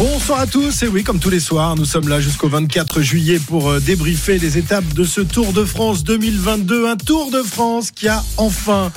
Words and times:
Bonsoir 0.00 0.40
à 0.40 0.46
tous, 0.46 0.82
et 0.82 0.88
oui, 0.88 1.04
comme 1.04 1.18
tous 1.18 1.28
les 1.28 1.40
soirs, 1.40 1.76
nous 1.76 1.84
sommes 1.84 2.08
là 2.08 2.20
jusqu'au 2.20 2.48
24 2.48 3.02
juillet 3.02 3.38
pour 3.38 3.68
euh, 3.68 3.80
débriefer 3.80 4.38
les 4.38 4.56
étapes 4.56 4.94
de 4.94 5.04
ce 5.04 5.20
Tour 5.20 5.52
de 5.52 5.62
France 5.62 6.04
2022. 6.04 6.88
Un 6.88 6.96
Tour 6.96 7.30
de 7.30 7.42
France 7.42 7.90
qui 7.90 8.08
a 8.08 8.24
enfin 8.38 8.90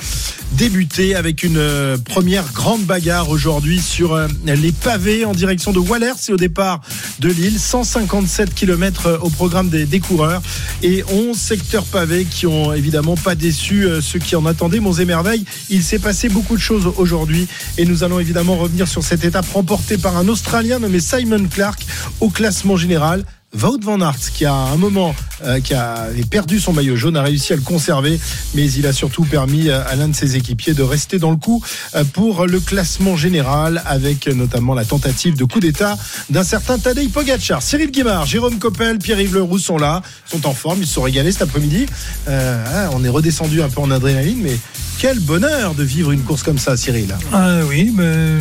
débuté 0.52 1.14
avec 1.14 1.42
une 1.42 1.58
euh, 1.58 1.98
première 1.98 2.50
grande 2.54 2.84
bagarre 2.84 3.28
aujourd'hui 3.28 3.80
sur 3.80 4.14
euh, 4.14 4.28
les 4.46 4.72
pavés 4.72 5.26
en 5.26 5.32
direction 5.32 5.72
de 5.72 5.78
Wallers 5.78 6.14
et 6.30 6.32
au 6.32 6.38
départ 6.38 6.80
de 7.18 7.28
Lille. 7.28 7.58
157 7.58 8.54
km 8.54 9.18
au 9.20 9.28
programme 9.28 9.68
des, 9.68 10.00
coureurs 10.00 10.40
et 10.82 11.04
11 11.12 11.36
secteurs 11.36 11.84
pavés 11.84 12.24
qui 12.24 12.46
ont 12.46 12.72
évidemment 12.72 13.16
pas 13.16 13.34
déçu 13.34 13.86
ceux 14.00 14.18
qui 14.18 14.36
en 14.36 14.46
attendaient. 14.46 14.80
Monts 14.80 14.94
et 14.94 15.04
merveilles, 15.04 15.44
il 15.68 15.82
s'est 15.82 15.98
passé 15.98 16.30
beaucoup 16.30 16.56
de 16.56 16.62
choses 16.62 16.90
aujourd'hui 16.96 17.46
et 17.76 17.84
nous 17.84 18.04
allons 18.04 18.20
évidemment 18.20 18.56
revenir 18.56 18.88
sur 18.88 19.02
cette 19.02 19.24
étape 19.24 19.46
remportée 19.52 19.98
par 19.98 20.16
un 20.16 20.28
Australien 20.28 20.78
Simon 21.00 21.46
Clark 21.48 21.84
au 22.20 22.30
classement 22.30 22.76
général. 22.76 23.24
Wout 23.54 23.78
van 23.82 24.00
Aert, 24.00 24.32
qui 24.32 24.44
a 24.44 24.52
un 24.52 24.76
moment 24.76 25.14
euh, 25.44 25.60
qui 25.60 25.74
a 25.74 26.08
perdu 26.28 26.58
son 26.58 26.72
maillot 26.72 26.96
jaune, 26.96 27.16
a 27.16 27.22
réussi 27.22 27.52
à 27.52 27.56
le 27.56 27.62
conserver, 27.62 28.18
mais 28.54 28.70
il 28.72 28.84
a 28.86 28.92
surtout 28.92 29.24
permis 29.24 29.70
à 29.70 29.94
l'un 29.94 30.08
de 30.08 30.14
ses 30.14 30.36
équipiers 30.36 30.74
de 30.74 30.82
rester 30.82 31.18
dans 31.20 31.30
le 31.30 31.36
coup 31.36 31.62
euh, 31.94 32.02
pour 32.02 32.46
le 32.46 32.58
classement 32.58 33.16
général, 33.16 33.80
avec 33.86 34.26
notamment 34.26 34.74
la 34.74 34.84
tentative 34.84 35.36
de 35.36 35.44
coup 35.44 35.60
d'État 35.60 35.96
d'un 36.30 36.42
certain 36.42 36.78
Tadej 36.78 37.10
Pogacar. 37.10 37.62
Cyril 37.62 37.92
Guimard, 37.92 38.26
Jérôme 38.26 38.58
Coppel, 38.58 38.98
Pierre-Yves 38.98 39.34
Leroux 39.34 39.58
sont 39.58 39.78
là, 39.78 40.02
sont 40.26 40.46
en 40.48 40.54
forme, 40.54 40.80
ils 40.80 40.86
se 40.86 40.94
sont 40.94 41.02
régalés 41.02 41.30
cet 41.30 41.42
après-midi. 41.42 41.86
Euh, 42.26 42.88
on 42.92 43.04
est 43.04 43.08
redescendu 43.08 43.62
un 43.62 43.68
peu 43.68 43.80
en 43.80 43.90
adrénaline, 43.92 44.40
mais 44.42 44.56
quel 44.98 45.18
bonheur 45.20 45.74
de 45.74 45.82
vivre 45.82 46.12
une 46.12 46.22
course 46.22 46.42
comme 46.42 46.58
ça, 46.58 46.76
Cyril. 46.76 47.14
Ah 47.32 47.58
oui, 47.68 47.92
mais 47.96 48.38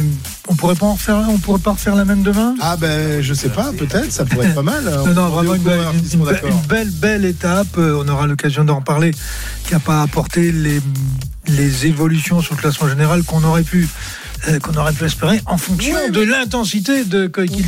on 0.48 0.56
pourrait 0.56 0.76
pas 0.76 0.86
en 0.86 0.94
refaire, 0.94 1.22
on 1.30 1.38
pourrait 1.38 1.60
pas 1.60 1.72
refaire 1.72 1.96
la 1.96 2.06
même 2.06 2.24
demain? 2.24 2.56
Ah 2.62 2.78
ben 2.78 3.22
je 3.22 3.34
sais 3.34 3.50
pas, 3.50 3.72
peut-être, 3.78 4.12
ça 4.12 4.26
pourrait 4.26 4.48
être 4.48 4.56
pas 4.56 4.62
mal. 4.62 4.84
Non, 5.06 5.14
non, 5.14 5.30
vraiment 5.30 5.56
une 5.56 5.64
belle, 5.64 5.80
une, 6.14 6.22
une, 6.22 6.28
une 6.28 6.62
belle, 6.68 6.90
belle 6.92 7.26
étape. 7.26 7.78
Euh, 7.78 8.02
On 8.04 8.08
aura 8.08 8.28
l'occasion 8.28 8.64
d'en 8.64 8.82
parler. 8.82 9.12
Qui 9.66 9.74
n'a 9.74 9.80
pas 9.80 10.02
apporté 10.02 10.52
les, 10.52 10.80
les 11.48 11.86
évolutions 11.86 12.42
sur 12.42 12.56
le 12.56 12.60
classement 12.62 12.88
général 12.90 13.24
qu'on 13.24 13.44
aurait 13.44 13.64
pu, 13.64 13.88
euh, 14.48 14.60
qu'on 14.60 14.76
aurait 14.76 14.94
pu 14.94 15.06
espérer 15.06 15.42
en 15.46 15.58
fonction 15.58 15.96
Ouais, 15.96 16.10
de 16.12 16.22
l'intensité 16.22 17.04
de 17.06 17.28
qu'il- 17.28 17.66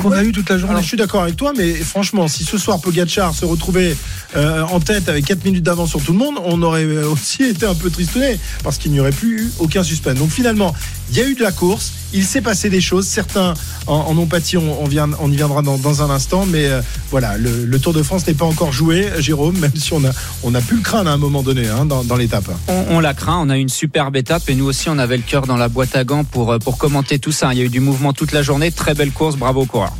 qu'on 0.00 0.12
a 0.12 0.22
eu 0.22 0.32
toute 0.32 0.48
la 0.48 0.58
journée. 0.58 0.72
Alors 0.72 0.82
je 0.82 0.88
suis 0.88 0.96
d'accord 0.96 1.22
avec 1.22 1.36
toi, 1.36 1.52
mais 1.56 1.74
franchement, 1.74 2.28
si 2.28 2.44
ce 2.44 2.58
soir 2.58 2.80
Pogacar 2.80 3.34
se 3.34 3.44
retrouvait 3.44 3.96
euh, 4.36 4.62
en 4.62 4.80
tête 4.80 5.08
avec 5.08 5.24
4 5.24 5.44
minutes 5.44 5.64
d'avance 5.64 5.90
sur 5.90 6.02
tout 6.02 6.12
le 6.12 6.18
monde, 6.18 6.36
on 6.44 6.62
aurait 6.62 6.84
euh, 6.84 7.08
aussi 7.08 7.42
été 7.50 7.66
un 7.66 7.74
peu 7.74 7.90
tristonné 7.90 8.38
parce 8.62 8.78
qu'il 8.78 8.92
n'y 8.92 9.00
aurait 9.00 9.12
plus 9.12 9.42
eu 9.42 9.52
aucun 9.58 9.82
suspense. 9.82 10.18
Donc 10.18 10.30
finalement, 10.30 10.74
il 11.10 11.16
y 11.16 11.20
a 11.20 11.28
eu 11.28 11.34
de 11.34 11.42
la 11.42 11.52
course, 11.52 11.92
il 12.12 12.24
s'est 12.24 12.40
passé 12.40 12.70
des 12.70 12.80
choses. 12.80 13.06
Certains 13.06 13.54
en, 13.86 13.94
en 13.94 14.18
ont 14.18 14.26
pâti, 14.26 14.56
on, 14.56 14.82
on, 14.82 14.86
vient, 14.86 15.10
on 15.20 15.30
y 15.30 15.36
viendra 15.36 15.62
dans, 15.62 15.78
dans 15.78 16.02
un 16.02 16.10
instant, 16.10 16.46
mais 16.46 16.66
euh, 16.66 16.80
voilà, 17.10 17.36
le, 17.38 17.64
le 17.64 17.78
Tour 17.78 17.92
de 17.92 18.02
France 18.02 18.26
n'est 18.26 18.34
pas 18.34 18.44
encore 18.44 18.72
joué, 18.72 19.08
Jérôme, 19.18 19.58
même 19.58 19.74
si 19.76 19.92
on 19.92 20.04
a, 20.04 20.10
on 20.42 20.54
a 20.54 20.60
pu 20.60 20.76
le 20.76 20.82
craindre 20.82 21.10
à 21.10 21.12
un 21.12 21.18
moment 21.18 21.42
donné 21.42 21.68
hein, 21.68 21.84
dans, 21.84 22.04
dans 22.04 22.16
l'étape. 22.16 22.50
On, 22.68 22.84
on 22.90 23.00
la 23.00 23.14
craint, 23.14 23.38
on 23.40 23.50
a 23.50 23.56
eu 23.56 23.60
une 23.60 23.68
superbe 23.68 24.16
étape 24.16 24.48
et 24.48 24.54
nous 24.54 24.66
aussi 24.66 24.88
on 24.88 24.98
avait 24.98 25.16
le 25.16 25.22
cœur 25.22 25.46
dans 25.46 25.56
la 25.56 25.68
boîte 25.68 25.94
à 25.96 26.04
gants 26.04 26.24
pour, 26.24 26.52
euh, 26.52 26.58
pour 26.58 26.78
commenter 26.78 27.18
tout 27.18 27.32
ça. 27.32 27.52
Il 27.52 27.58
y 27.58 27.62
a 27.62 27.64
eu 27.64 27.68
du 27.68 27.80
mouvement 27.80 28.12
toute 28.12 28.32
la 28.32 28.42
journée, 28.42 28.72
très 28.72 28.94
belle 28.94 29.12
course, 29.12 29.36
bravo 29.36 29.62
aux 29.62 29.66
coureurs. 29.76 29.96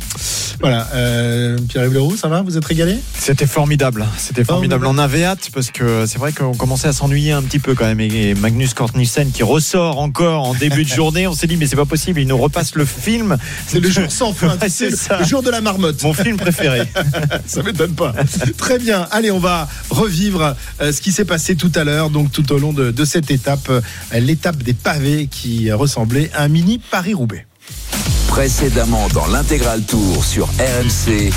Voilà, 0.59 0.87
euh, 0.95 1.55
Pierre-Yves 1.69 1.93
Leroux, 1.93 2.17
ça 2.17 2.27
va 2.27 2.41
Vous 2.41 2.57
êtes 2.57 2.65
régalé? 2.65 2.97
C'était 3.13 3.45
formidable, 3.45 4.07
c'était 4.17 4.43
formidable. 4.43 4.87
On 4.87 4.97
avait 4.97 5.23
hâte 5.23 5.51
parce 5.53 5.69
que 5.69 6.05
c'est 6.07 6.17
vrai 6.17 6.31
qu'on 6.31 6.55
commençait 6.55 6.87
à 6.87 6.93
s'ennuyer 6.93 7.31
un 7.31 7.43
petit 7.43 7.59
peu 7.59 7.75
quand 7.75 7.85
même. 7.85 7.99
Et 7.99 8.33
Magnus 8.33 8.73
Cort 8.73 8.89
Nielsen 8.95 9.31
qui 9.31 9.43
ressort 9.43 9.99
encore 9.99 10.47
en 10.47 10.55
début 10.55 10.83
de 10.83 10.89
journée, 10.95 11.27
on 11.27 11.33
s'est 11.33 11.45
dit 11.45 11.57
mais 11.57 11.67
c'est 11.67 11.75
pas 11.75 11.85
possible, 11.85 12.19
il 12.21 12.27
nous 12.27 12.37
repasse 12.37 12.73
le 12.73 12.85
film. 12.85 13.37
C'est 13.67 13.79
le 13.79 13.89
jour 13.89 14.09
sans 14.09 14.33
fin, 14.33 14.57
Ouais, 14.61 14.69
c'est 14.69 14.89
le 14.89 15.25
jour 15.25 15.43
de 15.43 15.51
la 15.51 15.61
marmotte. 15.61 16.01
Mon 16.01 16.13
film 16.13 16.37
préféré. 16.37 16.81
Ça 17.45 17.61
m'étonne 17.61 17.93
pas. 17.93 18.13
Très 18.57 18.79
bien. 18.79 19.07
Allez, 19.11 19.29
on 19.29 19.39
va 19.39 19.67
revivre 19.91 20.55
euh, 20.81 20.91
ce 20.91 21.01
qui 21.01 21.11
s'est 21.11 21.25
passé 21.25 21.55
tout 21.55 21.71
à 21.75 21.83
l'heure, 21.83 22.09
donc 22.09 22.31
tout 22.31 22.51
au 22.51 22.57
long 22.57 22.73
de, 22.73 22.89
de 22.89 23.05
cette 23.05 23.29
étape, 23.29 23.69
euh, 23.69 23.81
l'étape 24.13 24.57
des 24.57 24.73
pavés 24.73 25.27
qui 25.27 25.71
ressemblait 25.71 26.31
à 26.33 26.43
un 26.43 26.47
mini 26.47 26.79
Paris-Roubaix. 26.79 27.46
Précédemment 28.27 29.07
dans 29.13 29.27
l'intégral 29.27 29.81
tour 29.83 30.23
sur 30.23 30.47
RMC. 30.59 31.31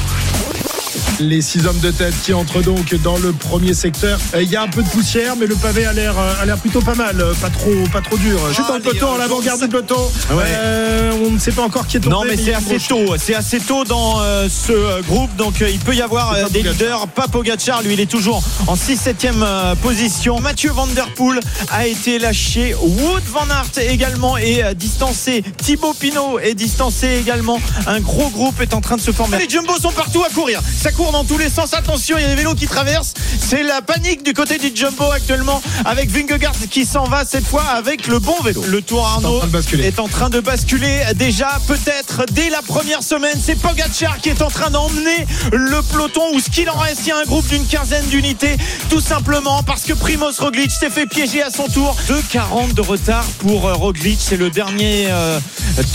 Les 1.19 1.43
six 1.43 1.67
hommes 1.67 1.79
de 1.81 1.91
tête 1.91 2.15
qui 2.23 2.33
entrent 2.33 2.63
donc 2.63 2.95
dans 3.03 3.19
le 3.19 3.33
premier 3.33 3.75
secteur. 3.75 4.19
Euh, 4.35 4.43
Il 4.43 4.51
y 4.51 4.57
a 4.57 4.63
un 4.63 4.69
peu 4.69 4.83
de 4.83 4.89
poussière, 4.89 5.37
mais 5.37 5.47
le 5.47 5.55
pavé 5.55 5.85
a 5.85 5.93
l'air 5.93 6.19
euh, 6.19 6.33
a 6.43 6.47
l'air 6.47 6.57
plutôt 6.57 6.81
pas 6.81 6.95
mal, 6.95 7.21
euh, 7.21 7.35
pas 7.35 7.51
trop 7.51 7.71
pas 7.93 8.01
trop 8.01 8.17
dur. 8.17 8.39
Peloton, 8.83 9.15
à 9.15 9.19
l'avant-garde 9.19 9.61
du 9.61 9.69
peloton. 9.69 10.01
Ouais. 10.31 10.45
Euh, 10.47 11.13
on 11.27 11.31
ne 11.33 11.39
sait 11.39 11.53
pas 11.53 11.63
encore 11.63 11.87
qui 11.87 11.99
est 11.99 12.01
tombé. 12.01 12.15
Non 12.15 12.23
mais 12.27 12.37
c'est 12.39 12.55
assez 12.55 12.79
tôt, 12.79 13.17
c'est 13.19 13.35
assez 13.35 13.61
tôt 13.61 13.85
dans 13.85 14.21
euh, 14.21 14.49
ce 14.49 14.73
euh, 14.73 15.03
groupe, 15.03 15.35
donc 15.37 15.57
il 15.61 15.79
peut 15.81 15.95
y 15.95 16.01
avoir 16.01 16.35
des 16.35 16.61
Pogacar. 16.63 16.73
leaders. 16.73 17.09
Pas 17.09 17.29
Pogacar, 17.29 17.83
lui 17.83 17.93
il 17.93 18.01
est 18.01 18.11
toujours 18.11 18.43
en 18.67 18.75
6-7e 18.75 19.43
euh, 19.43 19.75
position. 19.75 20.41
Mathieu 20.41 20.71
Van 20.71 20.87
Der 20.87 21.09
Poel 21.15 21.41
a 21.71 21.87
été 21.87 22.19
lâché, 22.19 22.75
Wood 22.81 23.23
Van 23.31 23.47
Aert 23.51 23.83
également 23.91 24.39
est 24.39 24.75
distancé, 24.75 25.45
Thibaut 25.59 25.93
Pinot 25.93 26.39
est 26.39 26.55
distancé 26.55 27.19
également. 27.21 27.61
Un 27.87 28.01
gros 28.01 28.31
groupe 28.31 28.59
est 28.63 28.73
en 28.73 28.81
train 28.81 28.97
de 28.97 29.03
se 29.03 29.11
former. 29.13 29.37
Les 29.39 29.49
Jumbo 29.51 29.75
sont 29.79 29.93
partout 29.93 30.23
à 30.25 30.31
courir, 30.31 30.63
ça 30.81 30.93
court 31.01 31.13
dans 31.13 31.25
tous 31.25 31.39
les 31.39 31.49
sens. 31.49 31.73
Attention, 31.73 32.19
il 32.19 32.23
y 32.23 32.25
a 32.27 32.29
des 32.29 32.35
vélos 32.35 32.55
qui 32.55 32.67
traversent. 32.67 33.15
C'est 33.39 33.63
la 33.63 33.81
panique 33.81 34.23
du 34.23 34.35
côté 34.35 34.59
du 34.59 34.71
Jumbo 34.75 35.11
actuellement 35.11 35.63
avec 35.87 36.11
Vingegaard 36.11 36.53
qui 36.71 36.85
s'en 36.85 37.05
va 37.05 37.25
cette 37.25 37.47
fois 37.47 37.63
avec 37.63 38.07
le 38.07 38.19
bon 38.19 38.39
vélo. 38.45 38.63
Le 38.69 38.83
Tour 38.83 39.07
Arnaud 39.07 39.41
est 39.83 39.99
en 39.99 40.09
train 40.09 40.29
de 40.29 40.41
basculer 40.41 41.01
déjà 41.15 41.49
peut-être 41.67 42.27
dès 42.33 42.51
la 42.51 42.61
première 42.61 43.03
semaine. 43.03 43.39
C'est 43.43 43.55
Pogacar 43.55 44.19
qui 44.19 44.29
est 44.29 44.43
en 44.43 44.51
train 44.51 44.69
d'emmener 44.69 45.27
le 45.53 45.81
peloton 45.91 46.35
ou 46.35 46.41
ce 46.41 46.51
qu'il 46.51 46.69
en 46.69 46.77
reste. 46.77 47.01
Il 47.07 47.09
y 47.09 47.13
a 47.13 47.19
un 47.19 47.25
groupe 47.25 47.47
d'une 47.49 47.67
quinzaine 47.67 48.07
d'unités 48.07 48.59
tout 48.91 49.01
simplement 49.01 49.63
parce 49.63 49.85
que 49.85 49.95
Primoz 49.95 50.39
Roglic 50.39 50.71
s'est 50.71 50.91
fait 50.91 51.07
piéger 51.07 51.43
à 51.43 51.51
son 51.51 51.67
tour. 51.69 51.97
2,40 52.09 52.75
de 52.75 52.83
retard 52.83 53.25
pour 53.39 53.67
euh, 53.67 53.73
Roglic. 53.73 54.19
C'est 54.21 54.37
le 54.37 54.51
dernier 54.51 55.07
euh, 55.09 55.41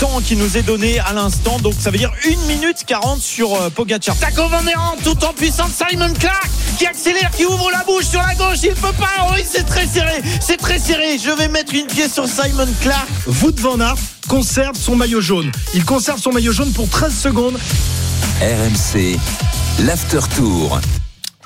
temps 0.00 0.20
qui 0.20 0.34
nous 0.34 0.56
est 0.56 0.62
donné 0.62 0.98
à 0.98 1.12
l'instant. 1.12 1.58
Donc 1.60 1.74
ça 1.78 1.92
veut 1.92 1.98
dire 1.98 2.10
1 2.26 2.46
minute 2.48 2.84
40 2.84 3.20
sur 3.20 3.54
euh, 3.54 3.70
Pogacar. 3.70 4.16
Taco 4.18 4.48
Van 4.48 4.62
Tout 5.04 5.24
en 5.24 5.32
puissance. 5.32 5.70
Simon 5.88 6.12
Clark 6.18 6.50
qui 6.78 6.86
accélère, 6.86 7.30
qui 7.30 7.44
ouvre 7.44 7.70
la 7.70 7.82
bouche 7.84 8.04
sur 8.04 8.20
la 8.20 8.34
gauche. 8.34 8.58
Il 8.62 8.74
peut 8.74 8.92
pas. 8.98 9.32
Oui, 9.32 9.42
c'est 9.48 9.64
très 9.64 9.86
serré. 9.86 10.22
C'est 10.40 10.56
très 10.56 10.78
serré. 10.78 11.18
Je 11.18 11.30
vais 11.30 11.48
mettre 11.48 11.74
une 11.74 11.86
pièce 11.86 12.12
sur 12.14 12.26
Simon 12.26 12.68
Clark. 12.82 13.08
Wout 13.42 13.58
van 13.58 13.80
Aert 13.80 13.96
conserve 14.28 14.76
son 14.76 14.96
maillot 14.96 15.20
jaune. 15.20 15.50
Il 15.74 15.84
conserve 15.84 16.20
son 16.20 16.32
maillot 16.32 16.52
jaune 16.52 16.72
pour 16.72 16.88
13 16.88 17.14
secondes. 17.14 17.58
RMC. 18.40 19.18
L'after 19.84 20.20
tour. 20.34 20.80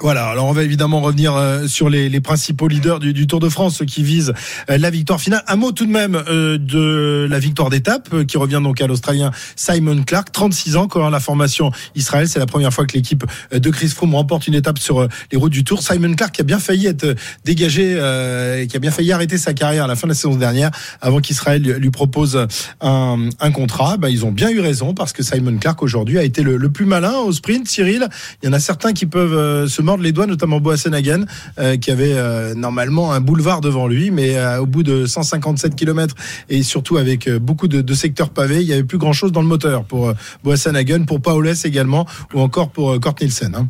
Voilà, 0.03 0.29
alors 0.29 0.47
on 0.47 0.53
va 0.53 0.63
évidemment 0.63 1.03
revenir 1.03 1.37
euh, 1.37 1.67
sur 1.67 1.91
les, 1.91 2.09
les 2.09 2.21
principaux 2.23 2.69
leaders 2.69 3.01
du, 3.01 3.13
du 3.13 3.27
Tour 3.27 3.39
de 3.39 3.51
France 3.51 3.83
qui 3.87 4.03
visent 4.03 4.33
euh, 4.71 4.79
la 4.79 4.89
victoire 4.89 5.21
finale. 5.21 5.43
Un 5.47 5.57
mot 5.57 5.73
tout 5.73 5.85
de 5.85 5.91
même 5.91 6.15
euh, 6.15 6.57
de 6.57 7.27
la 7.29 7.39
victoire 7.39 7.69
d'étape 7.69 8.25
qui 8.25 8.39
revient 8.39 8.61
donc 8.63 8.81
à 8.81 8.87
l'Australien 8.87 9.31
Simon 9.57 10.03
Clark, 10.03 10.33
36 10.33 10.77
ans, 10.77 10.89
quand 10.89 11.07
la 11.11 11.21
formation 11.21 11.71
Israël. 11.97 12.29
C'est 12.29 12.39
la 12.39 12.47
première 12.47 12.73
fois 12.73 12.87
que 12.87 12.95
l'équipe 12.95 13.25
de 13.53 13.71
Chris 13.71 13.89
Froome 13.89 14.15
remporte 14.15 14.47
une 14.47 14.55
étape 14.55 14.79
sur 14.79 15.07
les 15.31 15.37
routes 15.37 15.53
du 15.53 15.65
Tour. 15.65 15.83
Simon 15.83 16.15
Clark 16.15 16.35
qui 16.35 16.41
a 16.41 16.45
bien 16.45 16.61
failli 16.61 16.87
être 16.87 17.15
dégagé, 17.45 17.93
et 17.93 18.67
qui 18.69 18.77
a 18.77 18.81
bien 18.81 18.91
failli 18.91 19.13
arrêter 19.13 19.37
sa 19.37 19.53
carrière 19.53 19.85
à 19.85 19.87
la 19.87 19.97
fin 19.97 20.07
de 20.07 20.13
la 20.13 20.15
saison 20.15 20.37
dernière 20.37 20.71
avant 21.01 21.21
qu'Israël 21.21 21.63
lui, 21.63 21.91
propose 21.91 22.47
un, 22.81 23.29
un 23.39 23.51
contrat. 23.51 23.97
Bah, 23.99 24.09
ils 24.09 24.25
ont 24.25 24.33
bien 24.33 24.49
eu 24.51 24.61
raison 24.61 24.95
parce 24.95 25.13
que 25.13 25.23
Simon 25.23 25.59
Clark 25.59 25.83
aujourd'hui 25.83 26.19
a 26.19 26.23
été 26.23 26.43
le, 26.43 26.57
le 26.57 26.71
plus 26.71 26.87
malin 26.87 27.19
au 27.19 27.33
sprint. 27.33 27.69
Cyril, 27.69 28.09
il 28.43 28.47
y 28.47 28.49
en 28.49 28.53
a 28.53 28.61
certains 28.61 28.93
qui 28.93 29.07
peuvent 29.07 29.69
se 29.69 29.83
mordre 29.91 30.05
les 30.05 30.13
doigts, 30.13 30.27
notamment 30.27 30.61
Boasson 30.61 30.93
Hagen, 30.93 31.25
euh, 31.59 31.77
qui 31.77 31.91
avait 31.91 32.13
euh, 32.15 32.55
normalement 32.55 33.13
un 33.13 33.21
boulevard 33.21 33.61
devant 33.61 33.89
lui, 33.89 34.13
mais 34.13 34.37
euh, 34.37 34.61
au 34.61 34.67
bout 34.67 34.85
de 34.85 35.05
157 35.05 35.75
km 35.75 36.15
et 36.49 36.63
surtout 36.63 36.97
avec 36.97 37.29
beaucoup 37.29 37.67
de, 37.67 37.95
secteurs 37.95 38.31
pavés, 38.31 38.61
il 38.61 38.67
n'y 38.69 38.73
avait 38.73 38.85
plus 38.85 38.99
grand-chose 38.99 39.33
dans 39.33 39.43
le 39.43 39.49
moteur 39.49 39.83
pour 39.83 40.13
Boasson 40.45 40.77
Hagen, 40.77 41.07
pour 41.07 41.21
Paoles 41.21 41.57
également, 41.65 42.07
ou 42.35 42.41
encore 42.41 42.71
pour 42.71 43.01
Kort 43.01 43.17
Nielsen. 43.21 43.53
hein. 43.57 43.69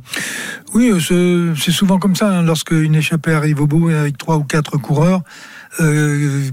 Oui, 0.75 0.93
c'est 1.00 1.72
souvent 1.72 1.99
comme 1.99 2.14
ça. 2.14 2.28
hein, 2.31 2.43
lorsque 2.43 2.72
une 2.72 2.94
échappée 2.94 3.32
arrive 3.32 3.62
au 3.62 3.67
bout 3.67 3.88
avec 3.88 4.19
trois 4.19 4.37
ou 4.37 4.44
quatre 4.44 4.76
coureurs, 4.76 5.22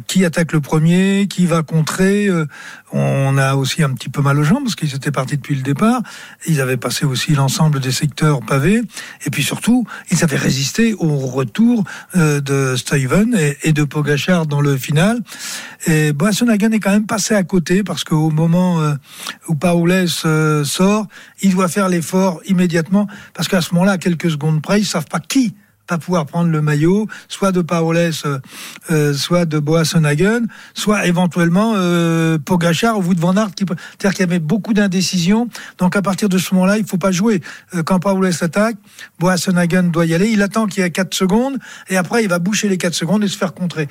qui 0.07 0.25
attaque 0.25 0.53
le 0.53 0.61
premier, 0.61 1.27
qui 1.27 1.45
va 1.45 1.63
contrer. 1.63 2.29
on 2.91 3.37
a 3.37 3.55
aussi 3.55 3.83
un 3.83 3.93
petit 3.93 4.09
peu 4.09 4.21
mal 4.21 4.37
aux 4.39 4.43
jambes 4.43 4.63
parce 4.63 4.75
qu'ils 4.75 4.93
étaient 4.95 5.11
partis 5.11 5.37
depuis 5.37 5.55
le 5.55 5.63
départ. 5.63 6.01
Ils 6.45 6.61
avaient 6.61 6.77
passé 6.77 7.05
aussi 7.05 7.33
l'ensemble 7.33 7.79
des 7.79 7.91
secteurs 7.91 8.41
pavés. 8.41 8.81
Et 9.25 9.29
puis 9.29 9.43
surtout, 9.43 9.85
ils 10.11 10.23
avaient 10.23 10.37
résisté 10.37 10.93
au 10.99 11.17
retour 11.17 11.83
de 12.15 12.75
Steven 12.75 13.37
et, 13.63 13.73
de 13.73 13.83
Pogachar 13.83 14.45
dans 14.45 14.61
le 14.61 14.77
final. 14.77 15.19
Et 15.87 16.13
Boassonagan 16.13 16.71
est 16.71 16.79
quand 16.79 16.91
même 16.91 17.07
passé 17.07 17.33
à 17.33 17.43
côté 17.43 17.83
parce 17.83 18.03
qu'au 18.03 18.29
moment 18.29 18.79
où 19.47 19.55
Paoules 19.55 20.07
sort, 20.07 21.07
il 21.41 21.51
doit 21.53 21.67
faire 21.67 21.89
l'effort 21.89 22.39
immédiatement 22.45 23.07
parce 23.33 23.47
qu'à 23.47 23.61
ce 23.61 23.73
moment-là, 23.73 23.93
à 23.93 23.97
quelques 23.97 24.31
secondes 24.31 24.61
près, 24.61 24.79
ils 24.79 24.85
savent 24.85 25.07
pas 25.07 25.19
qui 25.19 25.55
pas 25.87 25.97
pouvoir 25.97 26.25
prendre 26.25 26.51
le 26.51 26.61
maillot, 26.61 27.07
soit 27.29 27.51
de 27.51 27.61
Paoles, 27.61 28.11
euh, 28.25 28.39
euh, 28.91 29.13
soit 29.13 29.45
de 29.45 29.57
Boassenhagen, 29.57 30.41
soit 30.73 31.07
éventuellement 31.07 31.73
euh, 31.75 32.37
Pogachar 32.37 32.97
ou 32.97 33.01
Wout 33.01 33.19
van 33.19 33.35
Aert. 33.37 33.51
C'est-à-dire 33.57 34.11
qu'il 34.11 34.19
y 34.19 34.23
avait 34.23 34.39
beaucoup 34.39 34.73
d'indécisions. 34.73 35.47
Donc 35.77 35.95
à 35.95 36.01
partir 36.01 36.29
de 36.29 36.37
ce 36.37 36.53
moment-là, 36.53 36.77
il 36.77 36.85
faut 36.85 36.97
pas 36.97 37.11
jouer. 37.11 37.41
Euh, 37.73 37.83
quand 37.83 37.99
Paoles 37.99 38.31
attaque, 38.41 38.75
Boassenhagen 39.19 39.83
doit 39.83 40.05
y 40.05 40.13
aller. 40.13 40.29
Il 40.29 40.41
attend 40.41 40.67
qu'il 40.67 40.83
y 40.83 40.85
ait 40.85 40.91
4 40.91 41.13
secondes 41.13 41.57
et 41.89 41.97
après 41.97 42.23
il 42.23 42.29
va 42.29 42.39
boucher 42.39 42.67
les 42.67 42.77
4 42.77 42.93
secondes 42.93 43.23
et 43.23 43.27
se 43.27 43.37
faire 43.37 43.53
contrer. 43.53 43.87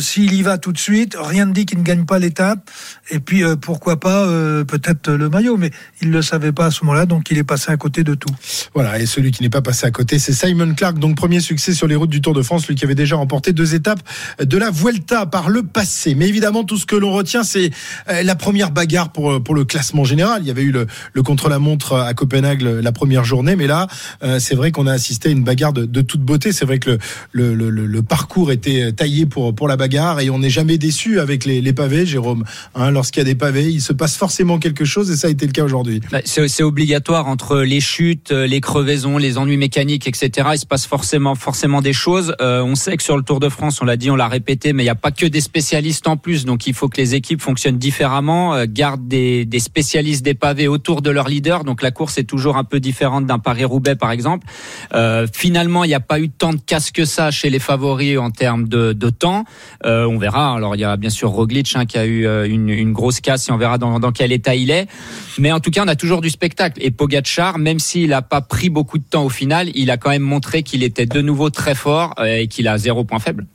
S'il 0.00 0.34
y 0.34 0.42
va 0.42 0.58
tout 0.58 0.72
de 0.72 0.78
suite, 0.78 1.16
rien 1.18 1.46
ne 1.46 1.52
dit 1.52 1.66
qu'il 1.66 1.78
ne 1.78 1.84
gagne 1.84 2.04
pas 2.04 2.18
l'étape. 2.18 2.70
Et 3.10 3.20
puis 3.20 3.42
pourquoi 3.60 4.00
pas 4.00 4.26
peut-être 4.64 5.10
le 5.12 5.28
maillot, 5.28 5.56
mais 5.56 5.70
il 6.00 6.10
le 6.10 6.22
savait 6.22 6.52
pas 6.52 6.66
à 6.66 6.70
ce 6.70 6.84
moment-là, 6.84 7.06
donc 7.06 7.30
il 7.30 7.38
est 7.38 7.44
passé 7.44 7.70
à 7.70 7.76
côté 7.76 8.02
de 8.02 8.14
tout. 8.14 8.34
Voilà. 8.74 8.98
Et 8.98 9.06
celui 9.06 9.30
qui 9.30 9.42
n'est 9.42 9.50
pas 9.50 9.62
passé 9.62 9.86
à 9.86 9.90
côté, 9.90 10.18
c'est 10.18 10.32
Simon 10.32 10.74
Clark. 10.74 10.98
Donc 10.98 11.11
premier 11.14 11.40
succès 11.40 11.74
sur 11.74 11.86
les 11.86 11.94
routes 11.94 12.10
du 12.10 12.20
Tour 12.20 12.34
de 12.34 12.42
France, 12.42 12.66
lui 12.68 12.74
qui 12.74 12.84
avait 12.84 12.94
déjà 12.94 13.16
remporté 13.16 13.52
deux 13.52 13.74
étapes 13.74 14.00
de 14.40 14.56
la 14.56 14.70
Vuelta 14.70 15.26
par 15.26 15.48
le 15.48 15.62
passé. 15.62 16.14
Mais 16.14 16.28
évidemment, 16.28 16.64
tout 16.64 16.76
ce 16.76 16.86
que 16.86 16.96
l'on 16.96 17.12
retient, 17.12 17.44
c'est 17.44 17.70
euh, 18.08 18.22
la 18.22 18.34
première 18.34 18.70
bagarre 18.70 19.12
pour, 19.12 19.32
euh, 19.32 19.40
pour 19.40 19.54
le 19.54 19.64
classement 19.64 20.04
général. 20.04 20.42
Il 20.42 20.48
y 20.48 20.50
avait 20.50 20.62
eu 20.62 20.72
le, 20.72 20.86
le 21.12 21.22
contre-la-montre 21.22 21.94
à 21.94 22.14
Copenhague 22.14 22.62
la 22.62 22.92
première 22.92 23.24
journée, 23.24 23.56
mais 23.56 23.66
là, 23.66 23.86
euh, 24.22 24.38
c'est 24.38 24.54
vrai 24.54 24.72
qu'on 24.72 24.86
a 24.86 24.92
assisté 24.92 25.28
à 25.28 25.32
une 25.32 25.44
bagarre 25.44 25.72
de, 25.72 26.00
toute 26.02 26.22
beauté. 26.22 26.52
C'est 26.52 26.64
vrai 26.64 26.78
que 26.78 26.98
le, 27.32 27.54
le, 27.54 27.70
le, 27.70 28.02
parcours 28.02 28.50
était 28.50 28.92
taillé 28.92 29.26
pour, 29.26 29.54
pour 29.54 29.68
la 29.68 29.76
bagarre 29.76 30.20
et 30.20 30.30
on 30.30 30.38
n'est 30.38 30.50
jamais 30.50 30.78
déçu 30.78 31.20
avec 31.20 31.44
les, 31.44 31.60
les 31.60 31.72
pavés, 31.72 32.04
Jérôme. 32.06 32.44
Hein, 32.74 32.90
Lorsqu'il 32.90 33.20
y 33.20 33.22
a 33.22 33.24
des 33.24 33.34
pavés, 33.34 33.70
il 33.70 33.80
se 33.80 33.92
passe 33.92 34.16
forcément 34.16 34.58
quelque 34.58 34.84
chose 34.84 35.10
et 35.10 35.16
ça 35.16 35.28
a 35.28 35.30
été 35.30 35.46
le 35.46 35.52
cas 35.52 35.64
aujourd'hui. 35.64 36.00
Bah, 36.10 36.20
c'est 36.24 36.62
obligatoire 36.62 37.28
entre 37.28 37.60
les 37.60 37.80
chutes, 37.80 38.30
les 38.30 38.60
crevaisons, 38.60 39.18
les 39.18 39.38
ennuis 39.38 39.56
mécaniques, 39.56 40.06
etc. 40.06 40.48
Il 40.54 40.58
se 40.58 40.66
passe 40.66 40.86
forcément 40.86 41.01
forcément, 41.34 41.82
des 41.82 41.92
choses. 41.92 42.34
Euh, 42.40 42.62
on 42.62 42.74
sait 42.74 42.96
que 42.96 43.02
sur 43.02 43.16
le 43.16 43.22
Tour 43.22 43.40
de 43.40 43.48
France, 43.48 43.80
on 43.82 43.84
l'a 43.84 43.96
dit, 43.96 44.10
on 44.10 44.16
l'a 44.16 44.28
répété, 44.28 44.72
mais 44.72 44.82
il 44.82 44.86
n'y 44.86 44.90
a 44.90 44.94
pas 44.94 45.10
que 45.10 45.26
des 45.26 45.40
spécialistes 45.40 46.06
en 46.08 46.16
plus. 46.16 46.44
Donc 46.44 46.66
il 46.66 46.74
faut 46.74 46.88
que 46.88 46.96
les 46.96 47.14
équipes 47.14 47.40
fonctionnent 47.40 47.78
différemment, 47.78 48.54
euh, 48.54 48.66
gardent 48.68 49.06
des, 49.06 49.44
des, 49.44 49.60
spécialistes 49.60 50.24
des 50.24 50.34
pavés 50.34 50.68
autour 50.68 51.02
de 51.02 51.10
leur 51.10 51.28
leader. 51.28 51.64
Donc 51.64 51.82
la 51.82 51.90
course 51.90 52.18
est 52.18 52.24
toujours 52.24 52.56
un 52.56 52.64
peu 52.64 52.80
différente 52.80 53.26
d'un 53.26 53.38
Paris-Roubaix, 53.38 53.96
par 53.96 54.10
exemple. 54.10 54.46
Euh, 54.94 55.26
finalement, 55.32 55.84
il 55.84 55.88
n'y 55.88 55.94
a 55.94 56.00
pas 56.00 56.20
eu 56.20 56.28
tant 56.28 56.52
de 56.52 56.60
casse 56.60 56.90
que 56.90 57.04
ça 57.04 57.30
chez 57.30 57.50
les 57.50 57.58
favoris 57.58 58.18
en 58.18 58.30
termes 58.30 58.68
de, 58.68 58.92
de 58.92 59.10
temps. 59.10 59.44
Euh, 59.84 60.06
on 60.06 60.18
verra. 60.18 60.54
Alors 60.54 60.76
il 60.76 60.80
y 60.80 60.84
a 60.84 60.96
bien 60.96 61.10
sûr 61.10 61.30
Roglic 61.30 61.72
hein, 61.74 61.86
qui 61.86 61.98
a 61.98 62.04
eu 62.04 62.26
euh, 62.26 62.46
une, 62.48 62.68
une, 62.68 62.92
grosse 62.92 63.20
casse 63.20 63.48
et 63.48 63.52
on 63.52 63.56
verra 63.56 63.78
dans, 63.78 64.00
dans 64.00 64.12
quel 64.12 64.32
état 64.32 64.54
il 64.54 64.70
est. 64.70 64.86
Mais 65.38 65.52
en 65.52 65.60
tout 65.60 65.70
cas, 65.70 65.84
on 65.84 65.88
a 65.88 65.96
toujours 65.96 66.20
du 66.20 66.30
spectacle. 66.30 66.78
Et 66.82 66.90
Pogacar, 66.90 67.58
même 67.58 67.78
s'il 67.78 68.10
n'a 68.10 68.22
pas 68.22 68.40
pris 68.40 68.68
beaucoup 68.68 68.98
de 68.98 69.04
temps 69.04 69.24
au 69.24 69.28
final, 69.28 69.70
il 69.74 69.90
a 69.90 69.96
quand 69.96 70.10
même 70.10 70.22
montré 70.22 70.62
qu'il 70.62 70.82
était 70.92 71.06
de 71.06 71.22
nouveau 71.22 71.48
très 71.50 71.74
fort 71.74 72.14
euh, 72.18 72.36
et 72.40 72.46
qu'il 72.46 72.68
a 72.68 72.76
zéro 72.76 73.04
point 73.04 73.18
faible. 73.18 73.46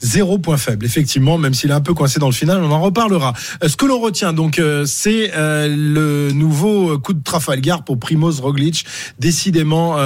Zéro 0.00 0.38
point 0.38 0.56
faible, 0.56 0.84
effectivement, 0.84 1.38
même 1.38 1.54
s'il 1.54 1.70
est 1.70 1.74
un 1.74 1.80
peu 1.80 1.94
coincé 1.94 2.18
dans 2.18 2.26
le 2.26 2.32
final, 2.32 2.62
on 2.62 2.70
en 2.70 2.80
reparlera. 2.80 3.32
Euh, 3.62 3.68
ce 3.68 3.76
que 3.76 3.86
l'on 3.86 4.00
retient 4.00 4.32
donc, 4.32 4.58
euh, 4.58 4.84
c'est 4.86 5.32
le 5.34 6.30
nouveau 6.32 6.98
coup 6.98 7.14
de 7.14 7.22
Trafalgar 7.22 7.84
pour 7.84 7.98
Primoz 7.98 8.40
Roglic, 8.40 8.84
décidément 9.18 9.96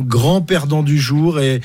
grand 0.00 0.40
perdant 0.42 0.82
du 0.82 0.98
jour 0.98 1.40
et 1.40 1.60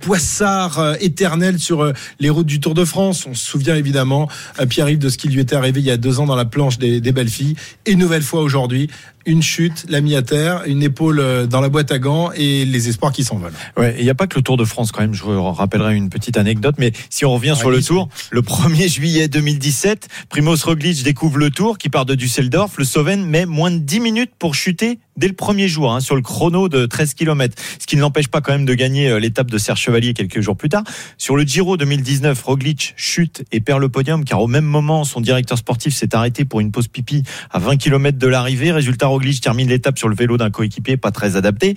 poissard 0.00 0.96
éternel 1.00 1.58
sur 1.58 1.92
les 2.20 2.30
routes 2.30 2.46
du 2.46 2.60
Tour 2.60 2.74
de 2.74 2.84
France. 2.84 3.26
On 3.28 3.34
se 3.34 3.44
souvient 3.44 3.76
évidemment, 3.76 4.28
Pierre-Yves, 4.68 4.98
de 4.98 5.08
ce 5.08 5.18
qui 5.18 5.28
lui 5.28 5.40
était 5.40 5.56
arrivé 5.56 5.80
il 5.80 5.86
y 5.86 5.90
a 5.90 5.96
deux 5.96 6.20
ans 6.20 6.26
dans 6.26 6.36
la 6.36 6.44
planche 6.44 6.78
des, 6.78 7.00
belles 7.12 7.28
filles, 7.28 7.56
et 7.86 7.94
nouvelle 7.94 8.22
fois 8.22 8.42
aujourd'hui, 8.42 8.88
une 9.26 9.42
chute, 9.42 9.86
l'a 9.88 10.00
mis 10.00 10.14
à 10.14 10.22
terre, 10.22 10.62
une 10.66 10.82
épaule 10.82 11.18
euh, 11.18 11.46
dans 11.46 11.60
la 11.60 11.68
boîte 11.68 11.90
à 11.90 11.98
gants 11.98 12.30
et 12.32 12.64
les 12.64 12.88
espoirs 12.88 13.10
qui 13.10 13.24
s'envolent. 13.24 13.52
Ouais, 13.76 13.96
il 13.98 14.04
n'y 14.04 14.10
a 14.10 14.14
pas 14.14 14.28
que 14.28 14.36
le 14.36 14.42
Tour 14.42 14.56
de 14.56 14.64
France 14.64 14.92
quand 14.92 15.00
même. 15.00 15.14
Je 15.14 15.24
vous 15.24 15.52
rappellerai 15.52 15.96
une 15.96 16.10
petite 16.10 16.35
anecdote, 16.36 16.76
mais 16.78 16.92
si 17.10 17.24
on 17.24 17.34
revient 17.34 17.54
sur 17.56 17.70
le 17.70 17.82
Tour, 17.82 18.08
le 18.30 18.42
1er 18.42 18.88
juillet 18.88 19.28
2017, 19.28 20.08
Primoz 20.28 20.64
Roglic 20.64 21.02
découvre 21.02 21.38
le 21.38 21.50
Tour 21.50 21.78
qui 21.78 21.88
part 21.88 22.06
de 22.06 22.14
Düsseldorf. 22.14 22.78
Le 22.78 22.84
Slovène 22.84 23.24
met 23.24 23.46
moins 23.46 23.70
de 23.70 23.78
10 23.78 24.00
minutes 24.00 24.32
pour 24.38 24.54
chuter 24.54 24.98
dès 25.16 25.28
le 25.28 25.34
premier 25.34 25.68
jour 25.68 25.92
hein, 25.92 26.00
sur 26.00 26.14
le 26.14 26.22
chrono 26.22 26.68
de 26.68 26.86
13 26.86 27.14
km, 27.14 27.54
ce 27.78 27.86
qui 27.86 27.96
ne 27.96 28.00
l'empêche 28.00 28.28
pas 28.28 28.40
quand 28.40 28.52
même 28.52 28.66
de 28.66 28.74
gagner 28.74 29.08
euh, 29.08 29.18
l'étape 29.18 29.50
de 29.50 29.58
Serge 29.58 29.80
Chevalier 29.80 30.14
quelques 30.14 30.40
jours 30.40 30.56
plus 30.56 30.68
tard. 30.68 30.84
Sur 31.16 31.36
le 31.36 31.44
Giro 31.44 31.76
2019, 31.76 32.40
Roglic 32.42 32.94
chute 32.96 33.44
et 33.52 33.60
perd 33.60 33.80
le 33.80 33.88
podium 33.88 34.24
car 34.24 34.42
au 34.42 34.46
même 34.46 34.64
moment, 34.64 35.04
son 35.04 35.20
directeur 35.20 35.58
sportif 35.58 35.94
s'est 35.94 36.14
arrêté 36.14 36.44
pour 36.44 36.60
une 36.60 36.70
pause 36.70 36.88
pipi 36.88 37.22
à 37.50 37.58
20 37.58 37.76
km 37.76 38.18
de 38.18 38.26
l'arrivée. 38.26 38.72
Résultat, 38.72 39.06
Roglic 39.06 39.40
termine 39.40 39.68
l'étape 39.68 39.98
sur 39.98 40.08
le 40.08 40.14
vélo 40.14 40.36
d'un 40.36 40.50
coéquipier 40.50 40.96
pas 40.96 41.10
très 41.10 41.36
adapté. 41.36 41.74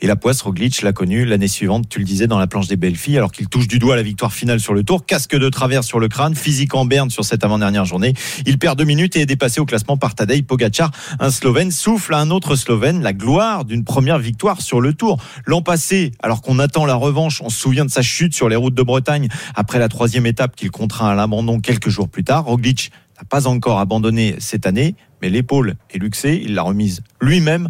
Et 0.00 0.06
la 0.06 0.16
poisse, 0.16 0.42
Roglic 0.42 0.82
l'a 0.82 0.92
connu 0.92 1.24
l'année 1.24 1.48
suivante, 1.48 1.88
tu 1.88 1.98
le 1.98 2.04
disais, 2.04 2.26
dans 2.26 2.38
la 2.38 2.46
planche 2.46 2.68
des 2.68 2.76
belles 2.76 2.96
filles, 2.96 3.16
alors 3.16 3.32
qu'il 3.32 3.48
touche 3.48 3.68
du 3.68 3.78
doigt 3.78 3.96
la 3.96 4.02
victoire 4.02 4.32
finale 4.32 4.60
sur 4.60 4.74
le 4.74 4.82
tour. 4.82 5.06
Casque 5.06 5.36
de 5.36 5.48
travers 5.48 5.84
sur 5.84 5.98
le 5.98 6.08
crâne, 6.08 6.34
physique 6.34 6.74
en 6.74 6.84
berne 6.84 7.10
sur 7.10 7.24
cette 7.24 7.44
avant-dernière 7.44 7.84
journée. 7.84 8.14
Il 8.46 8.58
perd 8.58 8.78
deux 8.78 8.84
minutes 8.84 9.16
et 9.16 9.20
est 9.20 9.26
dépassé 9.26 9.60
au 9.60 9.64
classement 9.64 9.96
par 9.96 10.14
Tadej 10.14 10.42
Pogacar. 10.42 10.90
Un 11.20 11.30
Slovène 11.30 11.70
souffle 11.70 12.14
à 12.14 12.18
un 12.18 12.30
autre 12.30 12.56
Slovène 12.56 12.81
la 12.90 13.12
gloire 13.12 13.64
d'une 13.64 13.84
première 13.84 14.18
victoire 14.18 14.60
sur 14.60 14.80
le 14.80 14.92
tour. 14.92 15.22
L'an 15.46 15.62
passé, 15.62 16.12
alors 16.22 16.42
qu'on 16.42 16.58
attend 16.58 16.84
la 16.84 16.94
revanche, 16.94 17.40
on 17.42 17.48
se 17.48 17.60
souvient 17.60 17.84
de 17.84 17.90
sa 17.90 18.02
chute 18.02 18.34
sur 18.34 18.48
les 18.48 18.56
routes 18.56 18.74
de 18.74 18.82
Bretagne 18.82 19.28
après 19.54 19.78
la 19.78 19.88
troisième 19.88 20.26
étape 20.26 20.56
qu'il 20.56 20.70
contraint 20.70 21.10
à 21.10 21.14
l'abandon 21.14 21.60
quelques 21.60 21.88
jours 21.88 22.08
plus 22.08 22.24
tard. 22.24 22.44
Roglic 22.44 22.90
n'a 23.18 23.24
pas 23.24 23.46
encore 23.46 23.78
abandonné 23.78 24.34
cette 24.38 24.66
année, 24.66 24.96
mais 25.20 25.30
l'épaule 25.30 25.76
est 25.90 25.98
luxée, 25.98 26.42
il 26.44 26.54
l'a 26.54 26.62
remise 26.62 27.02
lui-même. 27.20 27.68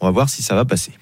On 0.00 0.06
va 0.06 0.12
voir 0.12 0.28
si 0.28 0.42
ça 0.42 0.54
va 0.54 0.64
passer. 0.64 0.92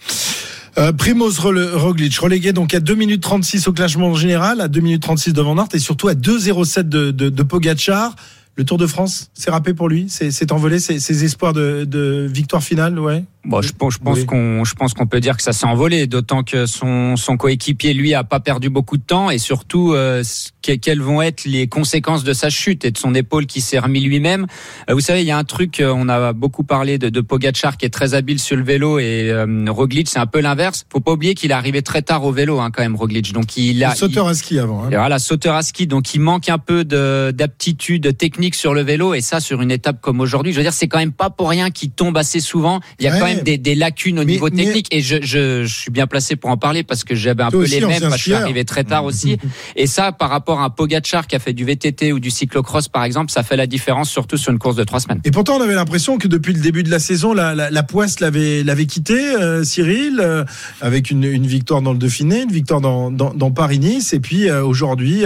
Euh, 0.77 0.93
Primoz 0.93 1.41
Roglic, 1.41 2.17
relégué 2.19 2.53
donc 2.53 2.73
à 2.75 2.81
2 2.81 2.95
minutes 2.95 3.23
36 3.23 3.67
au 3.67 3.73
classement 3.73 4.15
général, 4.15 4.61
à 4.61 4.69
2 4.69 4.81
minutes 4.81 5.03
36 5.03 5.33
devant 5.33 5.57
Nantes 5.57 5.75
et 5.75 5.81
surtout 5.81 6.07
à 6.07 6.15
2,07 6.15 6.83
de, 6.83 7.11
de, 7.11 7.29
de 7.29 7.43
Pogacar. 7.43 8.15
Le 8.59 8.65
Tour 8.65 8.77
de 8.77 8.89
France, 8.89 9.31
c'est 9.35 9.53
râpé 9.53 9.73
pour 9.73 9.89
lui 9.89 10.07
C'est 10.09 10.51
envolé 10.51 10.81
ses, 10.81 11.25
espoirs 11.25 11.53
de, 11.53 11.85
de 11.85 12.27
victoire 12.29 12.61
finale 12.61 12.99
ouais 12.99 13.25
Bon, 13.49 13.63
je, 13.63 13.73
pense, 13.73 13.95
je 13.95 13.99
pense 13.99 14.25
qu'on, 14.25 14.63
je 14.65 14.75
pense 14.75 14.93
qu'on 14.93 15.07
peut 15.07 15.21
dire 15.21 15.37
que 15.39 15.43
ça 15.43 15.55
s'est 15.55 15.65
envolé, 15.65 16.07
d'autant 16.07 16.43
que 16.43 16.67
son, 16.67 17.17
son 17.17 17.39
coéquipier 17.39 17.95
lui 17.95 18.13
a 18.13 18.23
pas 18.23 18.41
perdu 18.41 18.69
beaucoup 18.69 18.99
de 18.99 19.03
temps 19.03 19.31
et 19.31 19.39
surtout 19.39 19.95
euh, 19.95 20.23
quelles 20.77 21.01
vont 21.01 21.23
être 21.23 21.45
les 21.47 21.67
conséquences 21.67 22.25
de 22.25 22.35
sa 22.35 22.51
chute 22.51 22.85
et 22.85 22.91
de 22.91 22.99
son 22.99 23.15
épaule 23.15 23.47
qui 23.47 23.61
s'est 23.61 23.79
remis 23.79 24.01
lui-même. 24.01 24.47
Euh, 24.91 24.95
vous 24.95 25.01
savez, 25.01 25.23
il 25.23 25.27
y 25.27 25.31
a 25.31 25.39
un 25.39 25.45
truc, 25.45 25.81
euh, 25.81 25.93
on 25.97 26.09
a 26.09 26.33
beaucoup 26.35 26.65
parlé 26.65 26.99
de, 26.99 27.09
de 27.09 27.21
Pogacar 27.21 27.79
qui 27.79 27.87
est 27.87 27.91
très 27.91 28.15
habile 28.15 28.39
sur 28.39 28.57
le 28.57 28.63
vélo 28.63 28.99
et 28.99 29.31
euh, 29.31 29.65
Roglic 29.69 30.09
c'est 30.09 30.19
un 30.19 30.27
peu 30.27 30.41
l'inverse. 30.41 30.85
Faut 30.93 31.01
pas 31.01 31.13
oublier 31.13 31.35
qu'il 31.35 31.51
est 31.51 31.55
arrivé 31.55 31.81
très 31.81 32.03
tard 32.03 32.25
au 32.25 32.33
vélo 32.33 32.61
hein, 32.61 32.71
quand 32.71 32.83
même 32.83 32.97
Roglic, 32.97 33.33
donc 33.33 33.57
il 33.57 33.83
a 33.83 33.95
sauteur 33.95 34.29
à 34.29 34.35
ski 34.35 34.59
avant. 34.59 34.85
Hein. 34.85 34.91
Voilà, 34.91 35.19
sauteur 35.19 35.55
à 35.55 35.63
ski, 35.63 35.87
donc 35.87 36.15
il 36.15 36.21
manque 36.21 36.49
un 36.49 36.59
peu 36.59 36.85
d'aptitude 36.85 38.17
technique 38.19 38.55
sur 38.55 38.75
le 38.75 38.83
vélo 38.83 39.15
et 39.15 39.21
ça 39.23 39.41
sur 39.41 39.63
une 39.63 39.71
étape 39.71 40.01
comme 40.03 40.21
aujourd'hui, 40.21 40.53
je 40.53 40.59
veux 40.59 40.65
dire 40.65 40.73
c'est 40.73 40.89
quand 40.89 40.99
même 40.99 41.13
pas 41.13 41.31
pour 41.31 41.49
rien 41.49 41.71
qu'il 41.71 41.91
tombe 41.91 42.17
assez 42.17 42.41
souvent. 42.41 42.81
Il 42.99 43.05
y 43.05 43.09
a 43.09 43.19
quand 43.19 43.25
même 43.25 43.38
des, 43.43 43.59
des, 43.59 43.75
lacunes 43.75 44.19
au 44.19 44.25
niveau 44.25 44.51
technique 44.51 44.89
et 44.91 45.01
je, 45.01 45.17
je, 45.23 45.65
je, 45.65 45.75
suis 45.75 45.91
bien 45.91 46.07
placé 46.07 46.37
pour 46.37 46.51
en 46.51 46.57
parler 46.57 46.83
parce 46.83 47.05
que 47.05 47.15
j'avais 47.15 47.43
un 47.43 47.51
peu 47.51 47.65
les 47.65 47.81
mêmes 47.81 48.01
parce 48.01 48.13
que 48.13 48.19
je 48.19 48.23
suis 48.23 48.33
arrivé 48.35 48.65
très 48.65 48.85
tard 48.85 49.05
aussi. 49.05 49.39
et 49.77 49.87
ça, 49.87 50.13
par 50.13 50.31
rapport 50.31 50.61
à 50.61 50.65
un 50.65 50.71
Pogachar 50.71 51.27
qui 51.27 51.37
a 51.37 51.39
fait 51.39 51.53
du 51.53 51.65
VTT 51.65 52.13
ou 52.13 52.21
du 52.21 52.31
cyclocross 52.31 52.89
par 52.89 53.05
exemple, 53.05 53.31
ça 53.31 53.43
fait 53.43 53.57
la 53.57 53.67
différence 53.67 54.11
surtout 54.11 54.37
sur 54.37 54.53
une 54.53 54.59
course 54.59 54.77
de 54.77 54.85
trois 54.85 55.01
semaines. 55.01 55.21
Et 55.25 55.31
pourtant, 55.31 55.57
on 55.57 55.63
avait 55.63 55.75
l'impression 55.75 56.19
que 56.19 56.29
depuis 56.29 56.53
le 56.53 56.61
début 56.61 56.83
de 56.83 56.91
la 56.91 56.99
saison, 56.99 57.33
la, 57.35 57.55
la, 57.55 57.71
la 57.71 57.83
poisse 57.83 58.21
l'avait 58.21 58.63
l'avait 58.63 58.87
quitté, 58.87 59.15
euh, 59.15 59.65
Cyril, 59.65 60.21
euh, 60.21 60.45
avec 60.81 61.11
une, 61.11 61.25
une, 61.25 61.47
victoire 61.47 61.83
dans 61.83 61.93
le 61.93 61.99
Dauphiné, 61.99 62.43
une 62.43 62.53
victoire 62.53 62.81
dans, 62.81 63.11
dans, 63.11 63.33
dans 63.33 63.51
Paris-Nice, 63.51 64.13
et 64.13 64.21
puis 64.21 64.49
euh, 64.49 64.65
aujourd'hui, 64.65 65.25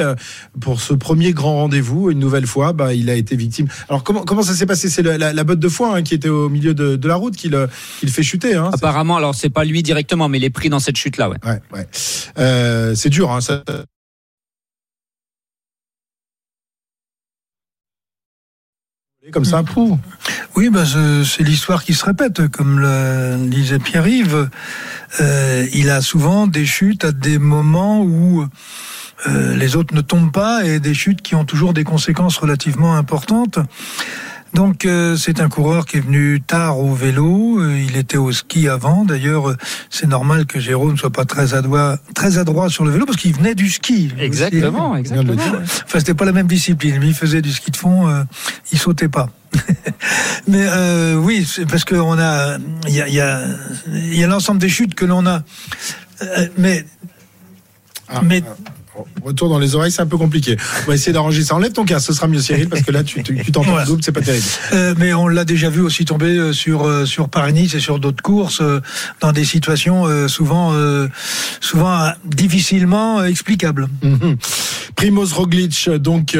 pour 0.60 0.80
ce 0.80 0.94
premier 0.94 1.32
grand 1.32 1.56
rendez-vous, 1.56 2.10
une 2.10 2.18
nouvelle 2.18 2.46
fois, 2.46 2.72
bah, 2.72 2.94
il 2.94 3.10
a 3.10 3.14
été 3.14 3.36
victime. 3.36 3.66
Alors 3.88 4.04
comment 4.04 4.22
comment 4.24 4.42
ça 4.42 4.54
s'est 4.54 4.66
passé? 4.66 4.88
C'est 4.88 5.02
la, 5.02 5.32
la, 5.32 5.44
botte 5.44 5.58
de 5.58 5.68
foin 5.68 5.94
hein, 5.94 6.02
qui 6.02 6.14
était 6.14 6.28
au 6.28 6.48
milieu 6.48 6.74
de, 6.74 6.96
de 6.96 7.08
la 7.08 7.16
route 7.16 7.36
qui 7.36 7.48
le, 7.48 7.68
qui 8.02 8.06
le 8.06 8.12
fait 8.12 8.24
chuter. 8.24 8.56
Hein, 8.56 8.70
Apparemment, 8.72 9.16
alors 9.16 9.32
c'est 9.32 9.48
pas 9.48 9.64
lui 9.64 9.80
directement, 9.80 10.28
mais 10.28 10.38
il 10.38 10.44
est 10.44 10.50
pris 10.50 10.68
dans 10.68 10.80
cette 10.80 10.96
chute-là. 10.96 11.30
Ouais. 11.30 11.36
ouais, 11.44 11.60
ouais. 11.72 11.86
Euh, 12.36 12.96
c'est 12.96 13.10
dur. 13.10 13.30
Hein, 13.30 13.40
ça... 13.40 13.62
Comme 19.30 19.44
ça, 19.44 19.62
pou. 19.62 20.00
Oui, 20.56 20.68
bah, 20.68 20.82
c'est 20.84 21.44
l'histoire 21.44 21.84
qui 21.84 21.94
se 21.94 22.04
répète, 22.04 22.48
comme 22.48 22.80
le 22.80 23.46
disait 23.48 23.78
Pierre-Yves. 23.78 24.50
Euh, 25.20 25.66
il 25.72 25.88
a 25.88 26.00
souvent 26.00 26.48
des 26.48 26.66
chutes 26.66 27.04
à 27.04 27.12
des 27.12 27.38
moments 27.38 28.02
où 28.02 28.44
les 29.28 29.76
autres 29.76 29.94
ne 29.94 30.00
tombent 30.00 30.32
pas 30.32 30.64
et 30.64 30.80
des 30.80 30.94
chutes 30.94 31.22
qui 31.22 31.36
ont 31.36 31.44
toujours 31.44 31.72
des 31.72 31.84
conséquences 31.84 32.36
relativement 32.36 32.96
importantes. 32.96 33.60
Donc 34.54 34.84
euh, 34.84 35.16
c'est 35.16 35.40
un 35.40 35.48
coureur 35.48 35.86
qui 35.86 35.96
est 35.96 36.00
venu 36.00 36.42
tard 36.42 36.78
au 36.78 36.94
vélo. 36.94 37.58
Euh, 37.58 37.78
il 37.78 37.96
était 37.96 38.18
au 38.18 38.32
ski 38.32 38.68
avant. 38.68 39.04
D'ailleurs, 39.04 39.50
euh, 39.50 39.56
c'est 39.88 40.06
normal 40.06 40.44
que 40.44 40.60
Jérôme 40.60 40.98
soit 40.98 41.10
pas 41.10 41.24
très 41.24 41.54
adroit, 41.54 41.96
très 42.14 42.36
adroit 42.36 42.68
sur 42.68 42.84
le 42.84 42.90
vélo 42.90 43.06
parce 43.06 43.16
qu'il 43.16 43.34
venait 43.34 43.54
du 43.54 43.70
ski. 43.70 44.10
Exactement, 44.18 44.94
exactement. 44.96 45.34
Enfin, 45.62 45.98
c'était 45.98 46.14
pas 46.14 46.26
la 46.26 46.32
même 46.32 46.46
discipline. 46.46 46.96
Lui, 46.96 47.08
il 47.08 47.14
faisait 47.14 47.40
du 47.40 47.52
ski 47.52 47.70
de 47.70 47.76
fond. 47.76 48.26
il 48.72 48.78
sautait 48.78 49.08
pas. 49.08 49.30
Mais 50.48 50.66
oui, 51.14 51.46
c'est 51.48 51.66
parce 51.66 51.84
qu'on 51.84 52.18
a, 52.18 52.58
il 52.88 52.94
y 52.94 53.00
a, 53.00 53.08
y 53.08 53.20
a, 53.20 53.40
y 53.92 54.24
a 54.24 54.26
l'ensemble 54.26 54.60
des 54.60 54.68
chutes 54.68 54.94
que 54.94 55.04
l'on 55.04 55.26
a. 55.26 55.42
mais, 56.56 56.86
ah, 58.08 58.20
mais 58.22 58.42
ah. 58.46 58.72
Retour 59.24 59.48
dans 59.48 59.58
les 59.58 59.74
oreilles, 59.74 59.90
c'est 59.90 60.02
un 60.02 60.06
peu 60.06 60.18
compliqué. 60.18 60.56
On 60.84 60.88
va 60.88 60.94
essayer 60.94 61.12
d'arranger 61.12 61.42
ça. 61.42 61.54
Enlève 61.54 61.72
ton 61.72 61.84
casque, 61.84 62.08
ce 62.08 62.12
sera 62.12 62.26
mieux, 62.26 62.40
Cyril, 62.40 62.68
parce 62.68 62.82
que 62.82 62.90
là, 62.90 63.02
tu 63.02 63.22
t'entends 63.22 63.84
double, 63.84 64.02
c'est 64.02 64.12
pas 64.12 64.20
terrible. 64.20 64.44
Euh, 64.72 64.94
mais 64.98 65.14
on 65.14 65.28
l'a 65.28 65.44
déjà 65.44 65.70
vu 65.70 65.80
aussi 65.80 66.04
tomber 66.04 66.36
euh, 66.36 66.52
sur 66.52 66.86
euh, 66.86 67.06
sur 67.06 67.28
Paris-Nice 67.28 67.74
et 67.74 67.80
sur 67.80 67.98
d'autres 67.98 68.22
courses 68.22 68.62
dans 69.20 69.32
des 69.32 69.44
situations 69.44 70.28
souvent 70.28 70.74
souvent 71.60 72.12
difficilement 72.24 73.24
explicables. 73.24 73.88
Mhm. 74.02 74.36
Primoz 75.02 75.32
Roglic, 75.32 75.90
donc 75.90 76.38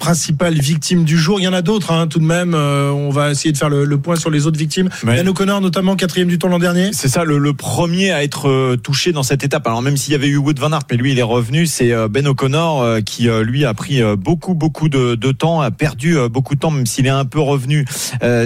principale 0.00 0.54
victime 0.54 1.04
du 1.04 1.16
jour. 1.16 1.38
Il 1.38 1.44
y 1.44 1.48
en 1.48 1.52
a 1.52 1.62
d'autres, 1.62 1.92
hein, 1.92 2.08
tout 2.08 2.18
de 2.18 2.24
même. 2.24 2.54
on 2.54 3.10
va 3.10 3.30
essayer 3.30 3.52
de 3.52 3.56
faire 3.56 3.68
le, 3.68 3.98
point 3.98 4.16
sur 4.16 4.28
les 4.28 4.48
autres 4.48 4.58
victimes. 4.58 4.88
Ben 5.04 5.28
O'Connor, 5.28 5.60
notamment 5.60 5.94
quatrième 5.94 6.26
du 6.26 6.36
tour 6.36 6.48
l'an 6.48 6.58
dernier. 6.58 6.90
C'est 6.92 7.06
ça, 7.06 7.22
le, 7.22 7.38
le, 7.38 7.52
premier 7.52 8.10
à 8.10 8.24
être 8.24 8.74
touché 8.82 9.12
dans 9.12 9.22
cette 9.22 9.44
étape. 9.44 9.68
Alors 9.68 9.82
même 9.82 9.96
s'il 9.96 10.10
y 10.12 10.16
avait 10.16 10.26
eu 10.26 10.36
Wood 10.36 10.58
van 10.58 10.72
Aert, 10.72 10.82
mais 10.90 10.96
lui, 10.96 11.12
il 11.12 11.18
est 11.20 11.22
revenu 11.22 11.66
c'est 11.66 11.92
euh, 11.92 12.08
Ben 12.08 12.26
O'Connor 12.26 12.82
euh, 12.82 13.00
qui 13.00 13.28
euh, 13.28 13.42
lui 13.42 13.64
a 13.64 13.74
pris 13.74 14.02
beaucoup 14.16 14.54
beaucoup 14.54 14.88
de, 14.88 15.14
temps, 15.32 15.60
a 15.60 15.70
perdu 15.70 16.16
beaucoup 16.30 16.54
de 16.54 16.60
temps, 16.60 16.70
même 16.70 16.86
s'il 16.86 17.06
est 17.06 17.10
un 17.10 17.24
peu 17.24 17.40
revenu 17.40 17.84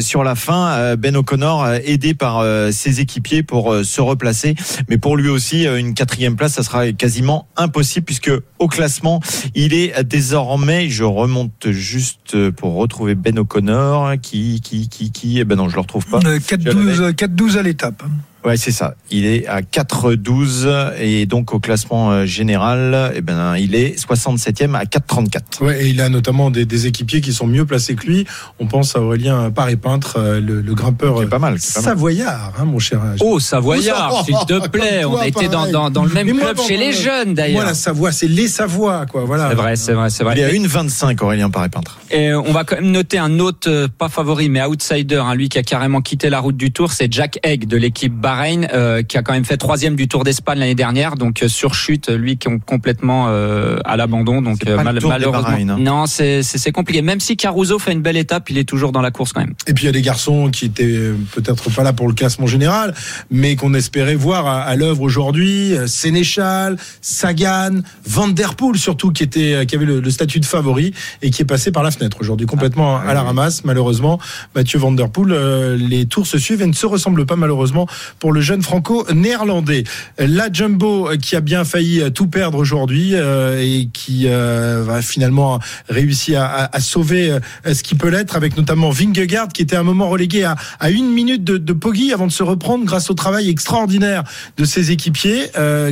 sur 0.00 0.24
la 0.24 0.34
fin. 0.34 0.96
Ben 0.96 1.16
O'Connor 1.16 1.66
aidé 1.84 2.14
par 2.14 2.44
ses 2.72 3.00
équipiers 3.00 3.42
pour 3.42 3.74
se 3.84 4.00
replacer, 4.00 4.54
mais 4.88 4.98
pour 4.98 5.16
lui 5.16 5.28
aussi 5.28 5.66
une 5.66 5.94
quatrième 5.94 6.36
place, 6.36 6.54
ça 6.54 6.62
sera 6.62 6.92
quasiment 6.92 7.48
impossible 7.56 8.04
puisque 8.04 8.32
au 8.58 8.68
classement, 8.68 9.20
il 9.54 9.74
est 9.74 10.02
désormais, 10.04 10.88
je 10.88 11.04
remonte 11.04 11.70
juste 11.70 12.50
pour 12.52 12.74
retrouver 12.74 13.14
Ben 13.14 13.38
O'Connor 13.38 14.14
qui 14.20 14.60
qui 14.60 14.88
qui 14.88 15.10
qui, 15.10 15.40
eh 15.40 15.44
ben 15.44 15.56
non, 15.56 15.68
je 15.68 15.74
le 15.74 15.80
retrouve 15.80 16.06
pas. 16.06 16.18
4-12 16.20 17.12
4-12 17.12 17.56
à 17.58 17.62
l'étape. 17.62 18.02
Ouais, 18.44 18.56
c'est 18.56 18.72
ça. 18.72 18.94
Il 19.10 19.26
est 19.26 19.46
à 19.46 19.60
4,12 19.60 20.94
et 20.98 21.26
donc 21.26 21.52
au 21.52 21.60
classement 21.60 22.10
euh, 22.10 22.24
général, 22.24 23.12
eh 23.14 23.20
ben, 23.20 23.56
il 23.56 23.74
est 23.74 23.98
67e 24.02 24.74
à 24.74 24.84
4,34. 24.84 25.62
Ouais, 25.62 25.84
et 25.84 25.88
il 25.88 26.00
a 26.00 26.08
notamment 26.08 26.50
des, 26.50 26.64
des, 26.64 26.86
équipiers 26.86 27.20
qui 27.20 27.34
sont 27.34 27.46
mieux 27.46 27.66
placés 27.66 27.94
que 27.96 28.06
lui. 28.06 28.26
On 28.58 28.66
pense 28.66 28.96
à 28.96 29.02
Aurélien 29.02 29.50
Paré-Peintre, 29.50 30.14
euh, 30.18 30.40
le, 30.40 30.62
le, 30.62 30.74
grimpeur 30.74 31.18
c'est 31.20 31.28
pas 31.28 31.38
mal, 31.38 31.58
savoyard, 31.58 32.54
hein, 32.58 32.64
mon 32.64 32.78
cher. 32.78 33.02
Oh, 33.20 33.38
Savoyard, 33.38 34.24
s'il 34.24 34.36
te 34.46 34.68
plaît. 34.68 35.04
On 35.04 35.16
a 35.16 35.26
été 35.26 35.48
dans, 35.48 35.70
dans, 35.70 35.90
dans, 35.90 36.04
le 36.04 36.14
même 36.14 36.34
club 36.34 36.58
chez 36.60 36.78
les 36.78 36.92
jeunes, 36.92 37.34
d'ailleurs. 37.34 37.60
Voilà, 37.60 37.74
Savoie, 37.74 38.12
c'est 38.12 38.28
les 38.28 38.48
Savoies, 38.48 39.04
quoi. 39.04 39.24
Voilà. 39.26 39.50
C'est 39.50 39.54
vrai, 39.54 39.76
c'est 39.76 39.92
vrai, 39.92 40.10
c'est 40.10 40.24
vrai. 40.24 40.34
Il 40.36 40.40
est 40.40 40.44
à 40.44 40.82
1,25, 40.82 41.22
Aurélien 41.22 41.50
Paré-Peintre. 41.50 41.98
Et 42.10 42.32
on 42.32 42.52
va 42.52 42.64
quand 42.64 42.76
même 42.76 42.90
noter 42.90 43.18
un 43.18 43.38
autre, 43.38 43.68
euh, 43.68 43.86
pas 43.86 44.08
favori, 44.08 44.48
mais 44.48 44.64
outsider, 44.64 45.16
hein, 45.16 45.34
lui 45.34 45.50
qui 45.50 45.58
a 45.58 45.62
carrément 45.62 46.00
quitté 46.00 46.30
la 46.30 46.40
route 46.40 46.56
du 46.56 46.72
Tour, 46.72 46.92
c'est 46.92 47.12
Jack 47.12 47.38
Egg 47.42 47.66
de 47.66 47.76
l'équipe 47.76 48.14
Bahreïn, 48.30 48.68
euh, 48.72 49.02
qui 49.02 49.18
a 49.18 49.22
quand 49.22 49.32
même 49.32 49.44
fait 49.44 49.56
troisième 49.56 49.96
du 49.96 50.06
Tour 50.06 50.22
d'Espagne 50.22 50.60
l'année 50.60 50.76
dernière, 50.76 51.16
donc 51.16 51.42
euh, 51.42 51.48
sur 51.48 51.74
chute, 51.74 52.08
lui 52.08 52.36
qui 52.36 52.46
est 52.46 52.58
complètement 52.64 53.26
euh, 53.28 53.78
à 53.84 53.96
l'abandon, 53.96 54.40
donc 54.40 54.60
malheureusement. 54.64 55.48
Hein. 55.48 55.76
Non, 55.80 56.06
c'est 56.06 56.72
compliqué. 56.72 57.02
Même 57.02 57.18
si 57.18 57.36
Caruso 57.36 57.80
fait 57.80 57.92
une 57.92 58.02
belle 58.02 58.16
étape, 58.16 58.48
il 58.50 58.58
est 58.58 58.68
toujours 58.68 58.92
dans 58.92 59.00
la 59.00 59.10
course 59.10 59.32
quand 59.32 59.40
même. 59.40 59.54
Et 59.66 59.74
puis 59.74 59.84
il 59.84 59.86
y 59.86 59.88
a 59.88 59.92
des 59.92 60.02
garçons 60.02 60.48
qui 60.50 60.66
étaient 60.66 61.10
peut-être 61.32 61.70
pas 61.70 61.82
là 61.82 61.92
pour 61.92 62.06
le 62.06 62.14
classement 62.14 62.46
général, 62.46 62.94
mais 63.32 63.56
qu'on 63.56 63.74
espérait 63.74 64.14
voir 64.14 64.46
à, 64.46 64.76
l'œuvre 64.76 65.02
aujourd'hui. 65.02 65.74
Sénéchal, 65.86 66.76
Sagan, 67.00 67.80
Van 68.06 68.28
Der 68.28 68.54
Poel 68.54 68.78
surtout, 68.78 69.10
qui 69.10 69.24
était, 69.24 69.66
qui 69.66 69.74
avait 69.74 69.86
le, 69.86 70.10
statut 70.10 70.38
de 70.38 70.44
favori 70.44 70.94
et 71.22 71.30
qui 71.30 71.42
est 71.42 71.46
passé 71.46 71.72
par 71.72 71.82
la 71.82 71.90
fenêtre 71.90 72.18
aujourd'hui, 72.20 72.46
complètement 72.46 72.96
ah, 72.96 73.10
à 73.10 73.14
la 73.14 73.22
ramasse. 73.22 73.64
Malheureusement, 73.64 74.20
Mathieu 74.54 74.78
Van 74.78 74.92
Der 74.92 75.10
Poel, 75.10 75.74
les 75.74 76.06
tours 76.06 76.28
se 76.28 76.38
suivent 76.38 76.62
et 76.62 76.66
ne 76.66 76.72
se 76.72 76.86
ressemblent 76.86 77.26
pas 77.26 77.36
malheureusement 77.36 77.88
pour 78.20 78.32
le 78.32 78.40
jeune 78.40 78.62
franco-néerlandais. 78.62 79.84
La 80.18 80.52
Jumbo 80.52 81.10
qui 81.20 81.34
a 81.34 81.40
bien 81.40 81.64
failli 81.64 82.12
tout 82.12 82.28
perdre 82.28 82.58
aujourd'hui 82.58 83.14
euh, 83.14 83.60
et 83.60 83.88
qui 83.92 84.24
euh, 84.26 84.82
va 84.84 85.02
finalement 85.02 85.58
réussir 85.88 86.42
à, 86.42 86.80
sauver 86.80 87.30
euh, 87.30 87.74
ce 87.74 87.82
qui 87.82 87.94
peut 87.94 88.08
l'être 88.08 88.36
avec 88.36 88.56
notamment 88.56 88.90
Vingegaard 88.90 89.48
qui 89.48 89.62
était 89.62 89.76
un 89.76 89.82
moment 89.82 90.08
relégué 90.08 90.44
à, 90.44 90.90
une 90.90 91.10
minute 91.10 91.44
de, 91.44 91.56
de 91.56 91.72
Poggi 91.72 92.12
avant 92.12 92.26
de 92.26 92.32
se 92.32 92.42
reprendre 92.42 92.84
grâce 92.84 93.10
au 93.10 93.14
travail 93.14 93.48
extraordinaire 93.48 94.24
de 94.56 94.64
ses 94.64 94.90
équipiers. 94.90 95.46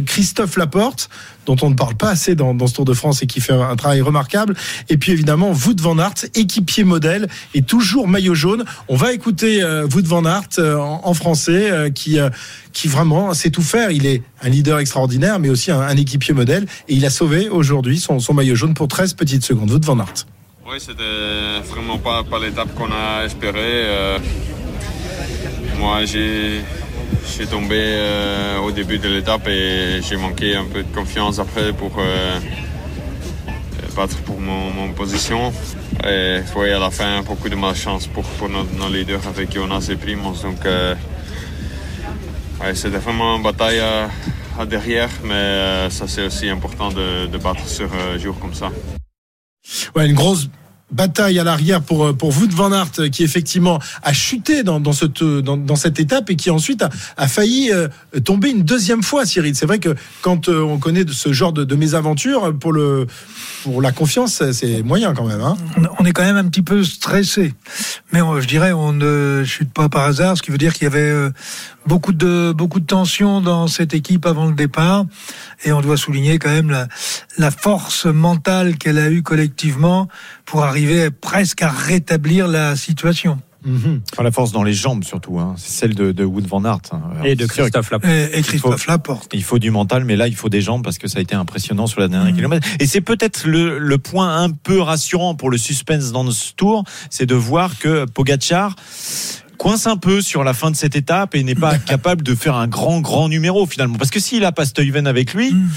Christophe 0.06 0.56
Laporte 0.56 1.08
dont 1.48 1.56
on 1.62 1.70
ne 1.70 1.74
parle 1.74 1.94
pas 1.94 2.10
assez 2.10 2.34
dans, 2.34 2.54
ce 2.66 2.74
Tour 2.74 2.84
de 2.84 2.92
France 2.92 3.22
et 3.22 3.26
qui 3.26 3.40
fait 3.40 3.54
un 3.54 3.74
travail 3.74 4.02
remarquable. 4.02 4.54
Et 4.90 4.98
puis 4.98 5.12
évidemment, 5.12 5.50
Wout 5.52 5.80
van 5.80 5.98
Aert, 5.98 6.26
équipier 6.34 6.84
modèle 6.84 7.26
et 7.54 7.62
toujours 7.62 8.06
maillot 8.06 8.34
jaune. 8.34 8.64
On 8.88 8.96
va 8.96 9.14
écouter 9.14 9.62
euh, 9.62 9.86
van 9.88 10.26
Aert 10.26 10.58
euh, 10.58 10.76
en, 10.76 11.14
français 11.14 11.70
euh, 11.70 11.90
qui, 11.90 12.18
qui 12.74 12.86
vraiment 12.86 13.32
sait 13.32 13.50
tout 13.50 13.62
faire. 13.62 13.90
Il 13.90 14.04
est 14.04 14.22
un 14.42 14.50
leader 14.50 14.78
extraordinaire, 14.78 15.38
mais 15.38 15.48
aussi 15.48 15.70
un, 15.70 15.96
équipier 15.96 16.34
modèle. 16.34 16.66
Et 16.86 16.94
il 16.94 17.06
a 17.06 17.10
sauvé 17.10 17.48
aujourd'hui 17.48 17.98
son, 17.98 18.20
maillot 18.34 18.54
jaune 18.54 18.74
pour 18.74 18.88
13 18.88 19.14
petites 19.14 19.44
secondes. 19.44 19.70
Wout 19.70 19.84
van 19.84 20.00
Aert. 20.00 20.26
Oui, 20.70 20.76
c'était 20.78 21.62
vraiment 21.66 21.96
pas, 21.96 22.22
l'étape 22.38 22.74
qu'on 22.74 22.92
a 22.92 23.24
espéré. 23.24 23.86
moi, 25.78 26.04
j'ai 26.04 26.60
suis 27.38 27.46
tombé 27.46 27.76
euh, 27.78 28.58
au 28.58 28.72
début 28.72 28.98
de 28.98 29.08
l'étape 29.08 29.46
et 29.46 30.00
j'ai 30.02 30.16
manqué 30.16 30.56
un 30.56 30.64
peu 30.64 30.82
de 30.82 30.92
confiance 30.92 31.38
après 31.38 31.72
pour 31.72 31.92
euh, 31.98 32.40
battre 33.94 34.16
pour 34.22 34.40
mon, 34.40 34.92
position. 34.92 35.52
Et 36.04 36.40
ouais, 36.56 36.72
à 36.72 36.80
la 36.80 36.90
fin, 36.90 37.22
beaucoup 37.22 37.48
de 37.48 37.54
malchance 37.54 38.08
pour, 38.08 38.24
pour 38.24 38.48
nos, 38.48 38.88
leaders 38.88 39.24
avec 39.28 39.54
Jonas 39.54 39.88
et 39.88 39.94
Primos. 39.96 40.42
Donc, 40.42 40.66
euh, 40.66 40.96
c'était 42.74 42.98
vraiment 42.98 43.36
une 43.36 43.42
bataille 43.44 43.80
à, 44.58 44.66
derrière, 44.66 45.10
mais 45.22 45.88
ça 45.90 46.08
c'est 46.08 46.26
aussi 46.26 46.48
important 46.48 46.88
de, 46.90 47.26
de 47.26 47.38
battre 47.38 47.68
sur 47.68 47.88
un 47.94 48.18
jour 48.18 48.36
comme 48.40 48.54
ça. 48.54 48.72
Ouais, 49.94 50.08
une 50.08 50.14
grosse 50.14 50.48
bataille 50.90 51.38
à 51.38 51.44
l'arrière 51.44 51.82
pour 51.82 52.06
euh, 52.06 52.12
pour 52.12 52.30
Wout 52.36 52.50
van 52.50 52.72
Aert 52.72 53.10
qui 53.10 53.22
effectivement 53.22 53.78
a 54.02 54.12
chuté 54.12 54.62
dans 54.62 54.80
dans 54.80 54.92
cette 54.92 55.22
dans, 55.22 55.76
cette 55.76 56.00
étape 56.00 56.30
et 56.30 56.36
qui 56.36 56.50
ensuite 56.50 56.82
a, 56.82 56.88
a 57.16 57.28
failli 57.28 57.70
euh, 57.72 57.88
tomber 58.24 58.50
une 58.50 58.62
deuxième 58.62 59.02
fois 59.02 59.26
Cyril 59.26 59.54
c'est 59.54 59.66
vrai 59.66 59.78
que 59.78 59.94
quand 60.22 60.48
euh, 60.48 60.62
on 60.62 60.78
connaît 60.78 61.04
ce 61.10 61.32
genre 61.32 61.52
de, 61.52 61.64
de 61.64 61.76
mésaventures 61.76 62.54
pour 62.58 62.72
le 62.72 63.06
pour 63.64 63.82
la 63.82 63.92
confiance 63.92 64.42
c'est 64.52 64.82
moyen 64.82 65.12
quand 65.14 65.26
même 65.26 65.42
hein. 65.42 65.56
on 65.98 66.04
est 66.04 66.12
quand 66.12 66.24
même 66.24 66.36
un 66.36 66.48
petit 66.48 66.62
peu 66.62 66.82
stressé 66.82 67.54
mais 68.12 68.20
je 68.40 68.46
dirais 68.46 68.72
on 68.72 68.92
ne 68.92 69.42
chute 69.44 69.72
pas 69.72 69.88
par 69.88 70.04
hasard 70.04 70.38
ce 70.38 70.42
qui 70.42 70.50
veut 70.50 70.58
dire 70.58 70.72
qu'il 70.72 70.84
y 70.84 70.86
avait 70.86 71.30
beaucoup 71.88 72.12
de 72.12 72.52
beaucoup 72.52 72.80
de 72.80 72.86
tension 72.86 73.40
dans 73.40 73.66
cette 73.66 73.94
équipe 73.94 74.26
avant 74.26 74.46
le 74.46 74.54
départ 74.54 75.06
et 75.64 75.72
on 75.72 75.80
doit 75.80 75.96
souligner 75.96 76.38
quand 76.38 76.50
même 76.50 76.70
la, 76.70 76.86
la 77.38 77.50
force 77.50 78.04
mentale 78.04 78.76
qu'elle 78.76 78.98
a 78.98 79.10
eue 79.10 79.22
collectivement 79.22 80.06
pour 80.44 80.64
arriver 80.64 81.10
presque 81.10 81.62
à 81.62 81.70
rétablir 81.70 82.46
la 82.46 82.76
situation. 82.76 83.40
Mhm. 83.64 84.02
La 84.22 84.30
force 84.30 84.52
dans 84.52 84.62
les 84.62 84.72
jambes 84.72 85.02
surtout, 85.02 85.38
hein. 85.40 85.54
c'est 85.56 85.72
celle 85.72 85.94
de, 85.94 86.12
de, 86.12 86.24
Wood 86.24 86.46
van 86.46 86.64
Aert. 86.64 86.80
Hein. 86.92 87.00
Et 87.24 87.34
de 87.34 87.46
Christophe 87.46 87.90
Laporte. 87.90 88.12
Et, 88.32 88.42
Christophe 88.42 88.86
Laporte. 88.86 89.30
Il 89.32 89.42
faut 89.42 89.58
du 89.58 89.70
mental, 89.70 90.04
mais 90.04 90.14
là 90.14 90.28
il 90.28 90.36
faut 90.36 90.48
des 90.48 90.60
jambes 90.60 90.84
parce 90.84 90.98
que 90.98 91.08
ça 91.08 91.18
a 91.18 91.22
été 91.22 91.34
impressionnant 91.34 91.86
sur 91.86 92.00
la 92.00 92.08
dernière 92.08 92.30
mhm. 92.30 92.36
kilomètre. 92.36 92.68
Et 92.78 92.86
c'est 92.86 93.00
peut-être 93.00 93.46
le, 93.46 93.78
le, 93.78 93.98
point 93.98 94.42
un 94.42 94.50
peu 94.50 94.80
rassurant 94.80 95.34
pour 95.34 95.50
le 95.50 95.58
suspense 95.58 96.12
dans 96.12 96.30
ce 96.30 96.52
tour, 96.52 96.84
c'est 97.10 97.26
de 97.26 97.34
voir 97.34 97.78
que 97.78 98.04
Pogachar 98.04 98.76
coince 99.58 99.86
un 99.86 99.96
peu 99.96 100.22
sur 100.22 100.44
la 100.44 100.54
fin 100.54 100.70
de 100.70 100.76
cette 100.76 100.96
étape 100.96 101.34
et 101.34 101.42
n'est 101.42 101.54
pas 101.54 101.76
capable 101.86 102.22
de 102.22 102.34
faire 102.34 102.54
un 102.54 102.68
grand 102.68 103.00
grand 103.00 103.28
numéro 103.28 103.66
finalement. 103.66 103.98
Parce 103.98 104.10
que 104.10 104.20
s'il 104.20 104.44
a 104.44 104.52
pas 104.52 104.64
Stuyven 104.64 105.06
avec 105.06 105.34
lui 105.34 105.52
mm. 105.52 105.68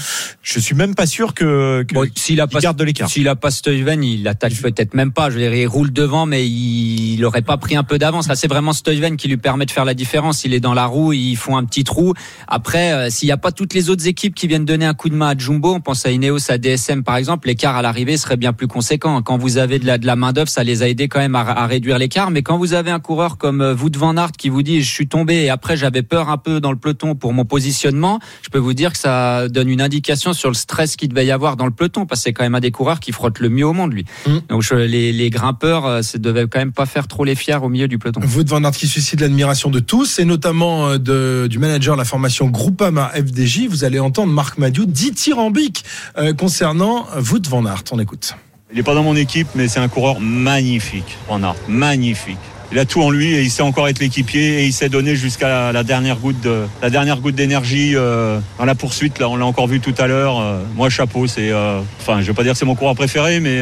je 0.42 0.58
suis 0.60 0.74
même 0.74 0.94
pas 0.94 1.06
sûr 1.06 1.34
que, 1.34 1.84
s'il 2.14 2.40
a 2.40 2.46
pas 2.46 2.60
garde 2.60 2.78
de 2.78 2.84
l'écart. 2.84 3.10
s'il 3.10 3.28
a 3.28 3.36
pas 3.36 3.50
Stuyven 3.50 4.02
il 4.02 4.26
attaque 4.26 4.54
peut-être 4.54 4.94
même 4.94 5.12
pas. 5.12 5.28
Je 5.28 5.34
veux 5.34 5.40
dire 5.40 5.54
il 5.54 5.66
roule 5.66 5.92
devant 5.92 6.24
mais 6.24 6.46
il, 6.46 7.14
il 7.14 7.24
aurait 7.24 7.42
pas 7.42 7.56
pris 7.56 7.76
un 7.76 7.82
peu 7.82 7.98
d'avance. 7.98 8.28
Là 8.28 8.36
c'est 8.36 8.48
vraiment 8.48 8.72
Stuyven 8.72 9.16
qui 9.16 9.28
lui 9.28 9.36
permet 9.36 9.66
de 9.66 9.70
faire 9.70 9.84
la 9.84 9.94
différence. 9.94 10.44
Il 10.44 10.54
est 10.54 10.60
dans 10.60 10.74
la 10.74 10.86
roue 10.86 11.12
ils 11.12 11.36
font 11.36 11.56
un 11.56 11.64
petit 11.64 11.84
trou. 11.84 12.14
Après 12.46 12.92
euh, 12.92 13.10
s'il 13.10 13.28
y 13.28 13.32
a 13.32 13.36
pas 13.36 13.52
toutes 13.52 13.74
les 13.74 13.90
autres 13.90 14.06
équipes 14.06 14.34
qui 14.34 14.46
viennent 14.46 14.64
donner 14.64 14.86
un 14.86 14.94
coup 14.94 15.08
de 15.08 15.16
main 15.16 15.30
à 15.30 15.36
Jumbo 15.36 15.74
on 15.74 15.80
pense 15.80 16.06
à 16.06 16.10
Ineos 16.12 16.50
à 16.50 16.58
DSM 16.58 17.02
par 17.02 17.16
exemple 17.16 17.48
l'écart 17.48 17.76
à 17.76 17.82
l'arrivée 17.82 18.16
serait 18.16 18.36
bien 18.36 18.52
plus 18.52 18.68
conséquent. 18.68 19.20
Quand 19.22 19.38
vous 19.38 19.58
avez 19.58 19.80
de 19.80 19.86
la 19.86 19.98
de 19.98 20.06
la 20.06 20.14
main 20.14 20.32
d'œuvre 20.32 20.48
ça 20.48 20.62
les 20.62 20.82
a 20.82 20.88
aidés 20.88 21.08
quand 21.08 21.20
même 21.20 21.34
à, 21.34 21.40
à 21.40 21.66
réduire 21.66 21.98
l'écart. 21.98 22.30
Mais 22.30 22.42
quand 22.42 22.58
vous 22.58 22.74
avez 22.74 22.92
un 22.92 23.00
coureur 23.00 23.38
comme 23.38 23.60
euh, 23.60 23.71
euh, 23.72 23.76
Wout 23.76 23.96
van 23.96 24.16
Aert 24.16 24.32
qui 24.32 24.48
vous 24.48 24.62
dit 24.62 24.82
je 24.82 24.90
suis 24.90 25.08
tombé 25.08 25.42
et 25.44 25.50
après 25.50 25.76
j'avais 25.76 26.02
peur 26.02 26.28
un 26.28 26.38
peu 26.38 26.60
dans 26.60 26.70
le 26.70 26.78
peloton 26.78 27.14
pour 27.14 27.32
mon 27.32 27.44
positionnement, 27.44 28.20
je 28.42 28.48
peux 28.48 28.58
vous 28.58 28.74
dire 28.74 28.92
que 28.92 28.98
ça 28.98 29.48
donne 29.48 29.68
une 29.68 29.80
indication 29.80 30.32
sur 30.32 30.48
le 30.48 30.54
stress 30.54 30.96
qu'il 30.96 31.08
devait 31.08 31.26
y 31.26 31.30
avoir 31.30 31.56
dans 31.56 31.66
le 31.66 31.70
peloton 31.70 32.06
parce 32.06 32.20
que 32.20 32.24
c'est 32.24 32.32
quand 32.32 32.44
même 32.44 32.54
un 32.54 32.60
des 32.60 32.70
coureurs 32.70 33.00
qui 33.00 33.12
frotte 33.12 33.38
le 33.38 33.48
mieux 33.48 33.66
au 33.66 33.72
monde 33.72 33.92
lui. 33.92 34.04
Mm. 34.26 34.38
Donc 34.48 34.68
les, 34.70 35.12
les, 35.12 35.30
grimpeurs, 35.30 35.86
euh, 35.86 36.02
ça 36.02 36.18
devait 36.18 36.46
quand 36.46 36.58
même 36.58 36.72
pas 36.72 36.86
faire 36.86 37.08
trop 37.08 37.24
les 37.24 37.34
fiers 37.34 37.62
au 37.62 37.68
milieu 37.68 37.88
du 37.88 37.98
peloton. 37.98 38.20
Wout 38.20 38.48
van 38.48 38.64
Aert 38.64 38.72
qui 38.72 38.86
suscite 38.86 39.20
l'admiration 39.20 39.70
de 39.70 39.80
tous 39.80 40.18
et 40.18 40.24
notamment 40.24 40.88
euh, 40.88 40.98
de, 40.98 41.46
du 41.48 41.58
manager 41.58 41.94
de 41.94 41.98
la 41.98 42.04
formation 42.04 42.48
Groupama 42.48 43.10
FDJ. 43.14 43.66
Vous 43.68 43.84
allez 43.84 43.98
entendre 43.98 44.32
Marc 44.32 44.58
Madiou 44.58 44.86
dithyrambique 44.86 45.84
euh, 46.18 46.32
concernant 46.32 47.06
Wout 47.30 47.48
van 47.48 47.64
Aert. 47.66 47.84
On 47.92 47.98
écoute. 47.98 48.34
Il 48.70 48.76
n'est 48.76 48.82
pas 48.82 48.94
dans 48.94 49.02
mon 49.02 49.16
équipe, 49.16 49.48
mais 49.54 49.68
c'est 49.68 49.80
un 49.80 49.88
coureur 49.88 50.18
magnifique, 50.18 51.18
Van 51.28 51.42
Aert, 51.42 51.56
magnifique 51.68 52.38
il 52.72 52.78
a 52.78 52.84
tout 52.86 53.02
en 53.02 53.10
lui 53.10 53.34
et 53.34 53.42
il 53.42 53.50
sait 53.50 53.62
encore 53.62 53.88
être 53.88 53.98
l'équipier 53.98 54.60
et 54.60 54.64
il 54.64 54.72
s'est 54.72 54.88
donné 54.88 55.14
jusqu'à 55.14 55.72
la 55.72 55.84
dernière 55.84 56.16
goutte 56.16 56.48
la 56.80 56.90
dernière 56.90 57.20
goutte 57.20 57.34
d'énergie 57.34 57.92
euh, 57.94 58.38
dans 58.58 58.64
la 58.64 58.74
poursuite. 58.74 59.18
Là, 59.18 59.28
on 59.28 59.36
l'a 59.36 59.44
encore 59.44 59.66
vu 59.66 59.80
tout 59.80 59.94
à 59.98 60.06
l'heure. 60.06 60.40
Euh, 60.40 60.62
moi, 60.74 60.88
chapeau, 60.88 61.26
c'est 61.26 61.50
euh, 61.50 61.80
enfin, 62.00 62.20
je 62.20 62.26
vais 62.26 62.32
pas 62.32 62.42
dire 62.42 62.52
que 62.52 62.58
c'est 62.58 62.64
mon 62.64 62.74
coureur 62.74 62.94
préféré, 62.94 63.40
mais 63.40 63.60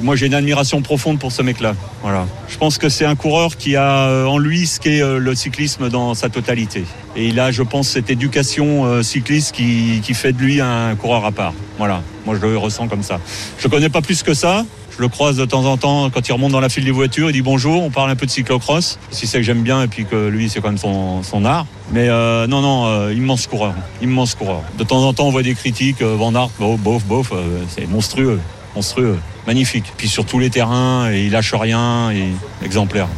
moi 0.00 0.16
j'ai 0.16 0.26
une 0.26 0.34
admiration 0.34 0.80
profonde 0.82 1.18
pour 1.18 1.32
ce 1.32 1.42
mec-là. 1.42 1.74
Voilà. 2.02 2.26
Je 2.48 2.56
pense 2.56 2.78
que 2.78 2.88
c'est 2.88 3.04
un 3.04 3.14
coureur 3.14 3.56
qui 3.56 3.76
a 3.76 4.26
en 4.26 4.38
lui 4.38 4.66
ce 4.66 4.80
qu'est 4.80 5.00
le 5.00 5.34
cyclisme 5.34 5.88
dans 5.88 6.14
sa 6.14 6.28
totalité. 6.28 6.84
Et 7.16 7.26
il 7.26 7.40
a, 7.40 7.50
je 7.50 7.62
pense, 7.62 7.88
cette 7.88 8.10
éducation 8.10 9.02
cycliste 9.02 9.54
qui, 9.54 10.00
qui 10.02 10.14
fait 10.14 10.32
de 10.32 10.38
lui 10.38 10.60
un 10.60 10.94
coureur 10.96 11.24
à 11.24 11.32
part. 11.32 11.52
Voilà. 11.78 12.02
Moi, 12.24 12.36
je 12.40 12.46
le 12.46 12.56
ressens 12.56 12.88
comme 12.88 13.02
ça. 13.02 13.20
Je 13.58 13.68
connais 13.68 13.88
pas 13.88 14.02
plus 14.02 14.22
que 14.22 14.34
ça. 14.34 14.64
Je 14.96 15.02
le 15.02 15.08
croise 15.08 15.36
de 15.36 15.44
temps 15.44 15.66
en 15.66 15.76
temps 15.76 16.08
quand 16.08 16.26
il 16.26 16.32
remonte 16.32 16.52
dans 16.52 16.60
la 16.60 16.70
file 16.70 16.84
des 16.84 16.90
voitures. 16.90 17.28
Il 17.28 17.34
dit 17.34 17.42
bonjour, 17.42 17.82
on 17.82 17.90
parle 17.90 18.10
un 18.10 18.16
peu 18.16 18.24
de 18.24 18.30
cyclocross. 18.30 18.98
Si 19.10 19.26
c'est 19.26 19.38
que 19.38 19.44
j'aime 19.44 19.62
bien 19.62 19.82
et 19.82 19.88
puis 19.88 20.06
que 20.06 20.28
lui, 20.28 20.48
c'est 20.48 20.62
quand 20.62 20.68
même 20.68 20.78
son, 20.78 21.44
art. 21.44 21.66
Mais 21.92 22.08
euh, 22.08 22.46
non, 22.46 22.62
non, 22.62 22.86
euh, 22.86 23.12
immense 23.12 23.46
coureur. 23.46 23.74
Immense 24.00 24.34
coureur. 24.34 24.62
De 24.78 24.84
temps 24.84 25.04
en 25.04 25.12
temps, 25.12 25.26
on 25.26 25.30
voit 25.30 25.42
des 25.42 25.54
critiques. 25.54 26.00
Euh, 26.00 26.16
Van 26.16 26.34
Aert, 26.34 26.48
bof, 26.58 27.04
bof, 27.04 27.32
c'est 27.68 27.86
monstrueux. 27.86 28.40
Monstrueux. 28.74 29.18
Magnifique. 29.46 29.92
Puis 29.98 30.08
sur 30.08 30.24
tous 30.24 30.38
les 30.38 30.48
terrains, 30.48 31.12
il 31.12 31.30
lâche 31.30 31.52
rien. 31.52 32.10
Et 32.12 32.32
exemplaire. 32.64 33.08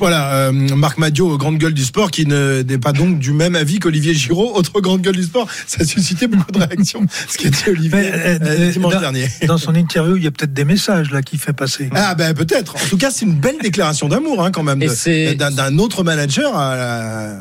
Voilà, 0.00 0.32
euh, 0.32 0.52
Marc 0.52 0.96
Madio, 0.96 1.36
grande 1.36 1.58
gueule 1.58 1.74
du 1.74 1.84
sport, 1.84 2.10
qui 2.10 2.24
n'est 2.24 2.78
pas 2.78 2.92
donc 2.92 3.18
du 3.18 3.34
même 3.34 3.54
avis 3.54 3.80
qu'Olivier 3.80 4.14
Giraud, 4.14 4.52
autre 4.54 4.80
grande 4.80 5.02
gueule 5.02 5.16
du 5.16 5.24
sport. 5.24 5.46
Ça 5.66 5.82
a 5.82 5.84
suscité 5.84 6.26
beaucoup 6.26 6.50
de 6.52 6.58
réactions, 6.58 7.04
ce 7.28 7.36
qui 7.36 7.48
était 7.48 7.68
Olivier 7.70 8.10
euh, 8.10 8.38
euh, 8.40 8.72
dimanche 8.72 8.94
dans, 8.94 9.00
dernier. 9.00 9.28
Dans 9.46 9.58
son 9.58 9.74
interview, 9.74 10.16
il 10.16 10.24
y 10.24 10.26
a 10.26 10.30
peut-être 10.30 10.54
des 10.54 10.64
messages 10.64 11.10
là 11.10 11.20
qui 11.20 11.36
fait 11.36 11.52
passer. 11.52 11.90
Ah 11.94 12.14
ben 12.14 12.32
peut-être. 12.32 12.76
En 12.76 12.88
tout 12.88 12.96
cas, 12.96 13.10
c'est 13.10 13.26
une 13.26 13.34
belle 13.34 13.58
déclaration 13.60 14.08
d'amour 14.08 14.42
hein, 14.42 14.50
quand 14.50 14.62
même 14.62 14.78
d'un 14.78 15.78
autre 15.78 16.02
manager. 16.02 16.54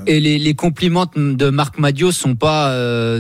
Et 0.05 0.19
les, 0.19 0.37
les, 0.37 0.53
compliments 0.53 1.09
de 1.15 1.49
Marc 1.49 1.79
Madio 1.79 2.11
sont 2.11 2.35
pas 2.35 2.75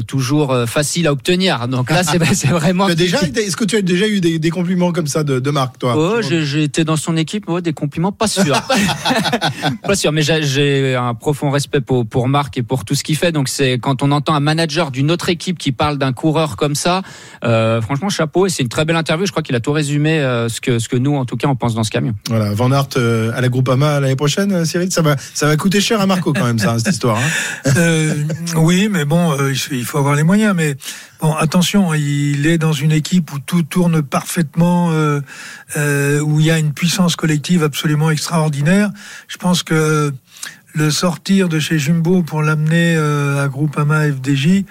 toujours 0.05 0.53
faciles 0.67 1.07
à 1.07 1.13
obtenir. 1.13 1.69
Donc 1.69 1.91
là, 1.91 2.03
c'est 2.03 2.17
vraiment. 2.49 2.89
déjà, 2.89 3.21
est-ce 3.21 3.55
que 3.55 3.63
tu 3.63 3.77
as 3.77 3.81
déjà 3.81 4.05
eu 4.05 4.19
des, 4.19 4.49
compliments 4.49 4.91
comme 4.91 5.07
ça 5.07 5.23
de, 5.23 5.39
de 5.39 5.49
Marc, 5.49 5.79
toi? 5.79 5.95
Oh, 5.95 6.21
j'ai 6.21 6.63
été 6.63 6.83
dans 6.83 6.97
son 6.97 7.15
équipe, 7.15 7.45
oh, 7.47 7.61
des 7.61 7.71
compliments 7.71 8.11
pas 8.11 8.27
sûrs. 8.27 8.61
pas 9.83 9.95
sûr, 9.95 10.11
mais 10.11 10.21
j'ai 10.21 10.95
un 10.95 11.13
profond 11.13 11.49
respect 11.49 11.81
pour, 11.81 12.05
pour 12.05 12.27
Marc 12.27 12.57
et 12.57 12.63
pour 12.63 12.85
tout 12.85 12.95
ce 12.95 13.03
qu'il 13.03 13.15
fait. 13.15 13.31
Donc 13.31 13.49
c'est 13.49 13.73
quand 13.73 14.03
on 14.03 14.11
entend 14.11 14.33
un 14.33 14.39
manager 14.39 14.91
d'une 14.91 15.11
autre 15.11 15.29
équipe 15.29 15.57
qui 15.57 15.71
parle 15.71 15.97
d'un 15.97 16.13
coureur 16.13 16.55
comme 16.55 16.75
ça, 16.75 17.01
euh, 17.43 17.81
franchement 17.81 18.09
chapeau 18.09 18.45
et 18.45 18.49
c'est 18.49 18.63
une 18.63 18.69
très 18.69 18.85
belle 18.85 18.95
interview. 18.95 19.25
Je 19.25 19.31
crois 19.31 19.43
qu'il 19.43 19.55
a 19.55 19.59
tout 19.59 19.71
résumé 19.71 20.19
euh, 20.19 20.49
ce 20.49 20.61
que 20.61 20.79
ce 20.79 20.89
que 20.89 20.97
nous 20.97 21.15
en 21.15 21.25
tout 21.25 21.37
cas 21.37 21.47
on 21.47 21.55
pense 21.55 21.75
dans 21.75 21.83
ce 21.83 21.91
camion. 21.91 22.13
Voilà, 22.29 22.53
Van 22.53 22.71
Aert 22.71 22.89
euh, 22.97 23.31
à 23.35 23.41
la 23.41 23.49
Groupama 23.49 23.99
l'année 23.99 24.15
prochaine, 24.15 24.65
Cyril, 24.65 24.91
ça 24.91 25.01
va 25.01 25.15
ça 25.33 25.47
va 25.47 25.55
coûter 25.57 25.81
cher 25.81 26.01
à 26.01 26.05
Marco 26.05 26.33
quand 26.33 26.45
même 26.45 26.59
ça 26.59 26.77
cette 26.79 26.93
histoire. 26.93 27.17
Hein 27.65 27.73
oui, 28.55 28.89
mais 28.89 29.05
bon, 29.05 29.35
il 29.71 29.85
faut 29.85 29.97
avoir 29.97 30.15
les 30.15 30.23
moyens, 30.23 30.53
mais 30.55 30.75
Bon, 31.21 31.33
attention, 31.33 31.93
il 31.93 32.47
est 32.47 32.57
dans 32.57 32.71
une 32.71 32.93
équipe 32.93 33.33
où 33.33 33.39
tout 33.39 33.63
tourne 33.63 34.01
parfaitement, 34.01 34.91
euh, 34.91 35.19
euh, 35.75 36.21
où 36.21 36.39
il 36.39 36.45
y 36.45 36.51
a 36.51 36.57
une 36.57 36.71
puissance 36.71 37.17
collective 37.17 37.61
absolument 37.61 38.09
extraordinaire. 38.09 38.89
Je 39.27 39.37
pense 39.37 39.63
que 39.63 40.13
le 40.73 40.91
sortir 40.91 41.49
de 41.49 41.59
chez 41.59 41.79
Jumbo 41.79 42.21
pour 42.21 42.43
l'amener 42.43 42.95
euh, 42.95 43.43
à 43.43 43.47
Groupama 43.47 44.07
FDJ, 44.07 44.63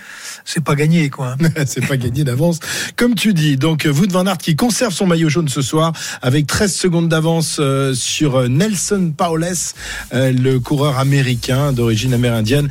c'est 0.44 0.62
pas 0.62 0.74
gagné, 0.74 1.10
quoi. 1.10 1.36
c'est 1.66 1.86
pas 1.86 1.96
gagné 1.96 2.24
d'avance. 2.24 2.60
Comme 2.96 3.14
tu 3.14 3.34
dis, 3.34 3.56
donc 3.56 3.86
Wout 3.90 4.10
van 4.10 4.26
Aert 4.26 4.38
qui 4.38 4.54
conserve 4.54 4.92
son 4.92 5.06
maillot 5.06 5.28
jaune 5.28 5.48
ce 5.48 5.60
soir 5.60 5.92
avec 6.22 6.46
13 6.46 6.72
secondes 6.72 7.08
d'avance 7.08 7.56
euh, 7.58 7.94
sur 7.94 8.36
euh, 8.36 8.48
Nelson 8.48 9.12
Paules, 9.16 9.46
le 10.12 10.58
coureur 10.58 10.98
américain 10.98 11.72
d'origine 11.72 12.12
amérindienne 12.12 12.68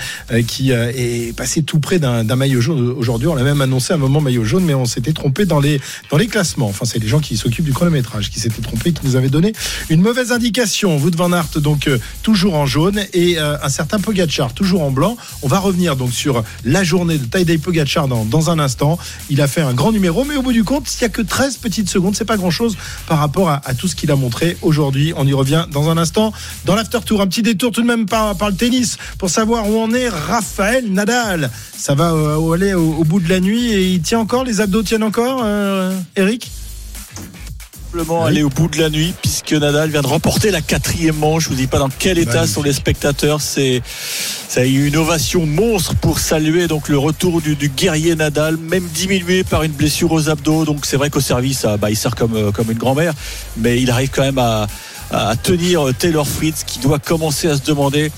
qui 0.48 0.72
est 0.72 1.36
passé 1.36 1.63
tout 1.63 1.80
près 1.80 2.00
d'un 2.00 2.24
maillot 2.36 2.62
jaune 2.62 2.92
aujourd'hui. 2.92 3.28
On 3.28 3.36
l'a 3.36 3.44
même 3.44 3.62
annoncé 3.62 3.94
un 3.94 3.98
moment 3.98 4.22
maillot 4.22 4.44
jaune, 4.44 4.66
mais 4.66 4.74
on 4.74 4.86
s'était 4.86 5.13
trompé 5.13 5.46
dans 5.46 5.60
les, 5.60 5.80
dans 6.12 6.18
les 6.18 6.28
classements. 6.28 6.68
Enfin, 6.68 6.86
c'est 6.86 7.00
les 7.00 7.08
gens 7.08 7.20
qui 7.20 7.38
s'occupent 7.38 7.66
du 7.66 7.74
chronométrage 7.74 8.30
qui 8.30 8.40
s'étaient 8.40 8.62
trompés, 8.62 8.92
qui 8.92 9.06
nous 9.06 9.16
avaient 9.16 9.30
donné 9.30 9.54
une 9.90 10.02
mauvaise 10.02 10.32
indication. 10.32 10.98
Wout 10.98 11.16
van 11.16 11.32
Aert, 11.32 11.60
donc 11.60 11.90
toujours 12.22 12.56
en 12.56 12.66
jaune 12.66 13.00
euh, 13.18 13.58
un 13.62 13.70
certain 13.70 14.00
Pogachar, 14.00 14.54
toujours 14.54 14.84
en 14.84 14.92
blanc. 14.92 15.18
On 15.42 15.48
va 15.48 15.60
revenir 15.60 15.96
donc 15.96 16.12
sur 16.12 16.44
la 16.66 16.84
journée 16.84 17.18
de 17.18 17.26
Tadej 17.26 17.60
Pogachar 17.60 18.08
dans, 18.08 18.50
un 18.50 18.60
instant. 18.60 18.98
Il 19.30 19.42
a 19.42 19.48
fait 19.48 19.62
un 19.62 19.74
grand 19.74 19.92
numéro, 19.92 20.24
mais 20.24 20.36
au 20.36 20.42
bout 20.42 20.54
du 20.54 20.64
compte, 20.64 20.88
il 20.94 21.04
n'y 21.04 21.06
a 21.06 21.10
que 21.10 21.22
13 21.22 21.58
petites 21.58 21.90
secondes. 21.90 22.16
C'est 22.16 22.26
pas 22.26 22.38
grand 22.38 22.52
chose 22.52 22.78
par 23.08 23.20
rapport 23.20 23.50
à, 23.50 23.60
tout 23.78 23.88
ce 23.88 23.96
qu'il 23.96 24.12
a 24.12 24.16
montré 24.16 24.58
aujourd'hui. 24.62 25.14
On 25.18 25.26
y 25.28 25.34
revient 25.34 25.66
dans 25.72 25.90
un 25.90 25.98
instant. 25.98 26.32
Dans 26.66 26.76
l'after 26.76 27.00
tour, 27.06 27.22
un 27.22 27.28
petit 27.28 27.42
détour 27.42 27.72
tout 27.72 27.82
de 27.82 27.88
même 27.88 28.06
par, 28.06 28.36
par 28.36 28.50
le 28.50 28.56
tennis 28.56 28.98
pour 29.18 29.30
savoir 29.30 29.70
où 29.70 29.80
en 29.80 29.94
est 29.94 30.10
Raphaël 30.10 30.86
Nadal. 30.92 31.50
Ça 31.76 31.96
va 31.96 32.12
euh, 32.12 32.52
aller 32.52 32.74
au, 32.74 33.04
bout 33.04 33.20
de 33.20 33.30
la 33.30 33.40
nuit 33.40 33.72
et 33.72 33.88
il 33.94 34.02
tient 34.02 34.20
encore, 34.20 34.44
les 34.44 34.62
abdos 34.62 34.84
tiennent 34.84 35.04
encore, 35.04 35.42
euh, 35.44 35.94
Eric? 36.16 36.52
Aller 38.26 38.44
au 38.44 38.50
bout 38.50 38.68
de 38.68 38.80
la 38.80 38.90
nuit 38.90 39.14
puisque 39.22 39.54
Nadal 39.54 39.90
vient 39.90 40.02
de 40.02 40.08
remporter 40.08 40.52
la 40.52 40.62
quatrième 40.62 41.16
manche. 41.16 41.46
Je 41.46 41.50
vous 41.50 41.56
dis 41.56 41.68
pas 41.68 41.80
dans 41.80 41.90
quel 41.90 42.18
état 42.18 42.48
sont 42.48 42.62
les 42.62 42.74
spectateurs. 42.74 43.42
C'est 43.42 43.82
ça 44.48 44.62
a 44.62 44.66
eu 44.66 44.88
une 44.88 44.98
ovation 44.98 45.46
monstre 45.46 45.96
pour 45.96 46.20
saluer 46.20 46.68
donc 46.68 46.90
le 46.90 46.98
retour 46.98 47.42
du, 47.42 47.56
guerrier 47.56 48.16
Nadal, 48.16 48.58
même 48.58 48.86
diminué 48.94 49.44
par 49.44 49.64
une 49.64 49.72
blessure 49.72 50.12
aux 50.12 50.30
abdos. 50.30 50.66
Donc 50.66 50.86
c'est 50.86 50.98
vrai 50.98 51.10
qu'au 51.10 51.22
service, 51.22 51.66
ah, 51.66 51.78
bah, 51.78 51.90
il 51.90 51.96
sert 51.96 52.16
comme 52.16 52.36
euh, 52.36 52.52
comme 52.52 52.72
une 52.72 52.78
grand-mère, 52.78 53.14
mais 53.58 53.82
il 53.82 53.92
arrive 53.92 54.10
quand 54.10 54.24
même 54.24 54.40
à, 54.40 54.68
à 55.12 55.36
tenir 55.36 55.94
Taylor 55.98 56.28
Fritz 56.28 56.64
qui 56.66 56.80
doit 56.80 57.00
commencer 57.00 57.48
à 57.48 57.56
se 57.56 57.64
demander 57.64 58.12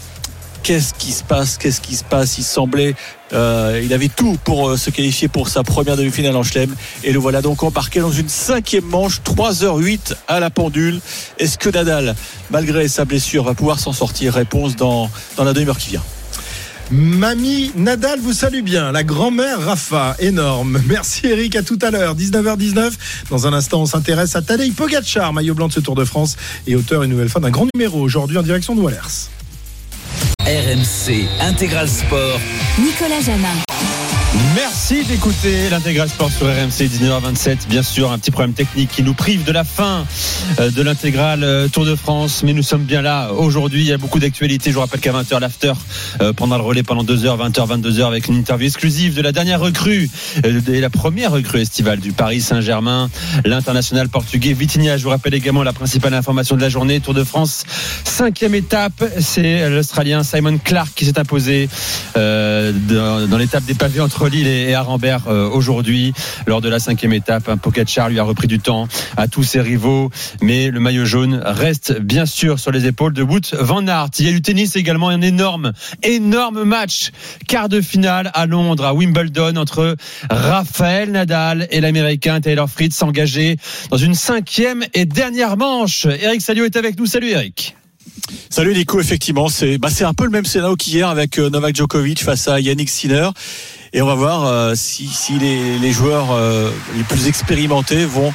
qu'est-ce 0.64 0.94
qui 0.94 1.12
se 1.12 1.24
passe, 1.24 1.58
qu'est-ce 1.58 1.82
qui 1.82 1.96
se 1.96 2.04
passe? 2.04 2.38
Il 2.38 2.44
semblait, 2.44 2.96
euh, 3.34 3.82
il 3.84 3.94
avait 3.94 4.10
tout 4.10 4.38
pour 4.44 4.70
euh, 4.70 4.78
se 4.78 4.90
qualifier 4.90 5.28
pour 5.28 5.50
sa 5.50 5.64
première 5.64 5.98
demi-finale 5.98 6.36
en 6.36 6.44
Chelem. 6.44 6.76
Et 7.04 7.12
le 7.12 7.20
voilà 7.20 7.42
donc 7.42 7.64
embarqué 7.64 8.00
dans 8.00 8.12
une 8.12 8.30
cinquième 8.30 8.86
manche, 8.86 9.22
3h08 9.22 10.16
à 10.28 10.40
la 10.40 10.50
pendule. 10.50 11.00
Est-ce 11.38 11.58
que 11.58 11.70
Nadal, 11.70 12.16
malgré 12.50 12.88
sa 12.88 13.06
blessure, 13.06 13.44
va 13.44 13.54
pouvoir 13.54 13.80
s'en 13.80 13.94
sortir? 13.94 14.34
Réponse 14.34 14.76
dans, 14.76 15.10
la 15.38 15.54
demi-heure 15.54 15.78
qui 15.78 15.92
vient. 15.92 16.04
Mamie 16.92 17.72
Nadal 17.76 18.20
vous 18.20 18.34
salue 18.34 18.62
bien. 18.62 18.92
La 18.92 19.04
grand-mère 19.04 19.62
Rafa, 19.62 20.16
énorme. 20.20 20.82
Merci 20.88 21.28
Eric, 21.28 21.56
à 21.56 21.64
tout 21.64 21.80
à 21.82 21.92
l'heure. 21.92 22.16
19h19. 22.16 22.92
Dans 23.30 23.48
un 23.48 23.54
instant, 23.54 23.82
on 23.82 23.86
s'intéresse 23.86 24.36
à 24.36 24.42
Tadej 24.42 24.74
Pogacar, 24.74 25.32
maillot 25.34 25.54
blanc 25.54 25.68
de 25.68 25.74
ce 25.74 25.80
Tour 25.80 25.96
de 25.96 26.06
France 26.06 26.36
et 26.66 26.76
auteur 26.76 27.04
une 27.04 27.12
nouvelle 27.12 27.30
fois 27.30 27.42
d'un 27.42 27.52
grand 27.52 27.68
numéro 27.76 28.00
aujourd'hui 28.00 28.38
en 28.38 28.44
direction 28.44 28.76
de 28.76 28.82
Wallers. 28.82 29.30
RMC 30.46 31.28
Intégral 31.40 31.88
Sport. 31.88 32.40
Nicolas 32.80 33.22
Jamin. 33.22 33.99
Merci 34.56 35.04
d'écouter 35.06 35.70
l'intégral 35.72 36.08
sport 36.08 36.30
sur 36.32 36.46
RMC 36.46 36.86
19h27. 36.86 37.68
Bien 37.68 37.82
sûr, 37.82 38.12
un 38.12 38.20
petit 38.20 38.30
problème 38.30 38.54
technique 38.54 38.92
qui 38.92 39.02
nous 39.02 39.16
prive 39.16 39.44
de 39.44 39.52
la 39.52 39.64
fin 39.64 40.06
euh, 40.60 40.70
de 40.70 40.84
l'intégral 40.84 41.44
euh, 41.44 41.68
Tour 41.68 41.84
de 41.84 41.96
France. 41.96 42.44
Mais 42.44 42.54
nous 42.54 42.62
sommes 42.62 42.84
bien 42.84 43.02
là 43.02 43.32
aujourd'hui. 43.34 43.82
Il 43.82 43.88
y 43.88 43.92
a 43.92 43.98
beaucoup 43.98 44.20
d'actualités. 44.20 44.70
Je 44.70 44.76
vous 44.76 44.82
rappelle 44.82 45.00
qu'à 45.00 45.14
20h, 45.14 45.40
l'after 45.40 45.74
euh, 46.22 46.32
prendra 46.32 46.60
le 46.60 46.64
relais 46.64 46.84
pendant 46.84 47.04
2h, 47.04 47.52
20h, 47.52 47.82
22h 47.82 48.06
avec 48.06 48.28
une 48.28 48.36
interview 48.36 48.68
exclusive 48.68 49.16
de 49.16 49.22
la 49.24 49.32
dernière 49.32 49.60
recrue 49.60 50.10
et 50.44 50.80
la 50.80 50.90
première 50.92 51.32
recrue 51.32 51.62
estivale 51.62 52.00
du 52.00 52.12
Paris 52.12 52.42
Saint-Germain, 52.42 53.10
l'international 53.46 54.10
portugais 54.10 54.54
Vitinha. 54.54 54.98
Je 54.98 55.04
vous 55.04 55.10
rappelle 55.10 55.34
également 55.34 55.64
la 55.64 55.74
principale 55.74 56.14
information 56.14 56.56
de 56.56 56.62
la 56.62 56.70
journée. 56.70 57.00
Tour 57.00 57.16
de 57.16 57.24
France, 57.24 57.64
cinquième 58.04 58.54
étape. 58.54 59.04
C'est 59.20 59.70
l'Australien 59.70 60.22
Simon 60.24 60.60
Clark 60.64 60.92
qui 60.96 61.06
s'est 61.06 61.20
imposé 61.20 61.68
dans, 62.16 63.38
l'étape 63.38 63.66
des 63.66 63.74
pavés 63.74 64.02
entre 64.02 64.19
Lille 64.28 64.48
et 64.48 64.74
Arambert 64.74 65.28
euh, 65.28 65.48
aujourd'hui 65.50 66.14
lors 66.48 66.62
de 66.62 66.70
la 66.70 66.80
cinquième 66.80 67.14
étape. 67.14 67.56
Pogacar 67.62 68.10
lui 68.10 68.20
a 68.20 68.24
repris 68.24 68.48
du 68.48 68.60
temps 68.60 68.88
à 69.18 69.28
tous 69.28 69.44
ses 69.44 69.62
rivaux, 69.62 70.10
mais 70.42 70.70
le 70.70 70.80
maillot 70.80 71.06
jaune 71.06 71.42
reste 71.44 72.00
bien 72.00 72.26
sûr 72.26 72.60
sur 72.60 72.72
les 72.72 72.86
épaules 72.86 73.14
de 73.14 73.24
Wout 73.24 73.56
van 73.60 73.88
Aert. 73.88 74.10
Il 74.20 74.26
y 74.26 74.30
a 74.30 74.32
du 74.32 74.42
tennis 74.42 74.76
également, 74.76 75.10
un 75.10 75.22
énorme, 75.22 75.74
énorme 76.04 76.64
match, 76.64 77.12
quart 77.48 77.70
de 77.70 77.82
finale 77.82 78.32
à 78.34 78.46
Londres, 78.46 78.86
à 78.86 78.94
Wimbledon 78.94 79.56
entre 79.56 79.96
Raphaël 80.30 81.12
Nadal 81.12 81.68
et 81.72 81.80
l'Américain 81.80 82.42
Taylor 82.42 82.70
Fritz 82.70 82.96
s'engager 82.96 83.58
dans 83.90 83.98
une 83.98 84.16
cinquième 84.16 84.84
et 84.94 85.06
dernière 85.06 85.58
manche. 85.58 86.06
Eric 86.06 86.42
Salio 86.42 86.66
est 86.66 86.76
avec 86.76 86.98
nous. 86.98 87.06
Salut 87.06 87.30
Eric. 87.30 87.76
Salut 88.50 88.74
Nico, 88.74 89.00
effectivement, 89.00 89.48
c'est 89.50 89.78
bah, 89.78 89.90
un 90.02 90.14
peu 90.14 90.26
le 90.26 90.30
même 90.30 90.46
scénario 90.46 90.76
qu'hier 90.76 91.08
avec 91.08 91.40
euh, 91.40 91.50
Novak 91.50 91.76
Djokovic 91.76 92.24
face 92.24 92.48
à 92.48 92.60
Yannick 92.60 92.90
Sinner. 92.90 93.30
Et 93.92 94.02
on 94.02 94.06
va 94.06 94.16
voir 94.16 94.46
euh, 94.46 94.74
si, 94.76 95.08
si 95.08 95.40
les, 95.40 95.92
joueurs 95.92 96.32
euh, 96.32 96.72
les 96.96 97.04
plus 97.04 97.28
expérimentés 97.28 98.06
vont 98.06 98.34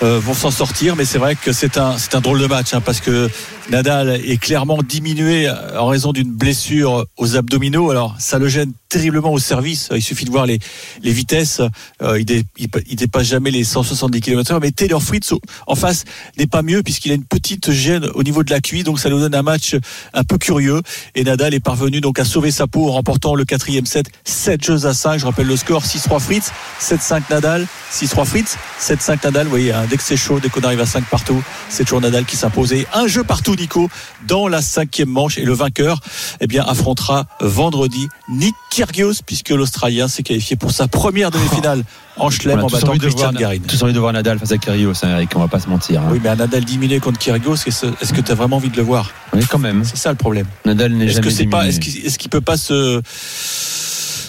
vont 0.00 0.34
s'en 0.34 0.50
sortir. 0.50 0.96
Mais 0.96 1.04
c'est 1.04 1.18
vrai 1.18 1.34
que 1.34 1.52
c'est 1.52 1.78
un 1.78 1.96
c'est 1.98 2.14
un 2.14 2.20
drôle 2.20 2.40
de 2.40 2.46
match 2.46 2.74
hein, 2.74 2.80
parce 2.80 3.00
que 3.00 3.30
Nadal 3.70 4.10
est 4.10 4.36
clairement 4.36 4.82
diminué 4.82 5.50
en 5.50 5.86
raison 5.86 6.12
d'une 6.12 6.30
blessure 6.30 7.06
aux 7.16 7.36
abdominaux. 7.36 7.90
Alors 7.90 8.14
ça 8.18 8.38
le 8.38 8.48
gêne 8.48 8.72
terriblement 8.88 9.32
au 9.32 9.38
service. 9.38 9.88
Il 9.92 10.02
suffit 10.02 10.24
de 10.26 10.30
voir 10.30 10.46
les, 10.46 10.58
les 11.02 11.12
vitesses. 11.12 11.60
Euh, 12.02 12.20
il, 12.20 12.24
dé, 12.24 12.44
il, 12.58 12.96
dépasse 12.96 13.26
jamais 13.26 13.50
les 13.50 13.64
170 13.64 14.20
km/h. 14.20 14.58
Mais 14.60 14.70
Taylor 14.70 15.02
Fritz 15.02 15.32
en 15.66 15.74
face 15.74 16.04
n'est 16.38 16.46
pas 16.46 16.62
mieux 16.62 16.82
puisqu'il 16.82 17.10
a 17.12 17.14
une 17.14 17.24
petite 17.24 17.70
gêne 17.72 18.06
au 18.14 18.22
niveau 18.22 18.44
de 18.44 18.50
la 18.50 18.60
cuisse. 18.60 18.84
Donc 18.84 19.00
ça 19.00 19.08
nous 19.08 19.18
donne 19.18 19.34
un 19.34 19.42
match 19.42 19.76
un 20.12 20.24
peu 20.24 20.36
curieux. 20.36 20.82
Et 21.14 21.24
Nadal 21.24 21.54
est 21.54 21.60
parvenu 21.60 22.00
donc 22.00 22.18
à 22.18 22.24
sauver 22.24 22.50
sa 22.50 22.66
peau 22.66 22.88
en 22.88 22.92
remportant 22.92 23.34
le 23.34 23.44
quatrième 23.44 23.86
set 23.86 24.06
7 24.24 24.62
jeux 24.62 24.86
à 24.86 24.94
5. 24.94 25.18
Je 25.18 25.24
rappelle 25.24 25.46
le 25.46 25.56
score 25.56 25.84
6-3 25.84 26.20
Fritz, 26.20 26.52
7-5 26.80 27.22
Nadal, 27.30 27.66
6-3 27.92 28.26
Fritz, 28.26 28.56
7-5 28.80 29.24
Nadal. 29.24 29.44
Vous 29.44 29.50
voyez, 29.50 29.72
hein, 29.72 29.86
dès 29.88 29.96
que 29.96 30.02
c'est 30.02 30.16
chaud, 30.16 30.38
dès 30.38 30.50
qu'on 30.50 30.60
arrive 30.60 30.80
à 30.80 30.86
5 30.86 31.04
partout, 31.06 31.42
c'est 31.68 31.84
toujours 31.84 32.00
Nadal 32.00 32.26
qui 32.26 32.36
s'impose. 32.36 32.74
Un 32.92 33.06
jeu 33.06 33.24
partout 33.24 33.53
Nico 33.56 33.88
dans 34.26 34.48
la 34.48 34.62
cinquième 34.62 35.08
manche 35.08 35.38
et 35.38 35.44
le 35.44 35.52
vainqueur 35.52 36.00
eh 36.40 36.46
bien 36.46 36.64
affrontera 36.66 37.26
vendredi 37.40 38.08
Nick 38.28 38.54
Kyrgios 38.70 39.22
puisque 39.24 39.50
l'Australien 39.50 40.08
s'est 40.08 40.22
qualifié 40.22 40.56
pour 40.56 40.70
sa 40.70 40.88
première 40.88 41.30
demi-finale 41.30 41.84
en 42.16 42.30
chelem 42.30 42.60
en 42.60 42.66
battant 42.68 42.96
Christian 42.96 43.32
Garin. 43.32 43.58
Tous 43.66 43.82
envie 43.82 43.92
de 43.92 43.98
voir 43.98 44.12
Nadal 44.12 44.38
face 44.38 44.52
à 44.52 44.58
Kyrgios, 44.58 44.92
hein, 45.02 45.10
Eric, 45.10 45.30
on 45.34 45.40
va 45.40 45.48
pas 45.48 45.60
se 45.60 45.68
mentir. 45.68 46.00
Hein. 46.00 46.08
Oui, 46.10 46.20
mais 46.22 46.30
un 46.30 46.36
Nadal 46.36 46.64
diminué 46.64 47.00
contre 47.00 47.18
Kyrgios, 47.18 47.56
est-ce 47.66 48.12
que 48.12 48.20
tu 48.20 48.32
as 48.32 48.34
vraiment 48.34 48.56
envie 48.56 48.70
de 48.70 48.76
le 48.76 48.82
voir? 48.82 49.10
Oui, 49.32 49.44
quand 49.48 49.58
même. 49.58 49.84
C'est 49.84 49.96
ça 49.96 50.10
le 50.10 50.16
problème. 50.16 50.46
Nadal 50.64 50.92
n'est 50.92 51.08
jamais 51.08 51.28
que 51.28 51.50
pas 51.50 51.66
Est-ce 51.66 52.18
qu'il 52.18 52.30
peut 52.30 52.40
pas 52.40 52.56
se 52.56 53.00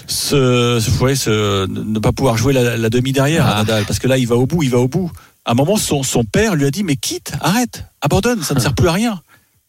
ce, 0.08 1.68
ne 1.68 2.00
pas 2.00 2.12
pouvoir 2.12 2.38
jouer 2.38 2.54
la, 2.54 2.90
demi 2.90 3.12
derrière 3.12 3.46
à 3.46 3.52
ah. 3.52 3.58
Nadal? 3.60 3.86
Parce 3.86 4.00
que 4.00 4.08
là 4.08 4.18
il 4.18 4.28
va 4.28 4.36
au 4.36 4.46
bout, 4.46 4.64
il 4.64 4.70
va 4.70 4.80
au 4.80 4.88
bout. 4.88 5.12
À 5.46 5.52
un 5.52 5.54
moment 5.54 5.78
son, 5.78 6.02
son 6.02 6.24
père 6.24 6.56
lui 6.56 6.66
a 6.66 6.72
dit 6.72 6.84
mais 6.84 6.96
quitte, 6.96 7.34
arrête, 7.40 7.86
abandonne, 8.02 8.42
ça 8.42 8.56
ne 8.56 8.60
sert 8.60 8.74
plus 8.74 8.88
à 8.88 8.94
rien. 8.94 9.22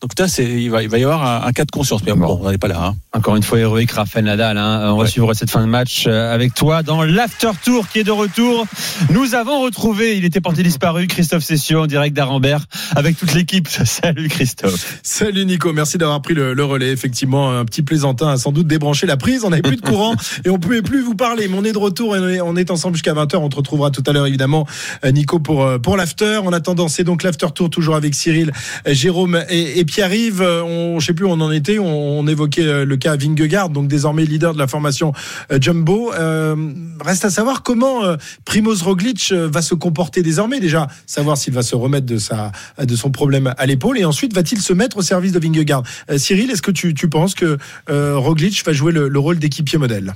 Donc 0.03 0.11
là, 0.19 0.27
il 0.41 0.71
va, 0.71 0.83
il 0.83 0.91
va 0.91 0.99
y 0.99 1.05
avoir 1.05 1.47
un, 1.47 1.53
cas 1.53 1.65
de 1.65 1.71
conscience. 1.71 2.03
Mais 2.05 2.13
bon, 2.13 2.39
on 2.43 2.51
n'est 2.51 2.59
pas 2.59 2.69
là. 2.69 2.89
Hein. 2.89 2.97
Encore 3.15 3.35
une 3.35 3.43
fois, 3.43 3.59
héroïque 3.59 3.93
Raphaël 3.93 4.27
Nadal. 4.27 4.59
Hein. 4.59 4.93
On 4.93 4.99
va 4.99 5.07
suivre 5.07 5.33
cette 5.33 5.49
fin 5.49 5.63
de 5.63 5.71
match 5.71 6.05
euh, 6.07 6.35
avec 6.35 6.53
toi 6.53 6.83
dans 6.83 7.03
l'after 7.03 7.53
tour 7.65 7.89
qui 7.89 8.01
est 8.01 8.05
de 8.05 8.11
retour. 8.11 8.67
Nous 9.09 9.35
avons 9.35 9.63
retrouvé, 9.63 10.19
il 10.19 10.27
était 10.27 10.43
porté 10.43 10.63
disparu, 10.63 11.07
Christophe 11.07 11.45
Session 11.45 11.81
en 11.81 11.87
direct 11.87 12.15
d'Arambert 12.15 12.67
avec 12.95 13.17
toute 13.17 13.33
l'équipe. 13.33 13.69
Salut 13.87 14.29
Christophe. 14.29 15.01
Salut 15.03 15.47
Nico, 15.47 15.73
merci 15.73 15.97
d'avoir 15.97 16.21
pris 16.21 16.35
le, 16.35 16.53
relais. 16.63 16.91
Effectivement, 16.91 17.57
un 17.57 17.65
petit 17.65 17.81
plaisantin 17.81 18.29
a 18.29 18.37
sans 18.37 18.53
doute 18.53 18.67
débranché 18.67 19.07
la 19.07 19.17
prise. 19.17 19.45
On 19.47 19.51
n'avait 19.51 19.63
plus 19.63 19.77
de 19.77 19.81
courant 19.81 20.15
et 20.45 20.51
on 20.51 20.59
pouvait 20.59 20.83
plus 20.83 21.01
vous 21.01 21.15
parler. 21.15 21.49
Mais 21.49 21.57
on 21.57 21.65
est 21.65 21.73
de 21.73 21.79
retour 21.79 22.15
et 22.15 22.43
on 22.43 22.55
est 22.55 22.71
ensemble 22.71 22.97
jusqu'à 22.97 23.15
20h. 23.15 23.37
On 23.39 23.49
te 23.49 23.57
retrouvera 23.57 23.91
tout 23.91 24.05
à 24.07 24.13
l'heure 24.13 24.27
évidemment, 24.27 24.67
euh, 25.07 25.11
Nico, 25.11 25.39
pour, 25.39 25.65
euh, 25.65 25.79
pour 25.79 25.97
l'after. 25.97 26.43
En 26.45 26.53
attendant, 26.53 26.89
c'est 26.89 27.05
donc 27.05 27.23
l'after 27.23 27.47
tour 27.55 27.71
toujours 27.71 27.97
avec 27.97 28.15
Cyril, 28.15 28.53
Jérôme 28.85 29.43
et, 29.49 29.81
et 29.81 29.86
Pierre-Yves. 29.87 30.43
On, 30.43 31.01
je 31.01 31.07
sais 31.07 31.15
plus 31.15 31.25
où 31.25 31.31
on 31.31 31.41
en 31.41 31.51
était. 31.51 31.79
On, 31.79 32.27
évoquait 32.27 32.85
le 32.85 32.97
cas 32.97 33.17
Vingegaard, 33.17 33.71
donc 33.71 33.89
désormais 33.89 34.25
leader 34.25 34.53
de 34.53 34.59
la 34.59 34.67
formation 34.67 35.13
euh, 35.53 35.59
Jumbo. 35.61 36.13
Euh, 36.13 36.57
reste 37.05 37.25
à 37.25 37.31
savoir 37.31 37.63
comment 37.63 38.05
euh, 38.05 38.17
Primoz 38.45 38.83
Roglic 38.83 39.33
va 39.33 39.63
se 39.63 39.75
comporter 39.75 40.23
désormais. 40.23 40.61
Déjà, 40.61 40.89
savoir 41.07 41.37
s'il 41.37 41.55
va 41.55 41.63
se 41.63 41.77
remettre 41.77 42.07
de, 42.07 42.19
sa, 42.19 42.53
de 42.83 42.97
son 42.97 43.11
problème 43.11 43.55
à 43.57 43.67
l'épaule 43.67 43.99
et 43.99 44.05
ensuite 44.05 44.35
va-t-il 44.35 44.61
se 44.61 44.73
mettre 44.73 44.99
au 44.99 45.03
service 45.03 45.33
de 45.33 45.39
Vingegaard? 45.39 45.83
Cyril, 46.17 46.51
est-ce 46.51 46.63
que 46.63 46.71
tu, 46.71 46.95
penses 47.09 47.35
que 47.35 47.59
Roglic 47.89 48.65
va 48.65 48.73
jouer 48.73 48.93
le 48.93 49.19
rôle 49.19 49.39
d'équipier 49.39 49.79
modèle? 49.79 50.15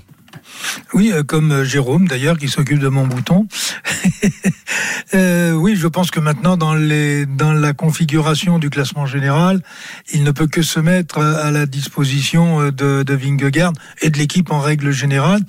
Oui, 0.95 1.13
euh, 1.13 1.23
comme 1.23 1.53
euh, 1.53 1.65
Jérôme 1.65 2.09
d'ailleurs 2.09 2.39
qui 2.39 2.49
s'occupe 2.49 2.79
de 2.79 2.89
mon 2.89 3.07
bouton. 3.07 3.47
euh, 5.15 5.53
oui, 5.53 5.77
je 5.77 5.87
pense 5.87 6.11
que 6.11 6.21
maintenant 6.21 6.57
dans 6.57 6.75
la 6.75 7.73
configuration 7.73 8.59
du 8.59 8.71
classement 8.71 9.07
général, 9.07 9.61
il 10.13 10.25
ne 10.25 10.31
peut 10.31 10.47
que 10.47 10.63
se 10.63 10.81
mettre 10.81 11.19
à 11.19 11.51
la 11.51 11.67
disposition 11.67 12.71
de, 12.71 13.03
de 13.03 13.15
Vingegaard 13.15 13.73
et 14.01 14.11
de 14.11 14.19
l'équipe 14.19 14.51
en 14.51 14.61
règle 14.61 14.91
générale. 14.91 15.41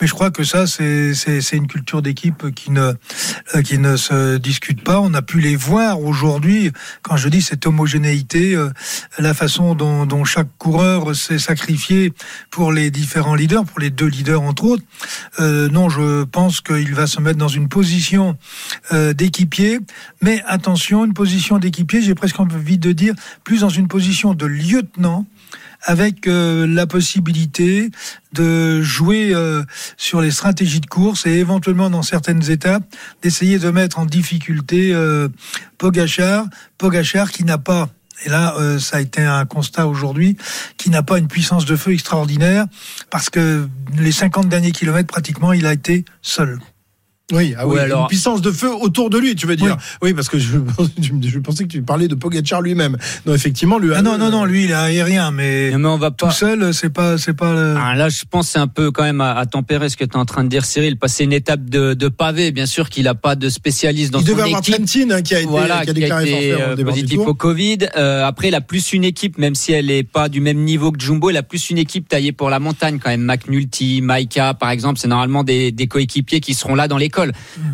Mais 0.00 0.06
je 0.06 0.14
crois 0.14 0.30
que 0.30 0.44
ça 0.44 0.66
c'est 0.66 1.12
une 1.52 1.66
culture 1.66 2.02
d'équipe 2.02 2.46
qui 2.54 2.70
ne 2.70 3.96
se 3.96 4.36
discute 4.36 4.82
pas. 4.82 5.00
On 5.00 5.14
a 5.14 5.22
pu 5.22 5.40
les 5.40 5.56
voir 5.56 6.00
aujourd'hui. 6.00 6.72
Quand 7.02 7.16
je 7.16 7.28
dis 7.28 7.42
cette 7.42 7.66
homogénéité, 7.66 8.56
la 9.18 9.34
façon 9.34 9.74
dont, 9.74 10.24
chaque 10.24 10.48
coureur 10.58 11.14
s'est 11.14 11.38
sacrifié 11.38 12.12
pour 12.50 12.72
les 12.72 12.90
différents 12.90 13.34
leaders, 13.34 13.64
pour 13.64 13.80
les 13.80 13.90
deux 13.90 14.06
leaders 14.06 14.42
Euh, 15.38 15.68
non, 15.68 15.88
je 15.88 16.24
pense 16.24 16.60
qu'il 16.60 16.94
va 16.94 17.06
se 17.06 17.20
mettre 17.20 17.38
dans 17.38 17.48
une 17.48 17.68
position 17.68 18.36
euh, 18.92 19.12
d'équipier, 19.12 19.78
mais 20.20 20.42
attention, 20.46 21.04
une 21.04 21.14
position 21.14 21.58
d'équipier, 21.58 22.02
j'ai 22.02 22.14
presque 22.14 22.40
envie 22.40 22.78
de 22.78 22.92
dire, 22.92 23.14
plus 23.44 23.60
dans 23.60 23.68
une 23.68 23.88
position 23.88 24.34
de 24.34 24.46
lieutenant 24.46 25.26
avec 25.82 26.26
euh, 26.26 26.66
la 26.66 26.86
possibilité 26.86 27.90
de 28.32 28.82
jouer 28.82 29.32
sur 29.96 30.20
les 30.20 30.30
stratégies 30.30 30.80
de 30.80 30.86
course 30.86 31.24
et 31.24 31.38
éventuellement 31.38 31.88
dans 31.88 32.02
certaines 32.02 32.50
étapes 32.50 32.84
d'essayer 33.22 33.58
de 33.58 33.70
mettre 33.70 33.98
en 33.98 34.04
difficulté 34.04 34.94
Pogachar, 35.78 36.44
Pogachar 36.76 37.30
qui 37.30 37.44
n'a 37.44 37.56
pas 37.56 37.88
et 38.24 38.28
là, 38.28 38.54
euh, 38.58 38.78
ça 38.78 38.98
a 38.98 39.00
été 39.00 39.22
un 39.22 39.46
constat 39.46 39.86
aujourd'hui, 39.86 40.36
qui 40.76 40.90
n'a 40.90 41.02
pas 41.02 41.18
une 41.18 41.28
puissance 41.28 41.64
de 41.64 41.76
feu 41.76 41.92
extraordinaire, 41.92 42.66
parce 43.10 43.30
que 43.30 43.68
les 43.96 44.12
50 44.12 44.48
derniers 44.48 44.72
kilomètres, 44.72 45.08
pratiquement, 45.08 45.52
il 45.52 45.66
a 45.66 45.72
été 45.72 46.04
seul. 46.22 46.58
Oui, 47.30 47.54
ah 47.58 47.66
oui, 47.66 47.78
alors... 47.78 48.02
une 48.02 48.08
puissance 48.08 48.40
de 48.40 48.50
feu 48.50 48.70
autour 48.72 49.10
de 49.10 49.18
lui, 49.18 49.34
tu 49.34 49.46
veux 49.46 49.56
dire. 49.56 49.76
Oui, 50.00 50.14
parce 50.14 50.30
que 50.30 50.38
je, 50.38 50.56
je, 50.98 51.38
pensais 51.40 51.64
que 51.64 51.68
tu 51.68 51.82
parlais 51.82 52.08
de 52.08 52.14
Pogacar 52.14 52.62
lui-même. 52.62 52.96
Non, 53.26 53.34
effectivement, 53.34 53.78
lui. 53.78 53.90
Ah 53.94 54.00
non, 54.00 54.16
non, 54.16 54.30
non, 54.30 54.46
lui, 54.46 54.64
il 54.64 54.70
est 54.70 54.74
aérien, 54.74 55.30
mais, 55.30 55.72
mais 55.76 55.86
on 55.86 55.98
va 55.98 56.10
pas... 56.10 56.28
tout 56.28 56.32
seul, 56.32 56.72
c'est 56.72 56.88
pas, 56.88 57.18
c'est 57.18 57.34
pas. 57.34 57.74
Ah, 57.78 57.94
là, 57.94 58.08
je 58.08 58.22
pense 58.28 58.48
c'est 58.48 58.58
un 58.58 58.66
peu 58.66 58.90
quand 58.90 59.02
même 59.02 59.20
à, 59.20 59.44
tempérer 59.44 59.90
ce 59.90 59.98
que 59.98 60.04
tu 60.04 60.12
es 60.12 60.16
en 60.16 60.24
train 60.24 60.42
de 60.42 60.48
dire, 60.48 60.64
Cyril. 60.64 60.96
Passer 60.96 61.24
une 61.24 61.34
étape 61.34 61.68
de, 61.68 61.92
de 61.92 62.08
pavé, 62.08 62.50
bien 62.50 62.64
sûr 62.64 62.88
qu'il 62.88 63.06
a 63.08 63.14
pas 63.14 63.34
de 63.34 63.50
spécialiste 63.50 64.10
dans 64.10 64.20
il 64.20 64.26
son 64.26 64.32
devait 64.32 64.42
avoir 64.44 64.62
Trentin 64.62 65.10
hein, 65.10 65.20
qui 65.20 65.34
a 65.34 65.40
été, 65.40 65.48
voilà, 65.48 65.84
qui 65.84 65.90
a 65.90 65.92
déclaré 65.92 66.24
qui 66.24 66.34
a 66.34 66.38
été, 66.38 66.52
euh, 66.54 66.76
positif 66.82 67.18
au 67.18 67.34
Covid. 67.34 67.78
Euh, 67.96 68.24
après, 68.24 68.48
il 68.48 68.54
a 68.54 68.62
plus 68.62 68.94
une 68.94 69.04
équipe, 69.04 69.36
même 69.36 69.54
si 69.54 69.72
elle 69.72 69.90
est 69.90 70.02
pas 70.02 70.30
du 70.30 70.40
même 70.40 70.64
niveau 70.64 70.92
que 70.92 71.00
Jumbo, 71.00 71.28
il 71.28 71.36
a 71.36 71.42
plus 71.42 71.68
une 71.68 71.78
équipe 71.78 72.08
taillée 72.08 72.32
pour 72.32 72.48
la 72.48 72.58
montagne 72.58 72.98
quand 72.98 73.10
même. 73.10 73.20
McNulty, 73.20 74.00
Maika, 74.00 74.54
par 74.54 74.70
exemple, 74.70 74.98
c'est 74.98 75.08
normalement 75.08 75.44
des, 75.44 75.72
des 75.72 75.88
coéquipiers 75.88 76.40
qui 76.40 76.54
seront 76.54 76.74
là 76.74 76.88
dans 76.88 76.96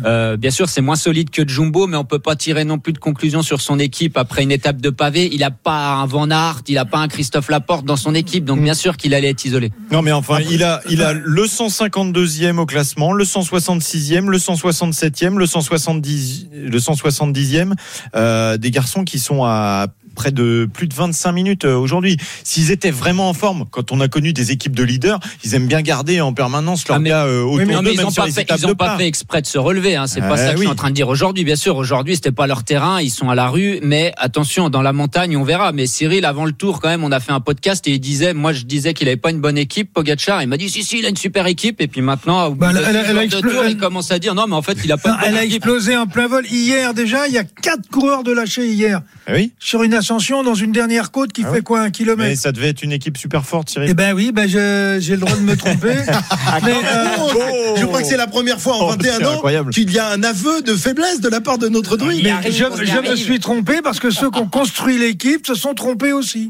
Euh, 0.05 0.37
bien 0.37 0.51
sûr, 0.51 0.69
c'est 0.69 0.81
moins 0.81 0.95
solide 0.95 1.29
que 1.29 1.47
Jumbo, 1.47 1.87
mais 1.87 1.97
on 1.97 2.05
peut 2.05 2.19
pas 2.19 2.35
tirer 2.35 2.65
non 2.65 2.79
plus 2.79 2.93
de 2.93 2.97
conclusion 2.97 3.41
sur 3.41 3.61
son 3.61 3.79
équipe 3.79 4.17
après 4.17 4.43
une 4.43 4.51
étape 4.51 4.81
de 4.81 4.89
pavé. 4.89 5.29
Il 5.31 5.43
a 5.43 5.51
pas 5.51 5.95
un 5.95 6.05
Van 6.05 6.29
Aert, 6.29 6.61
il 6.67 6.77
a 6.77 6.85
pas 6.85 6.99
un 6.99 7.07
Christophe 7.07 7.49
Laporte 7.49 7.85
dans 7.85 7.97
son 7.97 8.15
équipe, 8.15 8.45
donc 8.45 8.61
bien 8.61 8.73
sûr 8.73 8.97
qu'il 8.97 9.13
allait 9.13 9.29
être 9.29 9.45
isolé. 9.45 9.71
Non, 9.91 10.01
mais 10.01 10.11
enfin, 10.11 10.39
il 10.49 10.63
a, 10.63 10.81
le 11.13 11.43
152e 11.43 12.57
au 12.57 12.65
classement, 12.65 13.11
le 13.11 13.23
166e, 13.23 14.27
le 14.27 14.37
167e, 14.37 15.37
le 15.37 15.45
170, 15.45 16.47
le 16.53 16.77
170e, 16.79 17.73
euh, 18.15 18.57
des 18.57 18.71
garçons 18.71 19.03
qui 19.03 19.19
sont 19.19 19.43
à 19.43 19.87
près 20.15 20.31
de 20.31 20.67
plus 20.73 20.87
de 20.87 20.93
25 20.93 21.31
minutes 21.31 21.65
euh, 21.65 21.75
aujourd'hui. 21.75 22.17
S'ils 22.43 22.71
étaient 22.71 22.91
vraiment 22.91 23.29
en 23.29 23.33
forme, 23.33 23.65
quand 23.69 23.91
on 23.91 23.99
a 23.99 24.07
connu 24.07 24.33
des 24.33 24.51
équipes 24.51 24.75
de 24.75 24.83
leaders, 24.83 25.19
ils 25.43 25.53
aiment 25.53 25.67
bien 25.67 25.81
garder 25.81 26.21
en 26.21 26.33
permanence 26.33 26.87
leur 26.87 26.97
ah, 26.97 27.01
gars 27.01 27.25
euh, 27.25 27.43
autour 27.43 27.83
d'eux, 27.83 27.91
ils 27.93 28.01
n'ont 28.01 28.11
pas, 28.11 28.27
fait, 28.27 28.47
ils 28.49 28.75
pas 28.75 28.97
fait 28.97 29.07
exprès 29.07 29.41
de 29.41 29.47
se 29.47 29.57
relever. 29.57 29.95
Hein. 29.95 30.07
C'est 30.07 30.21
pas 30.21 30.37
ça 30.37 30.51
que 30.51 30.57
je 30.57 30.61
suis 30.61 30.67
en 30.67 30.75
train 30.75 30.89
de 30.89 30.95
dire 30.95 31.09
aujourd'hui. 31.09 31.43
Bien 31.43 31.55
sûr, 31.55 31.75
aujourd'hui 31.75 32.15
c'était 32.15 32.31
pas 32.31 32.47
leur 32.47 32.63
terrain, 32.63 33.01
ils 33.01 33.11
sont 33.11 33.29
à 33.29 33.35
la 33.35 33.49
rue, 33.49 33.79
mais 33.83 34.13
attention, 34.17 34.69
dans 34.69 34.81
la 34.81 34.93
montagne, 34.93 35.37
on 35.37 35.43
verra. 35.43 35.71
Mais 35.71 35.85
Cyril, 35.85 36.25
avant 36.25 36.45
le 36.45 36.53
tour, 36.53 36.79
quand 36.81 36.89
même, 36.89 37.03
on 37.03 37.11
a 37.11 37.19
fait 37.19 37.33
un 37.33 37.41
podcast 37.41 37.87
et 37.87 37.91
il 37.91 37.99
disait, 37.99 38.33
moi 38.33 38.53
je 38.53 38.63
disais 38.63 38.93
qu'il 38.93 39.07
avait 39.07 39.17
pas 39.17 39.31
une 39.31 39.41
bonne 39.41 39.57
équipe, 39.57 39.93
Pogacar. 39.93 40.41
Il 40.41 40.47
m'a 40.47 40.57
dit 40.57 40.69
si 40.69 40.83
si, 40.83 40.99
il 40.99 41.05
a 41.05 41.09
une 41.09 41.17
super 41.17 41.47
équipe. 41.47 41.81
Et 41.81 41.87
puis 41.87 42.01
maintenant, 42.01 42.47
au 42.47 42.55
bah, 42.55 42.71
elle, 42.73 43.29
il 43.69 43.77
commence 43.77 44.11
à 44.11 44.19
dire 44.19 44.35
non, 44.35 44.45
mais 44.47 44.55
en 44.55 44.61
fait, 44.61 44.77
il 44.83 44.91
a 44.91 44.97
pas. 44.97 45.11
Non, 45.11 45.17
elle 45.25 45.37
a 45.37 45.43
explosé 45.43 45.97
en 45.97 46.07
plein 46.07 46.27
vol 46.27 46.45
hier 46.47 46.93
déjà. 46.93 47.27
Il 47.27 47.33
y 47.33 47.37
a 47.37 47.43
quatre 47.43 47.89
coureurs 47.89 48.23
de 48.23 48.31
lâcher 48.31 48.67
hier. 48.67 49.01
Ah 49.27 49.31
oui. 49.33 49.51
Sur 49.59 49.83
une 49.83 49.93
ascension 50.05 50.43
dans 50.43 50.53
une 50.53 50.71
dernière 50.71 51.09
côte 51.09 51.33
qui 51.33 51.43
ah 51.43 51.51
fait 51.51 51.63
quoi 51.63 51.81
un 51.81 51.89
kilomètre 51.89 52.29
Mais 52.29 52.35
ça 52.35 52.51
devait 52.51 52.69
être 52.69 52.83
une 52.83 52.91
équipe 52.91 53.17
super 53.17 53.43
forte, 53.43 53.71
Cyril. 53.71 53.89
Eh 53.89 53.95
ben 53.95 54.13
oui, 54.13 54.31
ben 54.31 54.47
j'ai 54.47 54.99
le 55.13 55.17
droit 55.17 55.35
de 55.35 55.41
me 55.41 55.55
tromper. 55.55 55.95
Ah, 56.47 56.59
mais, 56.63 56.71
euh, 56.71 57.75
Je 57.77 57.85
crois 57.85 58.01
que 58.01 58.07
c'est 58.07 58.17
la 58.17 58.27
première 58.27 58.59
fois 58.59 58.75
en 58.75 58.89
21 58.89 59.25
ans 59.25 59.41
qu'il 59.71 59.91
y 59.91 59.99
a 59.99 60.11
un 60.11 60.21
aveu 60.23 60.61
de 60.61 60.75
faiblesse 60.75 61.19
de 61.19 61.27
la 61.27 61.41
part 61.41 61.57
de 61.57 61.67
notre 61.67 61.97
druide. 61.97 62.23
Mais 62.23 62.51
je, 62.51 63.09
me 63.09 63.15
suis 63.15 63.39
trompé 63.39 63.81
parce 63.83 63.99
que 63.99 64.11
ceux 64.11 64.29
qui 64.29 64.39
ont 64.39 64.47
construit 64.47 64.97
l'équipe 64.97 65.45
se 65.45 65.55
sont 65.55 65.73
trompés 65.73 66.13
aussi. 66.13 66.47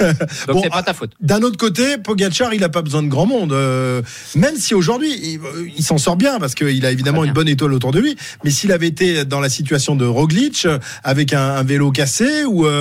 Donc 0.48 0.64
c'est 0.64 0.70
pas 0.70 0.82
ta 0.82 0.94
faute. 0.94 1.12
D'un 1.20 1.42
autre 1.42 1.56
côté, 1.56 1.96
Pogachar, 1.98 2.54
il 2.54 2.64
a 2.64 2.68
pas 2.68 2.82
besoin 2.82 3.02
de 3.02 3.08
grand 3.08 3.26
monde. 3.26 3.52
Euh, 3.52 4.02
même 4.34 4.56
si 4.56 4.74
aujourd'hui, 4.74 5.40
il, 5.76 5.84
s'en 5.84 5.98
sort 5.98 6.16
bien 6.16 6.38
parce 6.38 6.54
qu'il 6.54 6.84
a 6.84 6.90
évidemment 6.90 7.24
une 7.24 7.32
bonne 7.32 7.48
étoile 7.48 7.72
autour 7.72 7.92
de 7.92 8.00
lui. 8.00 8.16
Mais 8.44 8.50
s'il 8.50 8.72
avait 8.72 8.88
été 8.88 9.24
dans 9.24 9.40
la 9.40 9.48
situation 9.48 9.96
de 9.96 10.04
Roglic 10.04 10.66
avec 11.04 11.32
un, 11.32 11.62
vélo 11.62 11.90
cassé 11.92 12.44
ou 12.44 12.66
euh, 12.66 12.79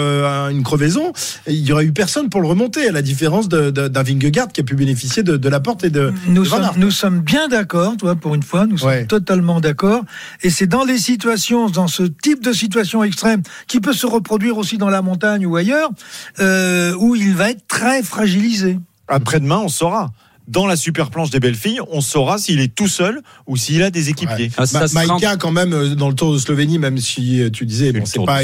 une 0.52 0.64
crevaison, 0.64 1.14
il 1.48 1.66
y 1.66 1.72
aurait 1.72 1.86
eu 1.86 1.92
personne 1.92 2.30
pour 2.30 2.42
le 2.42 2.48
remonter, 2.48 2.88
à 2.88 2.92
la 2.92 3.02
différence 3.02 3.50
d'un 3.50 4.04
Vingegaard 4.04 4.50
qui 4.50 4.62
a 4.62 4.64
pu 4.64 4.76
bénéficier 4.76 5.24
de, 5.24 5.50
la 5.50 5.60
porte 5.60 5.84
et 5.84 5.90
de. 5.90 6.14
Nous, 6.28 6.46
sommes, 6.46 6.70
nous 6.78 6.92
sommes 6.92 7.20
bien 7.20 7.48
d'accord, 7.48 7.98
toi, 7.98 8.16
pour 8.16 8.36
une 8.36 8.44
fois, 8.44 8.66
nous 8.66 8.78
sommes 8.78 9.08
totalement 9.08 9.60
d'accord. 9.60 10.04
Et 10.42 10.50
c'est 10.50 10.68
dans 10.68 10.84
les 10.84 10.98
situations, 10.98 11.70
dans 11.70 11.88
ce 11.88 12.04
type 12.04 12.44
de 12.44 12.54
situation 12.54 13.04
extrême, 13.04 13.42
qui 13.68 13.80
peut 13.80 13.94
se 13.94 14.06
reproduire 14.06 14.58
aussi 14.58 14.78
dans 14.78 14.90
la 14.90 15.02
montagne 15.02 15.46
ou 15.46 15.56
ailleurs, 15.56 15.90
euh, 16.40 16.94
où 17.00 17.16
il 17.16 17.36
va 17.36 17.52
être 17.52 17.68
très 17.68 18.04
fragilisé. 18.04 18.80
Après-demain, 19.08 19.58
on 19.58 19.70
saura 19.70 20.12
dans 20.50 20.66
la 20.66 20.76
super 20.76 21.12
planche 21.12 21.30
des 21.30 21.40
belles 21.40 21.56
filles, 21.56 21.80
on 21.92 22.02
saura 22.02 22.40
s'il 22.40 22.60
est 22.60 22.74
tout 22.74 22.88
seul 22.88 23.22
ou 23.48 23.56
s'il 23.56 23.84
a 23.84 23.92
des 23.92 24.10
équipiers. 24.10 24.50
Ah, 24.58 24.66
Maïka, 24.94 25.38
quand 25.38 25.52
même, 25.52 25.74
euh, 25.74 25.96
dans 25.96 26.10
le 26.10 26.16
Tour 26.16 26.34
de 26.34 26.40
Slovénie, 26.40 26.80
même 26.80 26.98
si 26.98 27.40
euh, 27.40 27.50
tu 27.52 27.66
disais, 27.66 27.94
bon, 27.94 28.06
c'est 28.06 28.24
pas. 28.26 28.42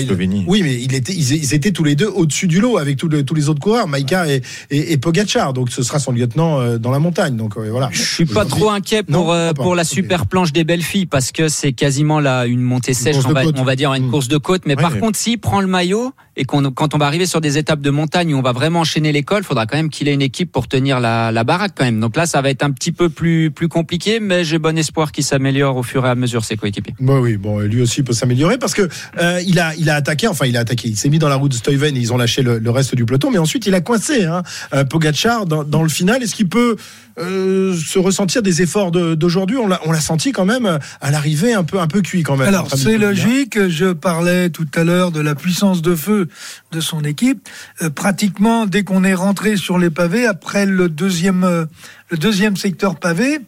Oui, 0.48 0.62
mais 0.62 0.82
il 0.82 0.94
était, 0.94 1.14
ils, 1.14 1.54
étaient 1.54 1.72
tous 1.72 1.84
les 1.84 1.96
deux 1.96 2.08
au-dessus 2.08 2.48
du 2.48 2.62
lot 2.62 2.78
avec 2.78 2.98
tous 2.98 3.10
les, 3.10 3.26
tous 3.26 3.34
les 3.34 3.50
autres 3.50 3.60
coureurs, 3.60 3.88
Maïka 3.88 4.28
et, 4.32 4.42
et, 4.70 4.98
Pogacar. 4.98 5.54
Donc 5.54 5.72
ce 5.72 5.82
sera 5.82 6.00
son 6.00 6.12
lieutenant 6.12 6.62
euh, 6.62 6.78
dans 6.78 6.92
la 6.92 7.00
montagne. 7.00 7.36
Donc 7.36 7.58
voilà. 7.58 7.90
Je 7.92 8.02
suis 8.02 8.26
pas 8.26 8.46
trop 8.46 8.70
inquiet 8.70 9.02
pour, 9.02 9.36
pour 9.56 9.76
la 9.76 9.84
super 9.84 10.28
planche 10.28 10.54
des 10.54 10.64
belles 10.64 10.84
filles 10.84 11.08
parce 11.08 11.32
que 11.32 11.48
c'est 11.48 11.74
quasiment 11.74 12.20
là 12.20 12.46
une 12.46 12.62
montée 12.62 12.94
sèche, 12.94 13.18
on 13.26 13.34
va, 13.34 13.44
on 13.46 13.64
va, 13.64 13.76
dire 13.76 13.94
une 13.94 14.08
mmh. 14.08 14.12
course 14.12 14.28
de 14.28 14.38
côte. 14.38 14.64
Mais 14.68 14.76
par 14.76 15.00
contre, 15.00 15.18
s'il 15.18 15.40
prend 15.40 15.60
le 15.60 15.68
maillot 15.68 16.14
et 16.38 16.46
qu'on, 16.46 16.72
quand 16.72 16.94
on 16.94 16.98
va 16.98 17.06
arriver 17.06 17.26
sur 17.26 17.42
des 17.42 17.58
étapes 17.58 17.82
de 17.82 17.90
montagne 17.90 18.34
où 18.34 18.38
on 18.38 18.42
va 18.42 18.52
vraiment 18.52 18.82
enchaîner 18.82 19.12
l'école, 19.12 19.40
il 19.42 19.46
faudra 19.46 19.66
quand 19.66 19.78
même 19.78 19.90
qu'il 19.90 20.08
ait 20.08 20.14
une 20.14 20.22
équipe 20.22 20.52
pour 20.52 20.68
tenir 20.68 21.00
la, 21.00 21.32
la 21.32 21.44
baraque 21.44 21.74
quand 21.76 21.86
même. 21.86 22.00
Donc 22.00 22.16
là, 22.16 22.26
ça 22.26 22.42
va 22.42 22.50
être 22.50 22.64
un 22.64 22.72
petit 22.72 22.92
peu 22.92 23.10
plus, 23.10 23.52
plus 23.52 23.68
compliqué, 23.68 24.20
mais 24.20 24.44
j'ai 24.44 24.58
bon 24.58 24.78
espoir 24.78 25.12
qu'il 25.12 25.24
s'améliore 25.24 25.78
au 25.78 25.84
fur 25.84 26.06
et 26.06 26.10
à 26.10 26.16
mesure 26.16 26.44
ses 26.44 26.58
coéquipiers. 26.58 26.96
Bah 27.00 27.20
oui, 27.20 27.38
bon, 27.38 27.60
lui 27.60 27.82
aussi 27.82 28.04
peut 28.04 28.14
s'améliorer 28.14 28.58
parce 28.58 28.74
que 28.74 28.88
euh, 29.18 29.42
il 29.46 29.60
a, 29.60 29.74
il 29.76 29.90
a 29.90 29.96
attaqué, 29.96 30.28
enfin 30.28 30.46
il 30.46 30.58
a 30.58 30.62
attaqué, 30.62 30.90
il 30.90 30.98
s'est 30.98 31.10
mis 31.10 31.20
dans 31.20 31.30
la 31.30 31.36
route 31.36 31.52
de 31.52 31.58
Stuyven 31.58 31.96
et 31.96 32.00
ils 32.00 32.14
ont 32.14 32.18
lâché 32.18 32.42
le, 32.42 32.70
reste 32.70 32.96
du 32.96 33.06
peloton, 33.06 33.32
mais 33.32 33.38
ensuite 33.38 33.66
il 33.68 33.74
a 33.74 33.80
coincé 33.80 34.26
hein, 34.26 34.44
euh, 34.74 34.84
Pogacar 34.84 35.46
dans, 35.46 35.64
dans, 35.64 35.84
le 35.84 35.90
final. 35.90 36.22
Est-ce 36.22 36.36
qu'il 36.36 36.50
peut 36.50 36.76
euh, 37.20 37.74
se 37.76 37.98
ressentir 38.00 38.42
des 38.42 38.62
efforts 38.62 38.92
d'aujourd'hui? 38.92 39.58
On 39.58 39.68
l'a 39.92 40.02
senti 40.02 40.34
quand 40.34 40.46
même 40.46 40.80
à 41.00 41.12
l'arrivée 41.12 41.54
un 41.54 41.64
peu, 41.64 41.80
un 41.80 41.88
peu 41.88 42.02
cuit 42.02 42.24
quand 42.24 42.36
même. 42.36 42.48
Alors 42.48 42.68
c'est 42.76 42.98
logique. 42.98 43.68
Je 43.70 43.94
parlais 43.94 44.50
tout 44.50 44.68
à 44.76 44.84
l'heure 44.84 45.12
de 45.12 45.22
la 45.22 45.36
puissance 45.36 45.82
de 45.82 45.96
feu 45.96 46.25
de 46.72 46.82
son 46.82 47.02
équipe. 47.02 47.48
pratiquement 47.96 48.66
dès 48.66 48.84
qu'on 48.84 49.04
est 49.04 49.14
rentré 49.14 49.58
sur 49.58 49.78
les 49.78 49.90
pavés 49.90 50.26
après 50.26 50.66
le 50.66 50.90
deuxième 50.90 51.68
le 52.12 52.18
deuxième 52.18 52.56
secteur 52.56 53.00
pavé, 53.00 53.40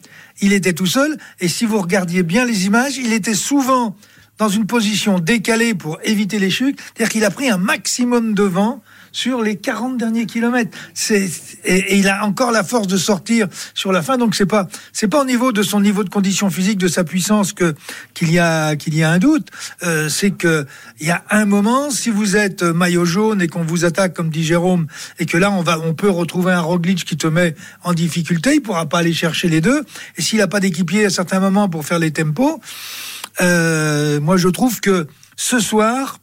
il 0.41 0.53
était 0.53 0.73
tout 0.73 0.87
seul. 0.87 1.17
Et 1.39 1.47
si 1.47 1.65
vous 1.65 1.79
regardiez 1.79 2.23
bien 2.23 2.45
les 2.45 2.65
images, 2.65 2.97
il 2.97 3.13
était 3.13 3.35
souvent 3.35 3.95
dans 4.37 4.49
une 4.49 4.67
position 4.67 5.19
décalée 5.19 5.73
pour 5.73 5.99
éviter 6.03 6.39
les 6.39 6.49
chutes. 6.49 6.79
C'est-à-dire 6.79 7.11
qu'il 7.11 7.25
a 7.25 7.31
pris 7.31 7.49
un 7.49 7.57
maximum 7.57 8.33
de 8.33 8.43
vent 8.43 8.81
sur 9.17 9.41
les 9.41 9.55
40 9.55 9.97
derniers 9.97 10.27
kilomètres. 10.27 10.77
C'est, 10.93 11.27
et, 11.65 11.97
il 11.97 12.07
a 12.07 12.23
encore 12.23 12.51
la 12.51 12.63
force 12.63 12.85
de 12.85 12.97
sortir 12.97 13.47
sur 13.73 13.91
la 13.91 14.03
fin. 14.03 14.19
Donc 14.19 14.35
c'est 14.35 14.45
pas, 14.45 14.67
c'est 14.93 15.07
pas 15.07 15.21
au 15.21 15.25
niveau 15.25 15.51
de 15.51 15.63
son 15.63 15.81
niveau 15.81 16.03
de 16.03 16.09
condition 16.09 16.51
physique, 16.51 16.77
de 16.77 16.87
sa 16.87 17.03
puissance 17.03 17.51
que, 17.51 17.73
qu'il 18.13 18.31
y 18.31 18.37
a, 18.37 18.75
qu'il 18.75 18.93
y 18.93 19.01
a 19.01 19.09
un 19.09 19.17
doute. 19.17 19.47
Euh, 19.81 20.07
c'est 20.07 20.29
que, 20.29 20.67
il 20.99 21.07
y 21.07 21.09
a 21.09 21.23
un 21.31 21.45
moment, 21.45 21.89
si 21.89 22.11
vous 22.11 22.35
êtes 22.35 22.61
maillot 22.61 23.05
jaune 23.05 23.41
et 23.41 23.47
qu'on 23.47 23.63
vous 23.63 23.85
attaque, 23.85 24.13
comme 24.13 24.29
dit 24.29 24.43
Jérôme, 24.43 24.85
et 25.17 25.25
que 25.25 25.37
là, 25.37 25.49
on 25.49 25.63
va, 25.63 25.79
on 25.79 25.95
peut 25.95 26.11
retrouver 26.11 26.51
un 26.51 26.61
Roglic 26.61 27.03
qui 27.03 27.17
te 27.17 27.25
met 27.25 27.55
en 27.83 27.93
difficulté, 27.93 28.53
il 28.53 28.61
pourra 28.61 28.85
pas 28.85 28.99
aller 28.99 29.13
chercher 29.13 29.49
les 29.49 29.61
deux. 29.61 29.83
Et 30.17 30.21
s'il 30.21 30.41
a 30.41 30.47
pas 30.47 30.59
d'équipier 30.59 31.05
à 31.05 31.09
certains 31.09 31.39
moments 31.39 31.69
pour 31.69 31.85
faire 31.85 31.97
les 31.97 32.11
tempos, 32.11 32.61
euh, 33.41 34.19
moi 34.19 34.37
je 34.37 34.49
trouve 34.49 34.79
que 34.79 35.07
ce 35.35 35.59
soir, 35.59 36.19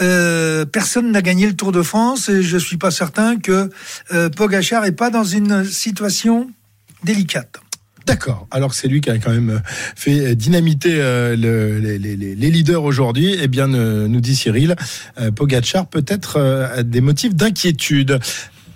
euh, 0.00 0.64
personne 0.64 1.12
n'a 1.12 1.22
gagné 1.22 1.46
le 1.46 1.54
Tour 1.54 1.72
de 1.72 1.82
France 1.82 2.28
et 2.28 2.42
je 2.42 2.58
suis 2.58 2.76
pas 2.76 2.90
certain 2.90 3.38
que 3.38 3.70
euh, 4.12 4.28
Pogachar 4.28 4.84
est 4.84 4.92
pas 4.92 5.10
dans 5.10 5.24
une 5.24 5.64
situation 5.64 6.50
délicate. 7.04 7.60
D'accord. 8.06 8.46
Alors 8.50 8.74
c'est 8.74 8.88
lui 8.88 9.00
qui 9.00 9.08
a 9.08 9.18
quand 9.18 9.30
même 9.30 9.62
fait 9.96 10.36
dynamiter 10.36 10.96
les, 11.36 12.34
leaders 12.34 12.84
aujourd'hui. 12.84 13.34
Eh 13.40 13.48
bien, 13.48 13.66
nous 13.66 14.20
dit 14.20 14.36
Cyril, 14.36 14.76
Pogachar 15.34 15.86
peut-être 15.86 16.82
des 16.82 17.00
motifs 17.00 17.34
d'inquiétude. 17.34 18.20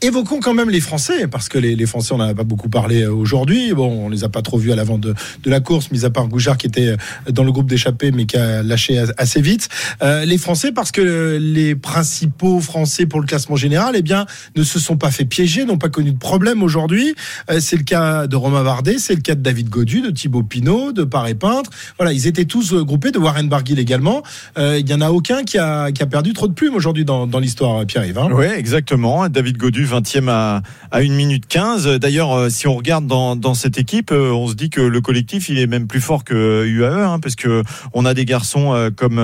Évoquons 0.00 0.38
quand 0.38 0.54
même 0.54 0.70
les 0.70 0.80
Français, 0.80 1.26
parce 1.26 1.48
que 1.48 1.58
les, 1.58 1.86
Français, 1.86 2.12
on 2.12 2.18
n'en 2.18 2.28
a 2.28 2.34
pas 2.34 2.44
beaucoup 2.44 2.68
parlé 2.68 3.02
euh, 3.02 3.12
aujourd'hui. 3.12 3.72
Bon, 3.74 4.06
on 4.06 4.08
les 4.08 4.22
a 4.22 4.28
pas 4.28 4.42
trop 4.42 4.56
vus 4.56 4.70
à 4.70 4.76
l'avant 4.76 4.96
de, 4.96 5.14
la 5.44 5.58
course, 5.58 5.90
mis 5.90 6.04
à 6.04 6.10
part 6.10 6.28
Goujard 6.28 6.56
qui 6.56 6.68
était 6.68 6.90
euh, 6.90 6.96
dans 7.30 7.42
le 7.42 7.50
groupe 7.50 7.68
d'échappée, 7.68 8.12
mais 8.12 8.24
qui 8.24 8.36
a 8.36 8.62
lâché 8.62 9.02
assez 9.16 9.40
vite. 9.40 9.68
Euh, 10.02 10.24
les 10.24 10.38
Français, 10.38 10.70
parce 10.70 10.92
que 10.92 11.38
les 11.40 11.74
principaux 11.74 12.60
Français 12.60 13.06
pour 13.06 13.20
le 13.20 13.26
classement 13.26 13.56
général, 13.56 13.94
eh 13.96 14.02
bien, 14.02 14.26
ne 14.54 14.62
se 14.62 14.78
sont 14.78 14.96
pas 14.96 15.10
fait 15.10 15.24
piéger, 15.24 15.64
n'ont 15.64 15.78
pas 15.78 15.88
connu 15.88 16.12
de 16.12 16.18
problème 16.18 16.62
aujourd'hui. 16.62 17.16
Euh, 17.50 17.58
c'est 17.58 17.76
le 17.76 17.82
cas 17.82 18.28
de 18.28 18.36
Romain 18.36 18.62
Bardet, 18.62 18.98
c'est 18.98 19.16
le 19.16 19.20
cas 19.20 19.34
de 19.34 19.40
David 19.40 19.68
Godu, 19.68 20.00
de 20.00 20.10
Thibaut 20.10 20.44
Pinot, 20.44 20.92
de 20.92 21.02
Paré 21.02 21.34
Peintre. 21.34 21.70
Voilà, 21.98 22.12
ils 22.12 22.28
étaient 22.28 22.44
tous 22.44 22.72
groupés, 22.74 23.10
de 23.10 23.18
Warren 23.18 23.48
Barguil 23.48 23.80
également. 23.80 24.22
Il 24.56 24.88
y 24.88 24.94
en 24.94 25.00
a 25.00 25.10
aucun 25.10 25.44
qui 25.44 25.58
a, 25.58 25.90
qui 25.90 26.02
a 26.02 26.06
perdu 26.06 26.34
trop 26.34 26.46
de 26.46 26.52
plumes 26.52 26.74
aujourd'hui 26.74 27.04
dans, 27.04 27.26
dans 27.26 27.38
l'histoire, 27.38 27.84
Pierre-Yves. 27.86 28.18
Hein. 28.18 28.28
Oui, 28.32 28.46
exactement. 28.46 29.28
David 29.28 29.56
Godu 29.56 29.87
20e 29.88 30.28
à, 30.28 30.62
à 30.90 30.98
1 30.98 31.08
minute 31.08 31.46
15. 31.46 31.86
D'ailleurs, 31.98 32.32
euh, 32.32 32.48
si 32.50 32.66
on 32.66 32.74
regarde 32.74 33.06
dans, 33.06 33.36
dans 33.36 33.54
cette 33.54 33.78
équipe, 33.78 34.10
euh, 34.12 34.30
on 34.30 34.48
se 34.48 34.54
dit 34.54 34.70
que 34.70 34.80
le 34.80 35.00
collectif, 35.00 35.48
il 35.48 35.58
est 35.58 35.66
même 35.66 35.86
plus 35.86 36.00
fort 36.00 36.24
que 36.24 36.64
UAE, 36.66 37.04
hein, 37.04 37.18
parce 37.20 37.34
que 37.34 37.62
on 37.92 38.04
a 38.04 38.14
des 38.14 38.24
garçons 38.24 38.74
euh, 38.74 38.90
comme 38.94 39.18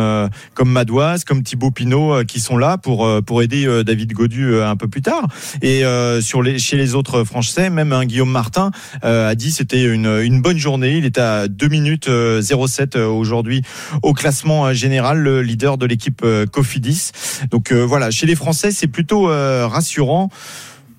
comme 0.55 0.70
Madoise, 0.70 1.24
comme 1.24 1.42
Thibaut 1.42 1.70
Pinot 1.70 2.24
qui 2.24 2.40
sont 2.40 2.57
là 2.57 2.79
pour 2.79 3.09
pour 3.24 3.42
aider 3.42 3.83
David 3.85 4.12
Godu 4.12 4.61
un 4.61 4.77
peu 4.77 4.88
plus 4.88 5.03
tard. 5.03 5.27
Et 5.62 5.83
sur 6.20 6.42
les 6.42 6.59
chez 6.59 6.77
les 6.77 6.94
autres 6.94 7.24
Français, 7.24 7.70
même 7.70 7.92
un 7.92 8.05
Guillaume 8.05 8.31
Martin 8.31 8.70
a 9.03 9.35
dit 9.35 9.53
c'était 9.53 9.85
une 9.85 10.07
une 10.22 10.40
bonne 10.40 10.59
journée. 10.59 10.96
Il 10.98 11.05
est 11.05 11.18
à 11.18 11.48
2 11.48 11.68
minutes 11.68 12.09
07 12.09 12.96
aujourd'hui 12.96 13.62
au 14.03 14.12
classement 14.12 14.72
général, 14.72 15.18
le 15.18 15.42
leader 15.42 15.79
de 15.79 15.87
l'équipe 15.87 16.24
Cofidis. 16.53 17.11
Donc 17.50 17.72
voilà, 17.72 18.11
chez 18.11 18.27
les 18.27 18.37
Français, 18.37 18.70
c'est 18.70 18.88
plutôt 18.88 19.27
rassurant 19.27 20.31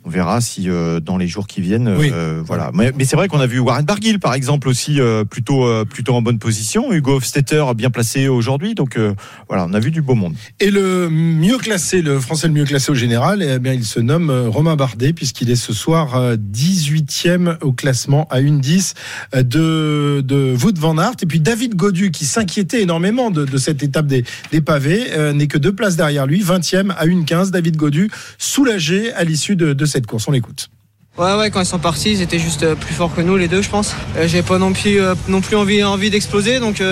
on 0.05 0.09
verra 0.09 0.39
si 0.39 0.69
euh, 0.69 0.99
dans 0.99 1.17
les 1.17 1.27
jours 1.27 1.47
qui 1.47 1.61
viennent, 1.61 1.87
euh, 1.87 2.41
voilà. 2.45 2.69
Mais, 2.73 2.93
c'est 3.05 3.15
vrai 3.15 3.27
qu'on 3.27 3.39
a 3.39 3.47
vu 3.47 3.59
Warren 3.59 3.85
Barguil, 3.85 4.19
par 4.19 4.35
exemple, 4.35 4.69
aussi 4.69 5.01
euh, 5.01 5.25
plutôt 5.25 5.65
plutôt 5.85 6.13
en 6.13 6.21
bonne 6.21 6.37
position. 6.37 6.93
Hugo 6.93 7.15
Hofstetter 7.15 7.65
bien 7.75 7.89
placé 7.89 8.27
aujourd'hui, 8.27 8.75
donc 8.75 8.99
voilà, 9.47 9.65
on 9.67 9.73
a 9.73 9.79
vu 9.79 9.91
du 9.91 10.01
beau 10.01 10.15
monde. 10.15 10.35
Et 10.59 10.69
le 10.69 11.09
mieux 11.09 11.57
classé, 11.57 12.01
le 12.01 12.19
Français 12.19 12.47
le 12.47 12.53
mieux 12.53 12.65
classé 12.65 12.91
au 12.91 12.95
général, 12.95 13.41
eh 13.41 13.59
bien, 13.59 13.73
il 13.73 13.85
se 13.85 13.99
nomme 13.99 14.29
Romain 14.47 14.75
Bardet 14.75 15.13
puisqu'il 15.13 15.49
est 15.49 15.55
ce 15.55 15.73
soir 15.73 16.35
18e 16.35 17.57
au 17.61 17.71
classement 17.71 18.27
à 18.29 18.41
1-10 18.41 18.93
de 19.33 20.21
de 20.21 20.55
Wout 20.63 20.77
van 20.77 20.97
Aert. 20.97 21.15
Et 21.21 21.25
puis 21.25 21.39
David 21.39 21.75
Godu 21.75 22.11
qui 22.11 22.25
s'inquiétait 22.25 22.81
énormément 22.81 23.31
de, 23.31 23.45
de, 23.45 23.57
cette 23.57 23.81
étape 23.81 24.07
des, 24.07 24.23
des 24.51 24.61
pavés 24.61 25.05
n'est 25.33 25.47
que 25.47 25.57
deux 25.57 25.73
places 25.73 25.95
derrière 25.95 26.27
lui, 26.27 26.43
20e 26.43 26.91
à 26.91 27.05
1-15. 27.05 27.49
David 27.49 27.77
Godu 27.77 28.11
soulagé 28.37 29.13
à 29.13 29.23
l'issue 29.23 29.55
de, 29.55 29.73
de 29.73 29.85
cette 29.85 29.94
course. 30.01 30.27
On 30.27 30.31
l'écoute. 30.31 30.69
Ouais, 31.17 31.33
ouais, 31.35 31.49
quand 31.49 31.61
ils 31.61 31.65
sont 31.65 31.79
partis, 31.79 32.11
ils 32.11 32.21
étaient 32.21 32.39
juste 32.39 32.63
euh, 32.63 32.75
plus 32.75 32.93
forts 32.93 33.15
que 33.15 33.21
nous, 33.21 33.37
les 33.37 33.47
deux, 33.47 33.61
je 33.61 33.69
pense. 33.69 33.95
Euh, 34.17 34.27
j'ai 34.27 34.41
pas 34.41 34.57
non 34.57 34.73
plus, 34.73 34.99
euh, 34.99 35.15
non 35.29 35.39
plus 35.39 35.55
envie, 35.55 35.81
envie 35.81 36.09
d'exploser, 36.09 36.59
donc, 36.59 36.83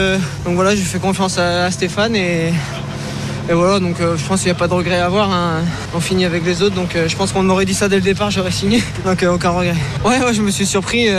donc 0.45 0.55
voilà, 0.55 0.75
j'ai 0.75 0.83
fait 0.83 0.99
confiance 0.99 1.37
à, 1.37 1.69
Stéphane 1.71 2.15
et, 2.15 2.53
et 3.49 3.53
voilà, 3.53 3.81
donc 3.81 3.99
euh, 3.99 4.15
je 4.15 4.25
pense 4.25 4.39
qu'il 4.39 4.47
n'y 4.47 4.55
a 4.55 4.59
pas 4.59 4.69
de 4.69 4.73
regret 4.73 4.99
à 4.99 5.05
avoir. 5.05 5.29
Hein. 5.29 5.63
On 5.93 5.99
finit 5.99 6.23
avec 6.23 6.45
les 6.45 6.61
autres, 6.61 6.75
donc 6.75 6.95
euh, 6.95 7.09
je 7.09 7.15
pense 7.17 7.33
qu'on 7.33 7.43
m'aurait 7.43 7.65
dit 7.65 7.73
ça 7.73 7.89
dès 7.89 7.97
le 7.97 8.01
départ, 8.01 8.31
j'aurais 8.31 8.51
signé. 8.51 8.81
Donc 9.05 9.21
euh, 9.21 9.33
aucun 9.33 9.49
regret. 9.49 9.75
Ouais, 10.05 10.17
ouais, 10.23 10.33
je 10.33 10.41
me 10.41 10.49
suis 10.49 10.65
surpris. 10.65 11.09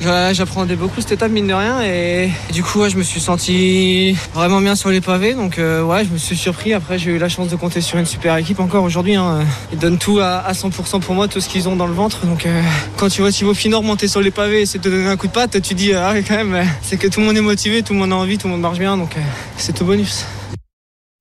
J'apprenais 0.00 0.74
beaucoup 0.74 1.00
cette 1.02 1.12
étape, 1.12 1.30
mine 1.30 1.46
de 1.46 1.52
rien. 1.52 1.82
Et, 1.82 2.30
du 2.52 2.62
coup, 2.62 2.88
je 2.88 2.96
me 2.96 3.02
suis 3.02 3.20
senti 3.20 4.16
vraiment 4.32 4.60
bien 4.60 4.74
sur 4.74 4.88
les 4.88 5.02
pavés. 5.02 5.34
Donc 5.34 5.58
ouais, 5.58 6.04
je 6.04 6.10
me 6.10 6.18
suis 6.18 6.36
surpris. 6.36 6.72
Après, 6.72 6.98
j'ai 6.98 7.10
eu 7.10 7.18
la 7.18 7.28
chance 7.28 7.48
de 7.48 7.56
compter 7.56 7.82
sur 7.82 7.98
une 7.98 8.06
super 8.06 8.36
équipe 8.36 8.58
encore 8.58 8.82
aujourd'hui. 8.82 9.16
Hein. 9.16 9.40
Ils 9.72 9.78
donnent 9.78 9.98
tout 9.98 10.18
à, 10.20 10.50
100% 10.52 11.00
pour 11.00 11.14
moi, 11.14 11.28
tout 11.28 11.40
ce 11.40 11.48
qu'ils 11.48 11.68
ont 11.68 11.76
dans 11.76 11.86
le 11.86 11.94
ventre. 11.94 12.24
Donc 12.24 12.46
quand 12.96 13.08
tu 13.08 13.20
vois 13.20 13.30
Thibaut 13.30 13.54
Finor 13.54 13.82
monter 13.82 14.08
sur 14.08 14.22
les 14.22 14.30
pavés 14.30 14.62
et 14.62 14.64
de 14.64 14.82
te 14.82 14.88
donner 14.88 15.08
un 15.08 15.16
coup 15.16 15.26
de 15.26 15.32
patte, 15.32 15.60
tu 15.60 15.74
dis, 15.74 15.92
ah 15.92 16.14
quand 16.26 16.36
même, 16.36 16.66
c'est 16.82 16.96
que 16.96 17.08
tout 17.08 17.20
le 17.20 17.26
monde 17.26 17.36
est 17.36 17.42
motivé, 17.42 17.82
tout 17.82 17.92
le 17.92 17.98
monde 17.98 18.12
a 18.12 18.16
envie, 18.16 18.38
tout 18.38 18.46
le 18.46 18.52
monde 18.52 18.62
marche 18.62 18.78
bien. 18.78 18.96
Donc 18.96 19.10
c'est 19.58 19.74
tout 19.74 19.84
bonus. 19.84 20.24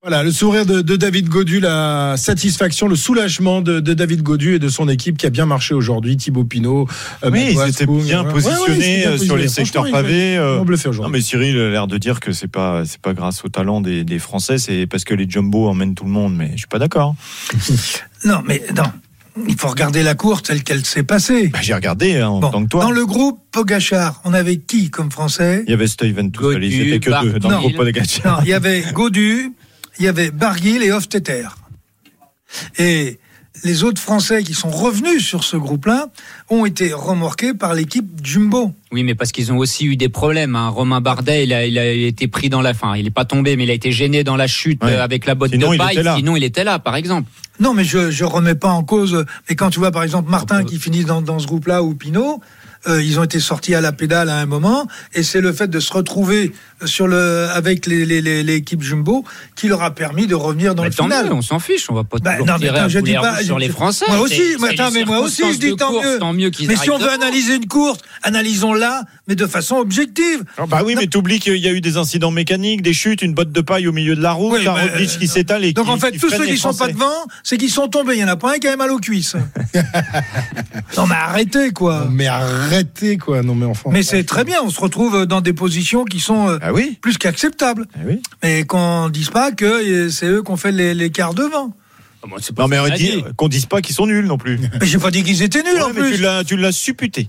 Voilà, 0.08 0.22
le 0.22 0.32
sourire 0.32 0.68
de, 0.68 0.82
David 0.84 1.30
Godu, 1.30 1.60
la 1.60 2.13
satisfaction, 2.15 2.88
le 2.88 2.96
soulagement 2.96 3.62
de, 3.62 3.80
David 3.80 4.22
Godu 4.22 4.54
et 4.54 4.60
de 4.60 4.70
son 4.70 4.88
équipe 4.88 5.18
qui 5.18 5.26
a 5.26 5.32
bien 5.32 5.48
marché 5.48 5.74
aujourd'hui. 5.74 6.15
Thibaut 6.15 6.44
Pinot, 6.44 6.88
euh, 7.24 7.32
oui, 7.34 7.56
ils 7.56 7.70
étaient 7.70 7.88
bien 7.88 8.24
positionnés 8.24 9.08
euh, 9.08 9.18
sur 9.18 9.36
les 9.36 9.48
secteurs 9.48 9.89
pavés. 9.89 10.38
Euh. 10.38 10.63
Non, 11.02 11.10
mais 11.10 11.22
Cyril 11.22 11.60
a 11.60 11.70
l'air 11.72 11.88
de 11.88 11.98
dire 11.98 12.20
que 12.20 12.34
c'est 12.34 12.48
pas 12.48 12.86
c'est 12.86 13.02
pas 13.02 13.15
grâce 13.15 13.44
au 13.46 13.50
talent 13.50 13.82
des, 13.82 14.20
Français, 14.20 14.60
c'est 14.60 14.86
parce 14.86 15.06
que 15.06 15.15
les 15.15 15.28
jumbo 15.28 15.68
emmènent 15.68 15.96
tout 15.96 16.06
le 16.06 16.12
monde. 16.12 16.36
Mais 16.36 16.52
je 16.52 16.58
suis 16.58 16.68
pas 16.68 16.78
d'accord. 16.78 17.15
non, 18.26 18.44
mais 18.46 18.62
non. 18.76 18.84
Il 19.48 19.58
faut 19.58 19.70
regarder 19.70 20.04
la 20.04 20.13
course 20.13 20.44
telle 20.44 20.62
qu'elle 20.62 20.86
s'est 20.86 21.02
passée. 21.02 21.48
Bah, 21.48 21.60
j'ai 21.63 21.74
regardé 21.74 22.18
hein, 22.18 22.28
en 22.28 22.41
tant 22.41 22.63
que 22.63 22.70
toi. 22.70 22.84
Dans 22.84 22.91
le 22.91 23.08
groupe 23.08 23.39
Pogachar, 23.52 24.22
on 24.24 24.36
avait 24.36 24.58
qui 24.58 24.91
comme 24.91 25.10
Français? 25.10 25.63
Il 25.65 25.72
y 25.72 25.74
avait 25.74 25.88
Steven 25.88 26.32
tout 26.32 26.52
seul. 26.52 26.63
Ils 26.63 26.89
étaient 26.89 27.00
que 27.00 27.24
deux 27.24 27.39
dans 27.39 27.50
le 27.50 27.58
groupe 27.58 27.76
Pogachar. 27.76 28.38
Non, 28.38 28.44
il 28.44 28.50
y 28.50 28.54
avait 28.54 28.84
Godu, 28.94 29.52
il 29.99 30.05
y 30.05 30.08
avait 30.08 30.31
Barguil 30.31 30.84
et 30.84 30.91
Hoftetter. 30.91 31.47
Et 32.77 33.19
les 33.63 33.84
autres 33.84 34.01
Français 34.01 34.43
qui 34.43 34.53
sont 34.53 34.69
revenus 34.69 35.25
sur 35.25 35.43
ce 35.43 35.58
groupe-là 35.58 36.08
ont 36.49 36.65
été 36.65 36.93
remorqués 36.93 37.53
par 37.53 37.73
l'équipe 37.73 38.05
Jumbo. 38.23 38.73
Oui, 38.91 39.03
mais 39.03 39.15
parce 39.15 39.31
qu'ils 39.31 39.51
ont 39.51 39.58
aussi 39.58 39.86
eu 39.86 39.95
des 39.95 40.10
problèmes. 40.10 40.55
Hein. 40.55 40.69
Romain 40.69 41.01
Bardet, 41.01 41.45
il 41.45 41.53
a, 41.53 41.65
il 41.65 41.77
a 41.79 41.89
été 41.89 42.27
pris 42.27 42.49
dans 42.49 42.62
la 42.62 42.73
fin. 42.73 42.95
Il 42.95 43.05
n'est 43.05 43.10
pas 43.12 43.25
tombé, 43.25 43.55
mais 43.55 43.63
il 43.63 43.71
a 43.71 43.73
été 43.73 43.91
gêné 43.91 44.23
dans 44.23 44.36
la 44.36 44.47
chute 44.47 44.84
Ouais. 44.84 44.91
euh, 44.93 45.03
avec 45.03 45.25
la 45.25 45.36
botte 45.36 45.51
Sinon, 45.51 45.71
de 45.71 45.77
paille. 45.77 45.93
était 45.95 46.03
là. 46.03 46.15
Sinon, 46.17 46.36
il 46.36 46.43
était 46.43 46.63
là, 46.63 46.79
par 46.79 46.95
exemple. 46.95 47.29
Non, 47.60 47.73
mais 47.73 47.86
je 47.86 48.12
je 48.12 48.25
remets 48.25 48.55
pas 48.55 48.69
en 48.69 48.84
cause. 48.84 49.25
Mais 49.49 49.55
quand 49.55 49.69
tu 49.69 49.79
vois 49.79 49.91
par 49.91 50.03
exemple 50.03 50.29
Martin 50.29 50.63
qui 50.65 50.77
finit 50.77 51.05
dans, 51.05 51.21
dans 51.21 51.39
ce 51.39 51.47
groupe-là 51.47 51.84
ou 51.84 51.95
Pinot, 51.95 52.41
euh, 52.88 53.02
ils 53.04 53.19
ont 53.19 53.24
été 53.24 53.39
sortis 53.39 53.74
à 53.76 53.82
la 53.82 53.91
pédale 53.91 54.30
à 54.30 54.38
un 54.38 54.45
moment, 54.45 54.88
et 55.13 55.24
c'est 55.24 55.41
le 55.41 55.52
fait 55.54 55.67
de 55.67 55.80
se 55.80 55.91
retrouver 55.93 56.54
sur 56.86 57.08
le 57.08 57.48
avec 57.54 57.86
les 57.86 58.06
les- 58.06 58.21
les- 58.21 58.43
l'équipe 58.43 58.82
Jumbo 58.82 59.24
qui 59.56 59.67
leur 59.67 59.82
a 59.84 59.91
permis 59.95 60.28
de 60.28 60.36
revenir 60.36 60.76
dans 60.76 60.84
Mais 60.84 60.89
le 60.89 60.95
final. 60.95 61.26
mieux, 61.28 61.34
on 61.34 61.41
s'en 61.41 61.60
fiche. 61.60 61.89
On 61.89 61.93
va 61.95 62.04
pas 62.04 62.17
Bah, 62.21 62.38
non, 62.39 62.45
mais 62.54 62.60
tirer 62.60 62.69
attends, 62.78 62.86
à 62.86 62.89
je 62.89 63.00
dis 63.00 63.13
pas 63.13 63.43
sur 63.43 63.58
les 63.60 63.69
Français. 63.69 64.06
Moi 64.08 64.19
aussi, 64.19 64.41
mais 64.60 64.69
attends, 64.69 64.89
les 64.89 65.00
mais 65.00 65.06
moi 65.06 65.19
aussi, 65.19 65.41
je 65.54 65.58
dis 65.60 65.76
tant 65.76 65.89
course, 65.89 66.06
mieux. 66.06 66.19
Tant 66.19 66.34
mieux 66.34 66.50
qu'ils 66.50 66.67
Mais 66.67 66.76
si 66.76 66.89
on 66.89 66.98
veut 66.98 67.04
devant. 67.06 67.13
analyser 67.15 67.56
une 67.56 67.67
course, 67.67 68.00
analysons-la, 68.24 69.04
mais 69.27 69.35
de 69.35 69.45
façon 69.47 69.75
objective. 69.77 70.43
Ah 70.57 70.65
bah 70.67 70.81
oui, 70.85 70.95
mais 70.95 71.07
t'oublies 71.07 71.39
qu'il 71.39 71.57
y 71.57 71.67
a 71.67 71.71
eu 71.71 71.81
des 71.81 71.97
incidents 71.97 72.31
mécaniques, 72.31 72.81
des 72.81 72.93
chutes, 72.93 73.21
une 73.21 73.33
botte 73.33 73.51
de 73.51 73.61
paille 73.61 73.88
au 73.88 73.91
milieu 73.91 74.15
de 74.15 74.21
la 74.21 74.33
route, 74.33 74.59
Oui, 74.59 74.67
un 74.67 74.73
Roglic 74.73 75.09
euh, 75.15 75.19
qui 75.19 75.27
s'étale 75.27 75.65
et 75.65 75.73
Donc 75.73 75.85
qui- 75.85 75.91
en 75.91 75.97
fait, 75.97 76.11
qui 76.11 76.19
tous 76.19 76.29
ceux 76.29 76.45
qui 76.45 76.57
sont 76.57 76.73
pas 76.73 76.88
devant, 76.88 77.25
c'est 77.43 77.57
qu'ils 77.57 77.71
sont 77.71 77.88
tombés. 77.88 78.13
Il 78.15 78.19
y 78.19 78.23
en 78.23 78.27
a 78.27 78.35
pas 78.38 78.53
un 78.55 78.57
qui 78.59 78.67
a 78.67 78.75
mal 78.77 78.91
aux 78.91 78.99
cuisses. 78.99 79.35
non 80.97 81.07
mais 81.07 81.15
arrêtez 81.15 81.71
quoi. 81.71 82.07
Mais 82.09 82.27
arrêtez 82.27 83.17
quoi. 83.17 83.41
Non 83.43 83.55
mais 83.55 83.65
enfin. 83.65 83.89
Mais 83.91 84.03
c'est 84.03 84.23
très 84.23 84.43
bien, 84.43 84.57
on 84.63 84.69
se 84.69 84.79
retrouve 84.79 85.25
dans 85.25 85.41
des 85.41 85.53
positions 85.53 86.05
qui 86.05 86.19
sont 86.19 86.49
euh, 86.49 86.57
Ah 86.61 86.73
oui, 86.73 86.97
plus 87.01 87.17
qu'acceptables. 87.17 87.85
ah 87.95 87.99
oui. 88.05 88.21
Mais 88.43 88.63
qu'on 88.65 89.09
dise 89.09 89.29
pas 89.29 89.51
que 89.51 89.65
euh, 89.65 90.09
c'est 90.09 90.27
eux 90.27 90.43
qui 90.43 90.51
ont 90.51 90.57
fait 90.57 90.71
les, 90.71 90.93
les 90.93 91.09
quarts 91.09 91.33
devant. 91.33 91.73
Non 92.57 92.67
mais 92.67 92.79
on 92.79 92.89
dit 92.89 93.23
qu'on 93.38 93.47
dise 93.47 93.67
pas 93.67 93.81
qu'ils 93.81 93.93
sont 93.93 94.07
nuls 94.07 94.25
non 94.25 94.39
plus. 94.39 94.59
Mais 94.81 94.88
j'ai 94.88 94.97
pas 94.97 95.11
dit 95.11 95.21
qu'ils 95.23 95.43
étaient 95.43 95.61
nuls 95.61 95.73
Ouais, 95.75 95.81
en 95.83 95.89
mais 95.93 96.01
tu 96.09 96.15
plus. 96.15 96.21
l'as, 96.23 96.43
tu 96.43 96.57
l'as 96.57 96.71
supputé. 96.71 97.27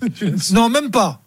Non, 0.52 0.70
même 0.70 0.90
pas. 0.90 1.20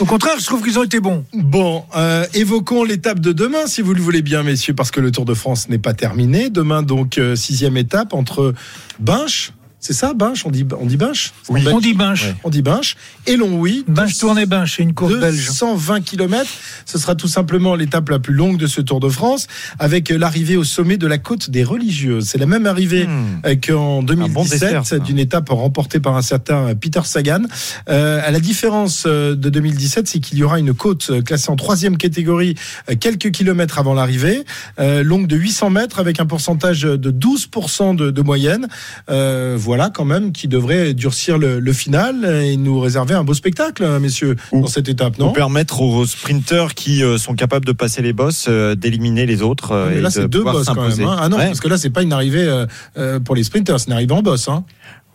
Au 0.00 0.04
contraire, 0.04 0.38
je 0.38 0.46
trouve 0.46 0.62
qu'ils 0.62 0.78
ont 0.78 0.84
été 0.84 1.00
bons. 1.00 1.24
Bon, 1.34 1.84
euh, 1.96 2.26
évoquons 2.34 2.84
l'étape 2.84 3.20
de 3.20 3.32
demain, 3.32 3.66
si 3.66 3.82
vous 3.82 3.94
le 3.94 4.00
voulez 4.00 4.22
bien, 4.22 4.42
messieurs, 4.42 4.74
parce 4.74 4.90
que 4.90 5.00
le 5.00 5.10
Tour 5.10 5.24
de 5.24 5.34
France 5.34 5.68
n'est 5.68 5.78
pas 5.78 5.94
terminé. 5.94 6.50
Demain, 6.50 6.82
donc, 6.82 7.18
euh, 7.18 7.36
sixième 7.36 7.76
étape 7.76 8.14
entre 8.14 8.54
Binche, 8.98 9.52
c'est 9.82 9.92
ça, 9.92 10.14
Binche 10.14 10.46
On 10.46 10.50
dit, 10.50 10.64
on 10.80 10.86
dit 10.86 10.96
Binche 10.96 11.32
Oui. 11.48 11.66
On 11.70 11.80
dit 11.80 11.92
Binche. 11.92 12.28
On 12.44 12.50
dit 12.50 12.62
Binche. 12.62 12.96
Et 13.26 13.36
Longwy. 13.36 13.84
Binche 13.88 14.16
tournée 14.16 14.46
Binche, 14.46 14.76
c'est 14.76 14.84
une 14.84 14.94
course 14.94 15.18
belge. 15.18 15.50
120 15.50 16.00
km. 16.02 16.48
Ce 16.86 16.98
sera 16.98 17.16
tout 17.16 17.26
simplement 17.26 17.74
l'étape 17.74 18.08
la 18.08 18.20
plus 18.20 18.32
longue 18.32 18.58
de 18.58 18.68
ce 18.68 18.80
Tour 18.80 19.00
de 19.00 19.08
France, 19.08 19.48
avec 19.80 20.10
euh, 20.12 20.16
l'arrivée 20.18 20.56
au 20.56 20.62
sommet 20.64 20.96
de 20.98 21.06
la 21.08 21.18
côte 21.18 21.50
des 21.50 21.64
religieuses. 21.64 22.26
C'est 22.28 22.38
la 22.38 22.46
même 22.46 22.66
arrivée 22.66 23.06
Hmm. 23.08 23.40
euh, 23.46 23.56
qu'en 23.56 24.02
bon 24.02 24.14
2017, 24.14 24.60
dessert, 24.60 24.86
ça. 24.86 24.98
d'une 25.00 25.18
étape 25.18 25.48
remportée 25.48 25.98
par 25.98 26.16
un 26.16 26.22
certain 26.22 26.68
euh, 26.68 26.74
Peter 26.76 27.00
Sagan. 27.04 27.42
Euh, 27.88 28.20
à 28.24 28.30
la 28.30 28.38
différence 28.38 29.04
de 29.06 29.34
2017, 29.34 30.06
c'est 30.06 30.20
qu'il 30.20 30.38
y 30.38 30.44
aura 30.44 30.60
une 30.60 30.74
côte 30.74 31.10
classée 31.24 31.50
en 31.50 31.56
troisième 31.56 31.96
catégorie 31.96 32.54
quelques 33.00 33.32
kilomètres 33.32 33.80
avant 33.80 33.94
l'arrivée, 33.94 34.44
euh, 34.78 35.02
longue 35.02 35.26
de 35.26 35.34
800 35.36 35.70
mètres 35.70 35.98
avec 35.98 36.20
un 36.20 36.26
pourcentage 36.26 36.82
de 36.82 37.10
12% 37.10 37.96
de, 37.96 38.12
de 38.12 38.22
moyenne. 38.22 38.68
Euh, 39.10 39.56
voilà 39.58 39.71
quand 39.90 40.04
même 40.04 40.32
qui 40.32 40.48
devrait 40.48 40.94
durcir 40.94 41.38
le, 41.38 41.60
le 41.60 41.72
final 41.72 42.24
et 42.44 42.56
nous 42.56 42.80
réserver 42.80 43.14
un 43.14 43.24
beau 43.24 43.34
spectacle, 43.34 43.82
euh, 43.84 44.00
messieurs, 44.00 44.36
Ou- 44.52 44.62
dans 44.62 44.66
cette 44.66 44.88
étape, 44.88 45.16
Pour 45.16 45.26
non 45.26 45.32
permettre 45.32 45.80
aux 45.82 46.06
sprinteurs 46.06 46.74
qui 46.74 47.02
euh, 47.02 47.18
sont 47.18 47.34
capables 47.34 47.64
de 47.64 47.72
passer 47.72 48.02
les 48.02 48.12
bosses 48.12 48.46
euh, 48.48 48.74
d'éliminer 48.74 49.26
les 49.26 49.42
autres. 49.42 49.72
euh, 49.72 49.88
Mais 49.90 49.98
et 49.98 50.00
là, 50.00 50.08
de 50.08 50.14
c'est 50.14 50.28
deux 50.28 50.42
bosses 50.42 50.66
quand 50.66 50.88
même. 50.88 51.06
hein. 51.06 51.16
Ah 51.20 51.28
non, 51.28 51.36
Ouais. 51.38 51.46
parce 51.46 51.60
que 51.60 51.68
là, 51.68 51.76
c'est 51.78 51.90
pas 51.90 52.02
une 52.02 52.12
arrivée 52.12 52.64
pour 53.24 53.34
les 53.34 53.44
sprinters, 53.44 53.78
c'est 53.80 53.86
une 53.86 53.92
arrivée 53.94 54.12
en 54.14 54.22
boss. 54.22 54.48
Hein. 54.48 54.64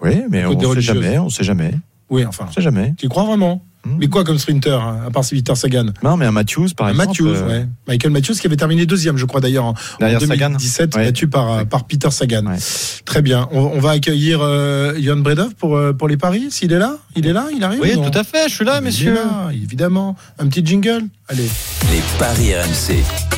Oui, 0.01 0.21
mais 0.29 0.45
on 0.45 0.53
des 0.53 0.65
sait 0.75 0.81
jamais, 0.81 1.17
on 1.17 1.29
sait 1.29 1.43
jamais, 1.43 1.71
Oui, 2.09 2.25
enfin. 2.25 2.45
on 2.49 2.51
sait 2.53 2.61
jamais. 2.61 2.93
Tu 2.97 3.09
crois 3.09 3.23
vraiment? 3.23 3.63
Mais 3.99 4.07
quoi 4.07 4.23
comme 4.23 4.37
sprinter, 4.37 4.79
hein, 4.81 5.01
à 5.07 5.11
part 5.11 5.23
Peter 5.29 5.55
Sagan 5.55 5.87
Non, 6.03 6.17
mais 6.17 6.25
un 6.25 6.31
Matthews, 6.31 6.69
par 6.75 6.87
Un 6.87 6.91
exemple. 6.91 7.07
Matthews, 7.09 7.27
euh, 7.35 7.47
ouais. 7.47 7.67
Michael 7.87 8.11
Matthews 8.11 8.33
qui 8.35 8.47
avait 8.47 8.55
terminé 8.57 8.85
deuxième, 8.85 9.17
je 9.17 9.25
crois 9.25 9.39
d'ailleurs, 9.41 9.65
en, 9.65 9.69
en 9.69 9.73
Derrière 9.99 10.21
Sagan 10.21 10.49
2017, 10.49 10.95
Ouais. 10.95 11.05
battu 11.05 11.27
par, 11.27 11.51
euh, 11.51 11.63
par 11.65 11.85
Peter 11.85 12.11
Sagan. 12.11 12.45
Ouais. 12.45 12.57
Très 13.05 13.21
bien. 13.21 13.47
On, 13.51 13.59
on 13.59 13.79
va 13.79 13.91
accueillir 13.91 14.39
euh, 14.41 14.93
Johan 14.99 15.17
Bredov 15.17 15.55
pour, 15.55 15.77
euh, 15.77 15.93
pour 15.93 16.07
les 16.07 16.17
paris, 16.17 16.47
s'il 16.49 16.73
est 16.73 16.79
là? 16.79 16.97
Il 17.15 17.25
est 17.27 17.33
là? 17.33 17.47
Il 17.55 17.63
arrive? 17.63 17.79
Oui, 17.81 17.93
tout 17.95 18.17
à 18.17 18.23
fait, 18.23 18.49
je 18.49 18.53
suis 18.55 18.65
là, 18.65 18.75
Il 18.75 18.77
est 18.77 18.81
messieurs. 18.81 19.13
là, 19.13 19.49
évidemment. 19.53 20.15
Un 20.39 20.47
petit 20.47 20.65
jingle 20.65 21.03
Allez. 21.29 21.43
Les 21.91 22.01
paris 22.19 22.53
RMC. 22.55 23.36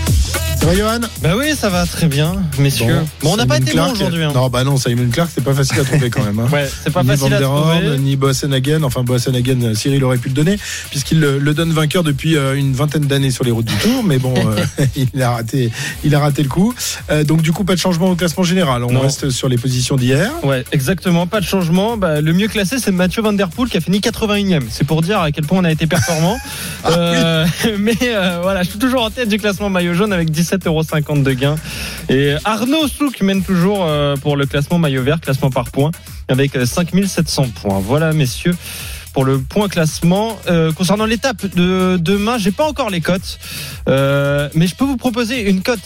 Ça 0.59 0.65
va, 0.65 0.75
Johan 0.75 0.99
Bah 1.21 1.35
oui, 1.37 1.55
ça 1.55 1.69
va 1.69 1.85
très 1.85 2.07
bien, 2.07 2.33
messieurs. 2.59 2.97
Bon, 3.21 3.33
on 3.33 3.37
n'a 3.37 3.45
pas 3.45 3.57
été 3.57 3.71
Clark, 3.71 3.89
bon 3.91 3.93
aujourd'hui. 3.95 4.23
hein. 4.25 4.31
Non, 4.35 4.49
bah 4.49 4.63
non, 4.65 4.75
Simon 4.77 5.09
Clark, 5.09 5.29
c'est 5.33 5.43
pas 5.43 5.53
facile 5.53 5.79
à 5.79 5.83
trouver 5.85 6.09
quand 6.09 6.23
même. 6.23 6.37
hein. 6.39 6.47
Ouais, 6.53 6.69
c'est 6.83 6.91
pas 6.91 7.01
ni 7.01 7.09
facile 7.09 7.29
Van 7.29 7.35
à 7.35 7.39
trouver. 7.79 7.97
ni 7.97 8.15
Boassenhagen. 8.17 8.83
Enfin, 8.83 9.03
euh, 9.09 9.73
Cyril 9.73 10.03
aurait 10.03 10.17
pu 10.17 10.27
le 10.27 10.33
donner, 10.35 10.57
puisqu'il 10.89 11.21
le, 11.21 11.39
le 11.39 11.53
donne 11.53 11.71
vainqueur 11.71 12.03
depuis 12.03 12.35
euh, 12.35 12.55
une 12.55 12.73
vingtaine 12.73 13.05
d'années 13.07 13.31
sur 13.31 13.45
les 13.45 13.51
routes 13.51 13.65
du 13.65 13.75
Tour. 13.77 14.03
Mais 14.03 14.17
bon, 14.19 14.33
euh, 14.35 14.65
il, 15.13 15.21
a 15.23 15.31
raté, 15.31 15.71
il 16.03 16.13
a 16.13 16.19
raté 16.19 16.43
le 16.43 16.49
coup. 16.49 16.73
Euh, 17.09 17.23
donc, 17.23 17.41
du 17.41 17.53
coup, 17.53 17.63
pas 17.63 17.75
de 17.75 17.79
changement 17.79 18.09
au 18.11 18.15
classement 18.15 18.43
général. 18.43 18.83
On 18.83 18.91
Non. 18.91 18.99
reste 19.01 19.29
sur 19.29 19.47
les 19.47 19.57
positions 19.57 19.95
d'hier. 19.95 20.29
Ouais, 20.43 20.65
exactement, 20.73 21.25
pas 21.25 21.39
de 21.39 21.45
changement. 21.45 21.95
Bah, 21.95 22.19
le 22.19 22.33
mieux 22.33 22.47
classé, 22.49 22.79
c'est 22.79 22.91
Mathieu 22.91 23.21
Van 23.21 23.31
Der 23.33 23.47
Poel 23.49 23.69
qui 23.69 23.77
a 23.77 23.81
fini 23.81 23.99
81e. 23.99 24.63
C'est 24.69 24.85
pour 24.85 25.01
dire 25.01 25.19
à 25.21 25.31
quel 25.31 25.45
point 25.45 25.59
on 25.59 25.63
a 25.63 25.71
été 25.71 25.87
performant. 25.87 26.37
Euh, 26.85 27.45
mais 27.79 27.95
voilà, 28.41 28.63
je 28.63 28.71
suis 28.71 28.79
toujours 28.79 29.03
en 29.03 29.09
tête 29.09 29.29
du 29.29 29.37
classement 29.37 29.69
maillot 29.69 29.93
jaune 29.93 30.11
avec 30.11 30.29
17,50€ 30.57 31.23
de 31.23 31.31
gain. 31.33 31.55
Et 32.09 32.35
Arnaud 32.45 32.87
Souk 32.87 33.21
mène 33.21 33.43
toujours 33.43 33.85
euh, 33.85 34.15
pour 34.15 34.35
le 34.37 34.45
classement 34.45 34.77
maillot 34.79 35.03
vert, 35.03 35.19
classement 35.19 35.49
par 35.49 35.65
points, 35.71 35.91
avec 36.27 36.55
euh, 36.55 36.65
5700 36.65 37.47
points. 37.61 37.79
Voilà, 37.79 38.13
messieurs. 38.13 38.55
Pour 39.13 39.25
le 39.25 39.39
point 39.39 39.67
classement, 39.67 40.37
Euh, 40.47 40.71
concernant 40.71 41.05
l'étape 41.05 41.45
de 41.55 41.97
demain, 41.99 42.37
j'ai 42.37 42.51
pas 42.51 42.65
encore 42.65 42.89
les 42.89 43.01
cotes, 43.01 43.39
Euh, 43.87 44.49
mais 44.53 44.67
je 44.67 44.75
peux 44.75 44.85
vous 44.85 44.97
proposer 44.97 45.49
une 45.49 45.61
cote 45.61 45.79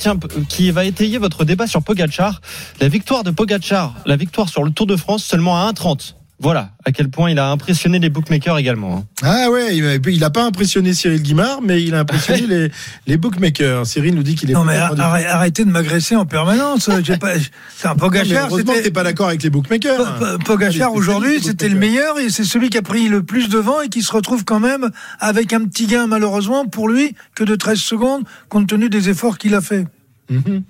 qui 0.49 0.71
va 0.71 0.83
étayer 0.83 1.17
votre 1.17 1.45
débat 1.45 1.67
sur 1.67 1.81
Pogachar. 1.81 2.41
La 2.81 2.89
victoire 2.89 3.23
de 3.23 3.31
Pogachar, 3.31 3.93
la 4.05 4.17
victoire 4.17 4.49
sur 4.49 4.63
le 4.63 4.71
Tour 4.71 4.87
de 4.87 4.97
France 4.97 5.23
seulement 5.23 5.55
à 5.57 5.71
1,30. 5.71 6.15
Voilà 6.43 6.69
à 6.85 6.91
quel 6.91 7.09
point 7.09 7.31
il 7.31 7.39
a 7.39 7.49
impressionné 7.49 7.97
les 7.99 8.09
bookmakers 8.09 8.57
également. 8.57 8.97
hein. 8.97 9.03
Ah 9.23 9.49
ouais, 9.49 9.77
il 9.77 9.85
a, 9.85 9.95
il 9.95 10.23
a 10.23 10.29
pas 10.29 10.43
impressionné 10.43 10.93
Cyril 10.93 11.21
Guimard, 11.23 11.61
mais 11.61 11.81
il 11.81 11.95
a 11.95 11.99
impressionné 11.99 12.41
les, 12.47 12.71
les 13.07 13.17
bookmakers. 13.17 13.87
Cyril 13.87 14.13
nous 14.13 14.23
dit 14.23 14.35
qu'il 14.35 14.51
est 14.51 14.53
Non 14.53 14.65
mais 14.65 14.75
arrêtez 14.75 15.63
de 15.65 15.71
m'agresser 15.71 16.15
en 16.17 16.25
permanence. 16.25 16.87
Pas- 16.87 17.35
C'est 17.75 17.87
un 17.87 17.91
Non, 17.91 17.95
mais 17.95 17.99
Pogachar. 18.01 18.47
heureusement 18.49 18.73
que 18.73 18.77
c'était- 18.77 18.89
t'es 18.89 18.93
pas 18.93 19.03
d'accord 19.03 19.29
avec 19.29 19.41
les 19.41 19.49
bookmakers. 19.49 19.95
Po- 19.97 20.25
Po- 20.25 20.37
Pogachar 20.45 20.93
aujourd'hui, 20.93 21.39
c'était 21.41 21.69
le 21.69 21.77
meilleur 21.79 22.19
et 22.19 22.29
c'est 22.29 22.43
celui 22.43 22.69
qui 22.69 22.77
a 22.77 22.81
pris 22.81 23.07
le 23.07 23.23
plus 23.23 23.47
devant 23.49 23.79
et 23.81 23.87
qui 23.89 24.01
se 24.03 24.11
retrouve 24.11 24.43
quand 24.43 24.59
même 24.59 24.91
avec 25.19 25.53
un 25.53 25.63
petit 25.65 25.87
gain 25.87 26.07
malheureusement 26.07 26.65
pour 26.65 26.89
lui 26.89 27.15
que 27.35 27.43
de 27.45 27.55
13 27.55 27.79
secondes 27.79 28.23
compte 28.49 28.67
tenu 28.67 28.89
des 28.89 29.07
efforts 29.09 29.37
qu'il 29.37 29.55
a 29.55 29.61
fait. 29.61 29.85
Mhm. 30.29 30.63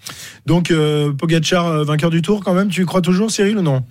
Donc, 0.45 0.69
euh, 0.71 1.11
Pogacar, 1.13 1.65
euh, 1.67 1.83
vainqueur 1.83 2.09
du 2.11 2.21
tour 2.21 2.43
quand 2.43 2.53
même, 2.53 2.69
tu 2.69 2.83
y 2.83 2.85
crois 2.85 3.01
toujours, 3.01 3.31
Cyril, 3.31 3.57
ou 3.57 3.61
non? 3.63 3.83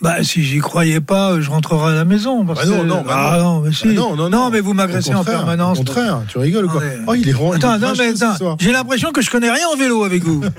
Bah 0.00 0.22
si 0.22 0.42
j'y 0.42 0.58
croyais 0.58 1.00
pas, 1.00 1.40
je 1.40 1.50
rentrerai 1.50 1.92
à 1.92 1.94
la 1.94 2.04
maison. 2.04 2.44
Parce 2.46 2.66
Bah 2.66 2.76
non, 2.76 2.84
non, 2.84 3.02
bah 3.02 3.32
ah 3.34 3.38
non. 3.38 3.44
non, 3.56 3.60
mais 3.60 3.72
si. 3.72 3.88
Bah 3.88 3.92
non, 3.92 4.16
non, 4.16 4.30
non. 4.30 4.50
mais 4.50 4.60
vous 4.60 4.72
m'agressez 4.72 5.14
en 5.14 5.24
permanence. 5.24 5.78
Au 5.78 5.82
contraire, 5.82 6.22
tu 6.28 6.38
rigoles 6.38 6.68
quoi. 6.68 6.82
Oh, 7.06 7.14
il 7.14 7.28
est 7.28 7.32
il 7.32 7.54
Attends, 7.54 7.78
non, 7.78 7.92
mais 7.98 8.08
attends, 8.22 8.56
j'ai 8.58 8.72
l'impression 8.72 9.12
que 9.12 9.20
je 9.20 9.30
connais 9.30 9.50
rien 9.50 9.66
en 9.72 9.76
vélo 9.76 10.04
avec 10.04 10.22
vous. 10.24 10.42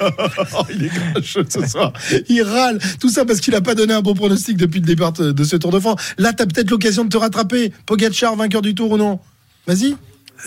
Oh, 0.54 0.64
il 0.74 0.86
est 0.86 0.90
grincheux 0.90 1.46
ce 1.48 1.66
soir. 1.66 1.94
Il 2.28 2.44
râle. 2.44 2.80
Tout 3.00 3.10
ça 3.10 3.26
parce 3.26 3.40
qu'il 3.40 3.56
a 3.56 3.62
pas 3.62 3.76
donné 3.76 3.94
un 3.94 4.02
bon 4.02 4.14
pronostic 4.14 4.58
depuis 4.58 4.80
le 4.80 4.86
départ 4.86 5.12
de 5.14 5.44
ce 5.44 5.56
Tour 5.56 5.72
de 5.72 5.80
France. 5.80 6.00
Là, 6.18 6.34
t'as 6.34 6.46
peut-être 6.46 6.70
l'occasion 6.70 7.04
de 7.04 7.10
te 7.10 7.18
rattraper. 7.18 7.72
Pogacar, 7.86 8.36
vainqueur 8.36 8.62
du 8.62 8.76
Tour 8.76 8.92
ou 8.92 8.98
non? 8.98 9.20
Vas-y. 9.68 9.96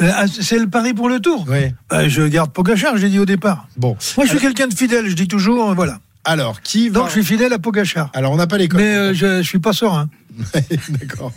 Euh, 0.00 0.10
ah, 0.14 0.24
c'est 0.26 0.58
le 0.58 0.68
pari 0.68 0.92
pour 0.92 1.08
le 1.08 1.20
tour. 1.20 1.44
Oui. 1.48 1.72
Bah, 1.88 2.08
je 2.08 2.22
garde 2.22 2.50
Pogachar, 2.50 2.96
j'ai 2.96 3.08
dit 3.08 3.18
au 3.18 3.24
départ. 3.24 3.68
Bon. 3.76 3.96
Moi, 4.16 4.26
je 4.26 4.30
suis 4.30 4.40
quelqu'un 4.40 4.66
de 4.66 4.74
fidèle, 4.74 5.08
je 5.08 5.14
dis 5.14 5.28
toujours, 5.28 5.72
voilà. 5.74 5.98
Alors, 6.24 6.60
qui 6.62 6.88
va 6.88 7.00
Donc, 7.00 7.08
je 7.08 7.12
suis 7.12 7.24
fidèle 7.24 7.52
à 7.52 7.58
Pogachar. 7.58 8.10
Alors, 8.14 8.32
on 8.32 8.36
n'a 8.36 8.46
pas 8.46 8.58
les 8.58 8.68
cotes. 8.68 8.80
Mais 8.80 8.94
euh, 8.94 9.14
je, 9.14 9.42
je 9.42 9.48
suis 9.48 9.58
pas 9.58 9.72
serein. 9.72 10.08
D'accord. 10.88 11.32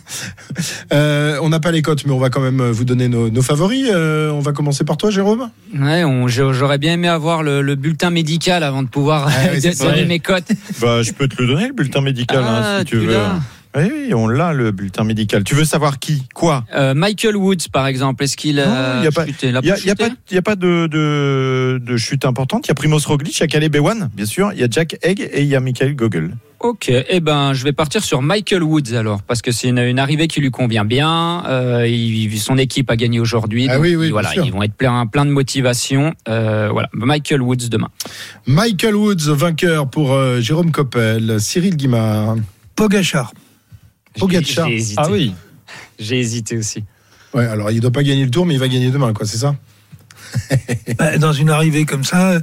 Euh, 0.92 1.38
on 1.42 1.48
n'a 1.50 1.60
pas 1.60 1.70
les 1.70 1.82
cotes, 1.82 2.04
mais 2.04 2.12
on 2.12 2.18
va 2.18 2.30
quand 2.30 2.40
même 2.40 2.62
vous 2.70 2.84
donner 2.84 3.08
nos, 3.08 3.30
nos 3.30 3.42
favoris. 3.42 3.88
Euh, 3.92 4.30
on 4.30 4.40
va 4.40 4.52
commencer 4.52 4.84
par 4.84 4.96
toi, 4.96 5.10
Jérôme. 5.10 5.50
Ouais, 5.78 6.02
j'aurais 6.26 6.78
bien 6.78 6.94
aimé 6.94 7.08
avoir 7.08 7.42
le, 7.42 7.62
le 7.62 7.74
bulletin 7.76 8.10
médical 8.10 8.62
avant 8.64 8.82
de 8.82 8.88
pouvoir 8.88 9.28
Ah 9.28 9.56
donner 9.80 10.04
mes 10.04 10.18
cotes. 10.18 10.50
Bah, 10.80 11.02
je 11.02 11.12
peux 11.12 11.28
te 11.28 11.40
le 11.40 11.48
donner, 11.48 11.68
le 11.68 11.74
bulletin 11.74 12.00
médical, 12.00 12.42
hein, 12.42 12.62
Ah, 12.62 12.78
si 12.80 12.86
tu 12.86 12.98
tu 12.98 13.06
veux. 13.06 13.16
L'as. 13.74 13.80
Oui, 13.82 13.90
oui, 14.08 14.14
on 14.14 14.26
l'a, 14.28 14.52
le 14.52 14.70
bulletin 14.70 15.04
médical. 15.04 15.44
Tu 15.44 15.54
veux 15.54 15.64
savoir 15.64 15.98
qui 15.98 16.22
Quoi 16.34 16.64
Euh, 16.74 16.94
Michael 16.94 17.36
Woods, 17.36 17.68
par 17.72 17.86
exemple, 17.86 18.24
est-ce 18.24 18.36
qu'il 18.36 18.60
a 18.60 18.98
il 19.00 19.04
y 19.04 19.06
a 19.06 19.12
pas- 19.12 19.26
chuté 19.26 19.48
Il 19.48 19.52
n'y 19.52 19.56
a, 19.56 19.62
pas 20.42 20.50
a 20.52 20.52
a 20.52 20.56
de, 20.56 20.86
de, 20.86 21.80
de 21.84 21.96
chute 21.96 22.24
importante. 22.24 22.66
Il 22.66 22.68
y 22.68 22.72
a 22.72 22.74
Primoz 22.74 23.04
Roglic, 23.06 23.36
il 23.36 23.40
y 23.40 23.44
a 23.44 23.46
Caleb 23.46 23.74
Ewan, 23.76 24.10
bien 24.14 24.26
sûr. 24.26 24.52
Il 24.52 24.60
y 24.60 24.64
a 24.64 24.68
Jack 24.70 24.96
Egg 25.02 25.20
et 25.32 25.42
il 25.42 25.48
y 25.48 25.54
a 25.56 25.60
Michael 25.60 25.94
Gogol. 25.94 26.32
Ok, 26.60 26.90
eh 26.90 27.20
ben, 27.20 27.52
je 27.52 27.62
vais 27.62 27.72
partir 27.72 28.02
sur 28.02 28.20
Michael 28.20 28.64
Woods 28.64 28.92
alors, 28.94 29.22
parce 29.22 29.42
que 29.42 29.52
c'est 29.52 29.68
une, 29.68 29.78
une 29.78 30.00
arrivée 30.00 30.26
qui 30.26 30.40
lui 30.40 30.50
convient 30.50 30.84
bien. 30.84 31.44
Euh, 31.46 31.86
il- 31.86 32.36
son 32.40 32.58
équipe 32.58 32.90
a 32.90 32.96
gagné 32.96 33.20
aujourd'hui, 33.20 33.68
Ah 33.70 33.78
oui, 33.78 33.94
oui, 33.94 34.10
voilà, 34.10 34.34
ils 34.34 34.50
vont 34.50 34.64
être 34.64 34.74
plein, 34.74 35.06
plein 35.06 35.24
de 35.24 35.30
motivation. 35.30 36.14
Euh, 36.28 36.68
voilà, 36.72 36.88
Michael 36.92 37.42
Woods 37.42 37.68
demain. 37.70 37.90
Michael 38.46 38.96
Woods, 38.96 39.28
vainqueur 39.28 39.88
pour 39.88 40.12
euh, 40.12 40.40
Jérôme 40.40 40.72
Coppel. 40.72 41.40
Cyril 41.40 41.76
Guimard. 41.76 42.34
Pogachar. 42.74 43.32
Pogacar. 44.18 44.68
J'ai 44.68 44.74
hésité. 44.74 45.02
Ah 45.04 45.10
oui. 45.10 45.34
J'ai 45.98 46.18
hésité 46.18 46.56
aussi. 46.56 46.84
Ouais, 47.34 47.46
alors 47.46 47.70
il 47.70 47.80
doit 47.80 47.90
pas 47.90 48.02
gagner 48.02 48.24
le 48.24 48.30
tour, 48.30 48.46
mais 48.46 48.54
il 48.54 48.60
va 48.60 48.68
gagner 48.68 48.90
demain, 48.90 49.12
quoi, 49.12 49.26
c'est 49.26 49.38
ça 49.38 49.56
Bah, 50.98 51.18
dans 51.18 51.32
une 51.32 51.50
arrivée 51.50 51.84
comme 51.84 52.04
ça, 52.04 52.32
euh, 52.32 52.40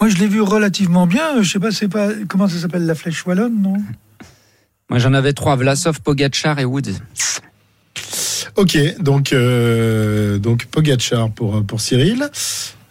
moi 0.00 0.08
je 0.08 0.16
l'ai 0.16 0.26
vu 0.26 0.40
relativement 0.40 1.06
bien. 1.06 1.42
Je 1.42 1.50
sais 1.50 1.58
pas, 1.58 1.70
c'est 1.70 1.88
pas 1.88 2.08
comment 2.28 2.48
ça 2.48 2.58
s'appelle 2.58 2.86
la 2.86 2.94
flèche 2.94 3.24
wallonne, 3.26 3.60
non? 3.62 3.76
Moi, 4.90 4.98
j'en 4.98 5.14
avais 5.14 5.32
trois 5.32 5.56
Vlasov, 5.56 6.00
Pogacar 6.02 6.58
et 6.58 6.64
Woods. 6.64 6.92
Ok, 8.56 8.78
donc, 9.00 9.32
euh, 9.32 10.38
donc 10.38 10.66
Pogacar 10.66 11.30
pour, 11.30 11.64
pour 11.64 11.80
Cyril. 11.80 12.28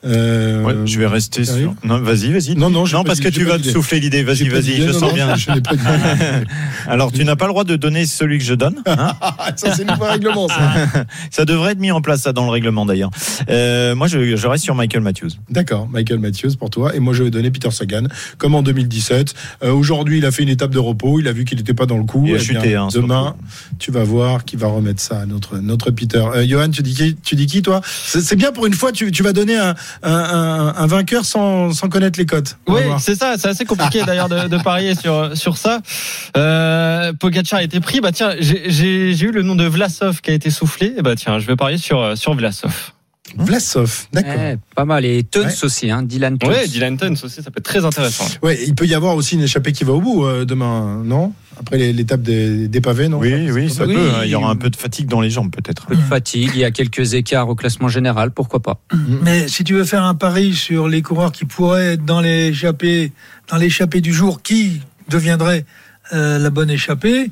Euh, 0.05 0.63
Ouais, 0.63 0.75
je 0.85 0.99
vais 0.99 1.07
rester 1.07 1.43
sur. 1.45 1.73
Non, 1.83 1.99
vas-y, 1.99 2.31
vas-y. 2.31 2.55
Non, 2.55 2.69
non, 2.69 2.85
non 2.91 3.03
parce 3.03 3.19
que 3.19 3.29
tu 3.29 3.43
vas 3.43 3.57
te 3.59 3.67
souffler 3.69 3.99
l'idée. 3.99 4.23
Vas-y, 4.23 4.47
vas-y, 4.49 4.77
je 4.77 4.87
non, 4.87 4.93
sens 4.93 5.01
non, 5.09 5.13
bien. 5.13 5.35
je. 5.35 5.49
Alors, 6.87 7.11
tu 7.11 7.23
n'as 7.25 7.35
pas 7.35 7.45
le 7.45 7.51
droit 7.51 7.63
de 7.63 7.75
donner 7.75 8.05
celui 8.05 8.37
que 8.37 8.43
je 8.43 8.53
donne. 8.53 8.81
hein 8.85 9.13
ça, 9.55 9.73
c'est 9.75 9.85
nouveau 9.85 10.05
règlement, 10.05 10.47
ça. 10.47 10.73
ça 11.31 11.45
devrait 11.45 11.73
être 11.73 11.79
mis 11.79 11.91
en 11.91 12.01
place, 12.01 12.21
ça, 12.21 12.33
dans 12.33 12.45
le 12.45 12.51
règlement, 12.51 12.85
d'ailleurs. 12.85 13.09
Euh, 13.49 13.95
moi, 13.95 14.07
je, 14.07 14.35
je 14.35 14.47
reste 14.47 14.63
sur 14.63 14.75
Michael 14.75 15.01
Matthews. 15.01 15.29
D'accord, 15.49 15.87
Michael 15.89 16.19
Matthews 16.19 16.55
pour 16.57 16.69
toi. 16.69 16.95
Et 16.95 16.99
moi, 16.99 17.13
je 17.13 17.23
vais 17.23 17.31
donner 17.31 17.51
Peter 17.51 17.71
Sagan, 17.71 18.03
comme 18.37 18.55
en 18.55 18.61
2017. 18.63 19.33
Euh, 19.63 19.71
Aujourd'hui, 19.73 20.19
il 20.19 20.25
a 20.25 20.31
fait 20.31 20.43
une 20.43 20.49
étape 20.49 20.71
de 20.71 20.79
repos. 20.79 21.19
Il 21.19 21.27
a 21.27 21.33
vu 21.33 21.45
qu'il 21.45 21.57
n'était 21.57 21.73
pas 21.73 21.85
dans 21.85 21.97
le 21.97 22.03
coup. 22.05 22.23
Il 22.27 22.33
a 22.33 22.37
Eh 22.37 22.39
chuté, 22.39 22.75
hein, 22.75 22.87
demain, 22.93 23.35
tu 23.79 23.91
vas 23.91 24.03
voir 24.03 24.45
qui 24.45 24.55
va 24.55 24.67
remettre 24.67 25.01
ça 25.01 25.19
à 25.21 25.25
notre, 25.25 25.57
notre 25.57 25.91
Peter. 25.91 26.23
Euh, 26.35 26.45
Johan, 26.47 26.69
tu 26.69 26.81
dis 26.83 26.93
qui, 26.93 27.15
tu 27.15 27.35
dis 27.35 27.47
qui 27.47 27.61
toi? 27.61 27.81
C'est 27.85 28.21
c'est 28.21 28.35
bien 28.35 28.51
pour 28.51 28.65
une 28.65 28.73
fois, 28.73 28.91
tu, 28.91 29.11
tu 29.11 29.23
vas 29.23 29.33
donner 29.33 29.55
un, 29.57 29.75
un, 30.01 30.11
un- 30.13 30.73
un 30.75 30.87
vainqueur 30.87 31.25
sans, 31.25 31.71
sans 31.73 31.89
connaître 31.89 32.17
les 32.17 32.25
cotes. 32.25 32.57
Oui, 32.67 32.81
c'est 32.99 33.15
ça, 33.15 33.35
c'est 33.37 33.47
assez 33.49 33.65
compliqué 33.65 34.03
d'ailleurs 34.03 34.29
de, 34.29 34.47
de 34.47 34.57
parier 34.57 34.95
sur 34.95 35.35
sur 35.37 35.57
ça. 35.57 35.79
Euh, 36.37 37.13
Pogacar 37.13 37.59
a 37.59 37.63
été 37.63 37.79
pris, 37.79 38.01
bah 38.01 38.11
tiens, 38.11 38.33
j'ai 38.39 39.11
eu 39.21 39.31
le 39.31 39.41
nom 39.43 39.55
de 39.55 39.65
Vlasov 39.65 40.21
qui 40.21 40.31
a 40.31 40.33
été 40.33 40.49
soufflé, 40.49 40.93
et 40.97 41.01
bah 41.01 41.15
tiens, 41.15 41.39
je 41.39 41.45
vais 41.47 41.55
parier 41.55 41.77
sur 41.77 42.17
sur 42.17 42.33
Vlasov. 42.33 42.92
Vlasov, 43.37 44.07
d'accord. 44.13 44.33
Eh, 44.37 44.55
pas 44.75 44.85
mal. 44.85 45.05
Et 45.05 45.23
Tuns 45.23 45.41
Ouais. 45.45 45.53
aussi, 45.63 45.89
hein, 45.91 46.03
Dylan 46.03 46.37
Tuns. 46.37 46.47
Ouais, 46.49 46.67
Dylan 46.67 46.97
Tuns 46.97 47.13
aussi, 47.23 47.41
ça 47.41 47.51
peut 47.51 47.59
être 47.59 47.63
très 47.65 47.83
intéressant. 47.85 48.25
Ouais, 48.41 48.59
il 48.65 48.75
peut 48.75 48.85
y 48.85 48.93
avoir 48.93 49.15
aussi 49.15 49.35
une 49.35 49.41
échappée 49.41 49.71
qui 49.71 49.83
va 49.83 49.93
au 49.93 50.01
bout 50.01 50.25
euh, 50.25 50.45
demain, 50.45 51.01
non? 51.03 51.33
Après 51.59 51.77
l'étape 51.93 52.21
des, 52.21 52.67
des 52.67 52.81
pavés, 52.81 53.07
non? 53.09 53.19
Oui, 53.19 53.51
oui, 53.51 53.69
ça 53.69 53.85
Oui. 53.85 53.93
peut. 53.93 54.09
hein. 54.15 54.21
Il 54.23 54.29
y 54.29 54.35
aura 54.35 54.49
un 54.49 54.55
peu 54.55 54.69
de 54.69 54.75
fatigue 54.75 55.07
dans 55.07 55.21
les 55.21 55.29
jambes, 55.29 55.51
peut-être. 55.51 55.85
peu 55.85 55.95
de 55.95 56.01
fatigue, 56.01 56.49
il 56.53 56.59
y 56.59 56.63
a 56.63 56.71
quelques 56.71 57.13
écarts 57.13 57.47
au 57.49 57.55
classement 57.55 57.87
général, 57.89 58.31
pourquoi 58.31 58.59
pas. 58.61 58.79
Mais 59.23 59.47
si 59.47 59.63
tu 59.63 59.73
veux 59.73 59.83
faire 59.85 60.03
un 60.03 60.15
pari 60.15 60.53
sur 60.55 60.87
les 60.87 61.01
coureurs 61.01 61.31
qui 61.31 61.45
pourraient 61.45 61.93
être 61.93 62.05
dans 62.05 62.21
l'échappée, 62.21 63.11
dans 63.49 63.57
l'échappée 63.57 64.01
du 64.01 64.13
jour, 64.13 64.41
qui 64.41 64.81
deviendrait 65.09 65.65
euh, 66.13 66.39
la 66.39 66.49
bonne 66.49 66.69
échappée, 66.71 67.29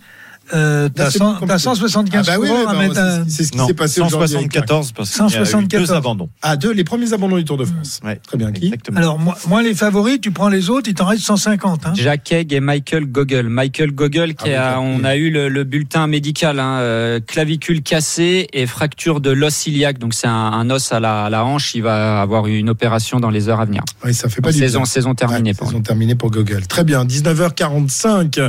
euh, 0.54 0.90
t'as 0.94 1.10
c'est 1.10 1.18
cent- 1.20 1.36
plus 1.36 1.48
t'as 1.48 1.54
compliqué. 1.54 1.60
175 1.64 2.30
Ah 2.30 2.32
bah 2.32 2.38
oui, 2.42 2.50
à 2.50 2.74
bah, 2.90 3.24
c'est- 3.28 3.44
ce 3.44 3.52
qui 3.52 3.58
s'est 3.66 3.74
passé 3.74 4.02
aujourd'hui. 4.02 4.36
avec- 4.38 4.52
174 4.54 4.92
parce 4.92 5.10
qu'il 5.12 5.20
y 5.20 5.24
a 5.24 5.26
eu 5.28 5.30
174. 5.46 5.88
deux 5.90 5.94
abandons. 5.94 6.30
Ah, 6.42 6.56
deux, 6.58 6.72
les 6.74 6.84
premiers 6.84 7.14
abandons 7.14 7.38
du 7.38 7.46
Tour 7.46 7.58
de 7.58 7.66
France. 7.66 8.02
Ouais, 8.04 8.20
Très 8.28 8.38
bien. 8.38 8.52
Qui 8.52 8.66
exactement. 8.66 8.98
Alors 8.98 9.18
moi, 9.20 9.38
moi, 9.48 9.62
les 9.64 9.74
favoris, 9.74 10.20
tu 10.20 10.32
prends 10.32 10.50
les 10.50 10.70
autres, 10.70 10.90
il 10.90 10.94
t'en 10.94 11.06
reste 11.06 11.24
150. 11.24 11.86
Hein. 11.86 11.94
Jack 11.96 12.32
Egg 12.32 12.52
et 12.54 12.60
Michael 12.60 13.06
Gogol. 13.06 13.48
Michael 13.50 13.92
Gogol, 13.92 14.34
qui 14.34 14.52
Ah 14.52 14.76
a, 14.76 14.80
on 14.80 15.04
a 15.04 15.16
eu 15.16 15.30
le, 15.32 15.48
le 15.50 15.64
bulletin 15.64 16.08
médical, 16.08 16.60
hein, 16.60 16.80
euh, 16.80 17.20
clavicule 17.26 17.82
cassée 17.82 18.48
et 18.54 18.66
fracture 18.68 19.22
de 19.22 19.32
l'os 19.32 19.68
iliaque. 19.68 20.00
Donc 20.00 20.14
c'est 20.14 20.28
un, 20.28 20.32
un 20.34 20.70
os 20.70 20.92
à 20.92 21.00
la, 21.00 21.26
à 21.26 21.30
la 21.30 21.46
hanche. 21.46 21.76
Il 21.76 21.84
va 21.84 22.22
avoir 22.22 22.48
une 22.48 22.70
opération 22.70 23.20
dans 23.20 23.30
les 23.30 23.48
heures 23.48 23.62
à 23.62 23.66
venir. 23.66 23.84
Oui, 24.04 24.14
ça 24.14 24.28
fait 24.30 24.42
pas 24.42 24.52
du 24.52 24.60
saison, 24.60 24.80
bien. 24.80 24.86
saison 24.86 25.16
terminée. 25.16 25.52
Ouais, 25.52 25.54
pour 25.56 25.68
saison 25.68 25.82
terminée 25.82 26.16
pour 26.16 26.30
Google. 26.32 26.66
Très 26.68 26.84
bien, 26.84 27.06
19h45. 27.06 28.40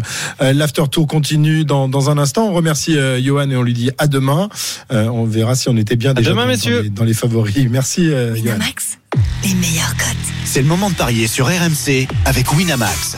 Euh, 0.40 0.52
L'after 0.52 0.84
tour 0.90 1.06
continue 1.06 1.64
dans, 1.64 1.88
dans 1.92 2.10
un 2.10 2.18
instant. 2.18 2.48
On 2.48 2.52
remercie 2.52 2.98
euh, 2.98 3.22
Johan 3.22 3.48
et 3.50 3.56
on 3.56 3.62
lui 3.62 3.74
dit 3.74 3.90
à 3.98 4.08
demain. 4.08 4.48
Euh, 4.90 5.06
on 5.06 5.24
verra 5.24 5.54
si 5.54 5.68
on 5.68 5.76
était 5.76 5.94
bien 5.94 6.14
déjà 6.14 6.30
demain, 6.30 6.42
dans, 6.42 6.48
messieurs. 6.48 6.78
dans 6.78 6.82
les, 6.82 6.90
dans 6.90 7.04
les 7.04 7.14
favoris. 7.14 7.68
Merci 7.70 8.12
euh, 8.12 8.34
Johan. 8.34 8.54
Winamax, 8.54 8.98
les 9.44 9.54
meilleurs 9.54 9.96
cotes. 9.96 10.16
C'est 10.44 10.62
le 10.62 10.66
moment 10.68 10.90
de 10.90 10.96
parier 10.96 11.28
sur 11.28 11.46
RMC 11.46 12.08
avec 12.24 12.52
Winamax. 12.52 13.16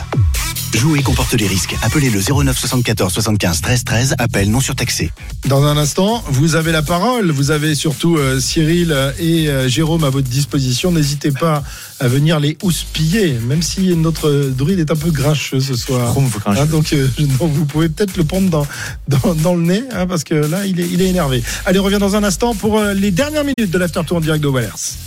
Jouer 0.75 1.01
comporte 1.01 1.33
les 1.35 1.47
risques. 1.47 1.73
Appelez 1.83 2.09
le 2.09 2.19
09 2.19 2.57
74 2.57 3.13
75 3.13 3.61
13 3.61 3.83
13. 3.85 4.15
Appel 4.19 4.51
non 4.51 4.59
surtaxé. 4.59 5.09
Dans 5.47 5.63
un 5.63 5.77
instant, 5.77 6.21
vous 6.27 6.55
avez 6.55 6.73
la 6.73 6.81
parole. 6.81 7.31
Vous 7.31 7.51
avez 7.51 7.75
surtout 7.75 8.17
euh, 8.17 8.41
Cyril 8.41 8.93
et 9.17 9.47
euh, 9.47 9.69
Jérôme 9.69 10.03
à 10.03 10.09
votre 10.09 10.27
disposition. 10.27 10.91
N'hésitez 10.91 11.31
pas 11.31 11.63
à 12.01 12.09
venir 12.09 12.41
les 12.41 12.57
houspiller, 12.61 13.37
même 13.47 13.61
si 13.61 13.95
notre 13.95 14.29
druide 14.49 14.79
est 14.79 14.91
un 14.91 14.97
peu 14.97 15.11
grincheux 15.11 15.61
ce 15.61 15.75
soir. 15.75 16.13
Grincheux. 16.13 16.61
Hein, 16.61 16.65
donc, 16.65 16.91
euh, 16.91 17.07
donc 17.39 17.53
vous 17.53 17.65
pouvez 17.65 17.87
peut-être 17.87 18.17
le 18.17 18.25
prendre 18.25 18.49
dans, 18.49 18.67
dans, 19.07 19.33
dans 19.33 19.55
le 19.55 19.61
nez, 19.61 19.83
hein, 19.93 20.07
parce 20.07 20.25
que 20.25 20.35
là, 20.35 20.65
il 20.65 20.81
est, 20.81 20.89
il 20.91 21.01
est 21.01 21.07
énervé. 21.07 21.41
Allez, 21.65 21.79
on 21.79 21.83
revient 21.83 21.99
dans 21.99 22.17
un 22.17 22.23
instant 22.25 22.53
pour 22.53 22.79
euh, 22.79 22.93
les 22.93 23.11
dernières 23.11 23.45
minutes 23.45 23.71
de 23.71 23.77
l'After 23.77 24.01
Tour 24.05 24.17
en 24.17 24.21
direct 24.21 24.43
de 24.43 24.49
Wallers. 24.49 24.97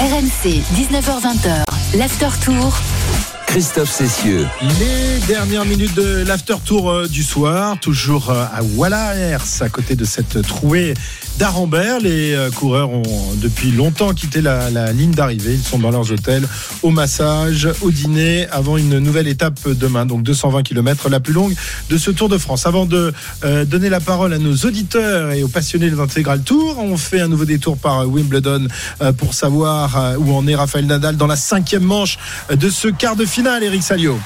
RMC, 0.00 0.62
19h20h, 0.76 1.64
l'after 1.96 2.28
tour. 2.42 2.76
Christophe 3.52 3.90
Cessieux. 3.90 4.46
Les 4.80 5.18
dernières 5.26 5.66
minutes 5.66 5.94
de 5.94 6.24
l'After 6.26 6.54
Tour 6.64 6.90
euh, 6.90 7.06
du 7.06 7.22
soir, 7.22 7.78
toujours 7.78 8.30
euh, 8.30 8.46
à 8.50 8.62
Wallers, 8.62 9.36
à 9.60 9.68
côté 9.68 9.94
de 9.94 10.06
cette 10.06 10.40
trouée 10.40 10.94
d'Arambert. 11.38 12.00
Les 12.00 12.34
euh, 12.34 12.50
coureurs 12.50 12.90
ont 12.90 13.02
depuis 13.36 13.70
longtemps 13.70 14.12
quitté 14.14 14.40
la, 14.40 14.70
la 14.70 14.92
ligne 14.92 15.12
d'arrivée. 15.12 15.54
Ils 15.54 15.62
sont 15.62 15.78
dans 15.78 15.90
leurs 15.90 16.10
hôtels, 16.12 16.46
au 16.82 16.90
massage, 16.90 17.68
au 17.80 17.90
dîner, 17.90 18.48
avant 18.50 18.76
une 18.76 18.98
nouvelle 18.98 19.28
étape 19.28 19.68
demain, 19.68 20.06
donc 20.06 20.22
220 20.22 20.62
km, 20.62 21.08
la 21.08 21.20
plus 21.20 21.32
longue 21.32 21.54
de 21.90 21.98
ce 21.98 22.10
Tour 22.10 22.28
de 22.28 22.38
France. 22.38 22.66
Avant 22.66 22.86
de 22.86 23.12
euh, 23.44 23.64
donner 23.64 23.88
la 23.88 24.00
parole 24.00 24.32
à 24.32 24.38
nos 24.38 24.54
auditeurs 24.54 25.32
et 25.32 25.42
aux 25.42 25.48
passionnés 25.48 25.90
de 25.90 25.96
l'intégral 25.96 26.42
Tour, 26.42 26.78
on 26.78 26.96
fait 26.96 27.20
un 27.20 27.28
nouveau 27.28 27.44
détour 27.44 27.76
par 27.76 28.08
Wimbledon 28.08 28.66
euh, 29.00 29.12
pour 29.12 29.34
savoir 29.34 30.16
où 30.18 30.34
en 30.34 30.46
est 30.46 30.54
Raphaël 30.54 30.86
Nadal 30.86 31.16
dans 31.16 31.26
la 31.26 31.36
cinquième 31.36 31.84
manche 31.84 32.18
de 32.50 32.68
ce 32.70 32.88
quart 32.88 33.16
de 33.16 33.24
finale, 33.24 33.62
Eric 33.62 33.82
Salio. 33.82 34.18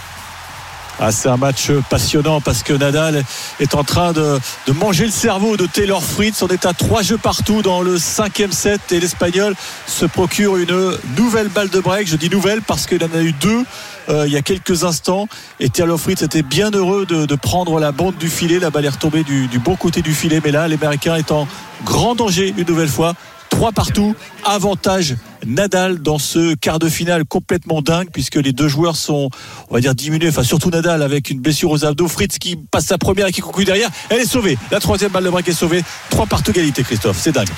Ah, 0.99 1.13
c'est 1.13 1.29
un 1.29 1.37
match 1.37 1.71
passionnant 1.91 2.41
parce 2.41 2.63
que 2.63 2.73
Nadal 2.73 3.23
est 3.61 3.75
en 3.75 3.85
train 3.85 4.15
de, 4.15 4.39
manger 4.75 5.05
le 5.05 5.11
cerveau 5.11 5.59
de 5.59 5.67
Taylor 5.67 6.03
Fritz. 6.03 6.41
On 6.43 6.49
est 6.49 6.65
à 6.65 6.73
trois 6.73 7.03
jeux 7.03 7.19
partout 7.19 7.61
dans 7.61 7.83
le 7.83 7.99
cinquième 7.99 8.51
set 8.51 8.81
et 8.93 8.99
l'Espagnol 8.99 9.55
se 9.87 10.07
procure 10.07 10.57
une 10.57 10.93
nouvelle 11.19 11.49
balle 11.49 11.69
de 11.69 11.81
break. 11.81 12.09
Je 12.09 12.17
dis 12.17 12.31
nouvelle 12.31 12.63
parce 12.63 12.87
qu'il 12.87 13.05
en 13.05 13.15
a 13.15 13.21
eu 13.21 13.33
deux 13.33 13.65
euh, 14.09 14.25
il 14.27 14.33
y 14.33 14.37
a 14.37 14.43
quelques 14.43 14.85
instants 14.85 15.29
et 15.61 15.69
Taylor 15.69 16.01
Fritz 16.01 16.23
était 16.23 16.43
bien 16.43 16.71
heureux 16.71 17.05
de, 17.05 17.27
de 17.27 17.35
prendre 17.35 17.79
la 17.79 17.93
bande 17.93 18.17
du 18.17 18.31
filet. 18.31 18.59
La 18.59 18.71
balle 18.71 18.87
est 18.87 18.91
retombée 18.91 19.23
du, 19.23 19.49
du 19.49 19.59
bon 19.59 19.77
côté 19.77 20.01
du 20.01 20.15
filet, 20.15 20.41
mais 20.43 20.51
là, 20.51 20.67
l'Américain 20.67 21.17
est 21.17 21.31
en 21.31 21.47
grand 21.85 22.15
danger 22.15 22.55
une 22.57 22.67
nouvelle 22.67 22.89
fois. 22.89 23.15
Trois 23.51 23.73
partout, 23.73 24.15
avantage 24.47 25.17
Nadal 25.47 25.99
dans 26.01 26.19
ce 26.19 26.55
quart 26.55 26.79
de 26.79 26.89
finale 26.89 27.25
complètement 27.25 27.83
dingue 27.83 28.09
puisque 28.13 28.37
les 28.37 28.53
deux 28.53 28.69
joueurs 28.69 28.97
sont, 28.97 29.31
on 29.71 29.75
va 29.75 29.81
dire, 29.81 29.95
diminués. 29.95 30.29
Enfin, 30.29 30.43
surtout 30.43 30.71
Nadal 30.71 31.03
avec 31.03 31.31
une 31.31 31.41
blessure 31.41 31.71
aux 31.71 31.85
abdos. 31.85 32.09
Fritz 32.09 32.39
qui 32.39 32.57
passe 32.57 32.87
sa 32.87 32.99
première 32.99 33.29
et 33.29 33.33
qui 33.33 33.41
conclut 33.41 33.65
derrière. 33.65 33.89
Elle 34.11 34.21
est 34.21 34.27
sauvée. 34.27 34.59
La 34.71 34.81
troisième 34.81 35.13
balle 35.13 35.25
de 35.25 35.31
break 35.31 35.49
est 35.49 35.53
sauvée. 35.53 35.83
Trois 36.11 36.27
partout 36.27 36.51
égalité, 36.51 36.83
Christophe. 36.83 37.19
C'est 37.21 37.33
dingue. 37.33 37.49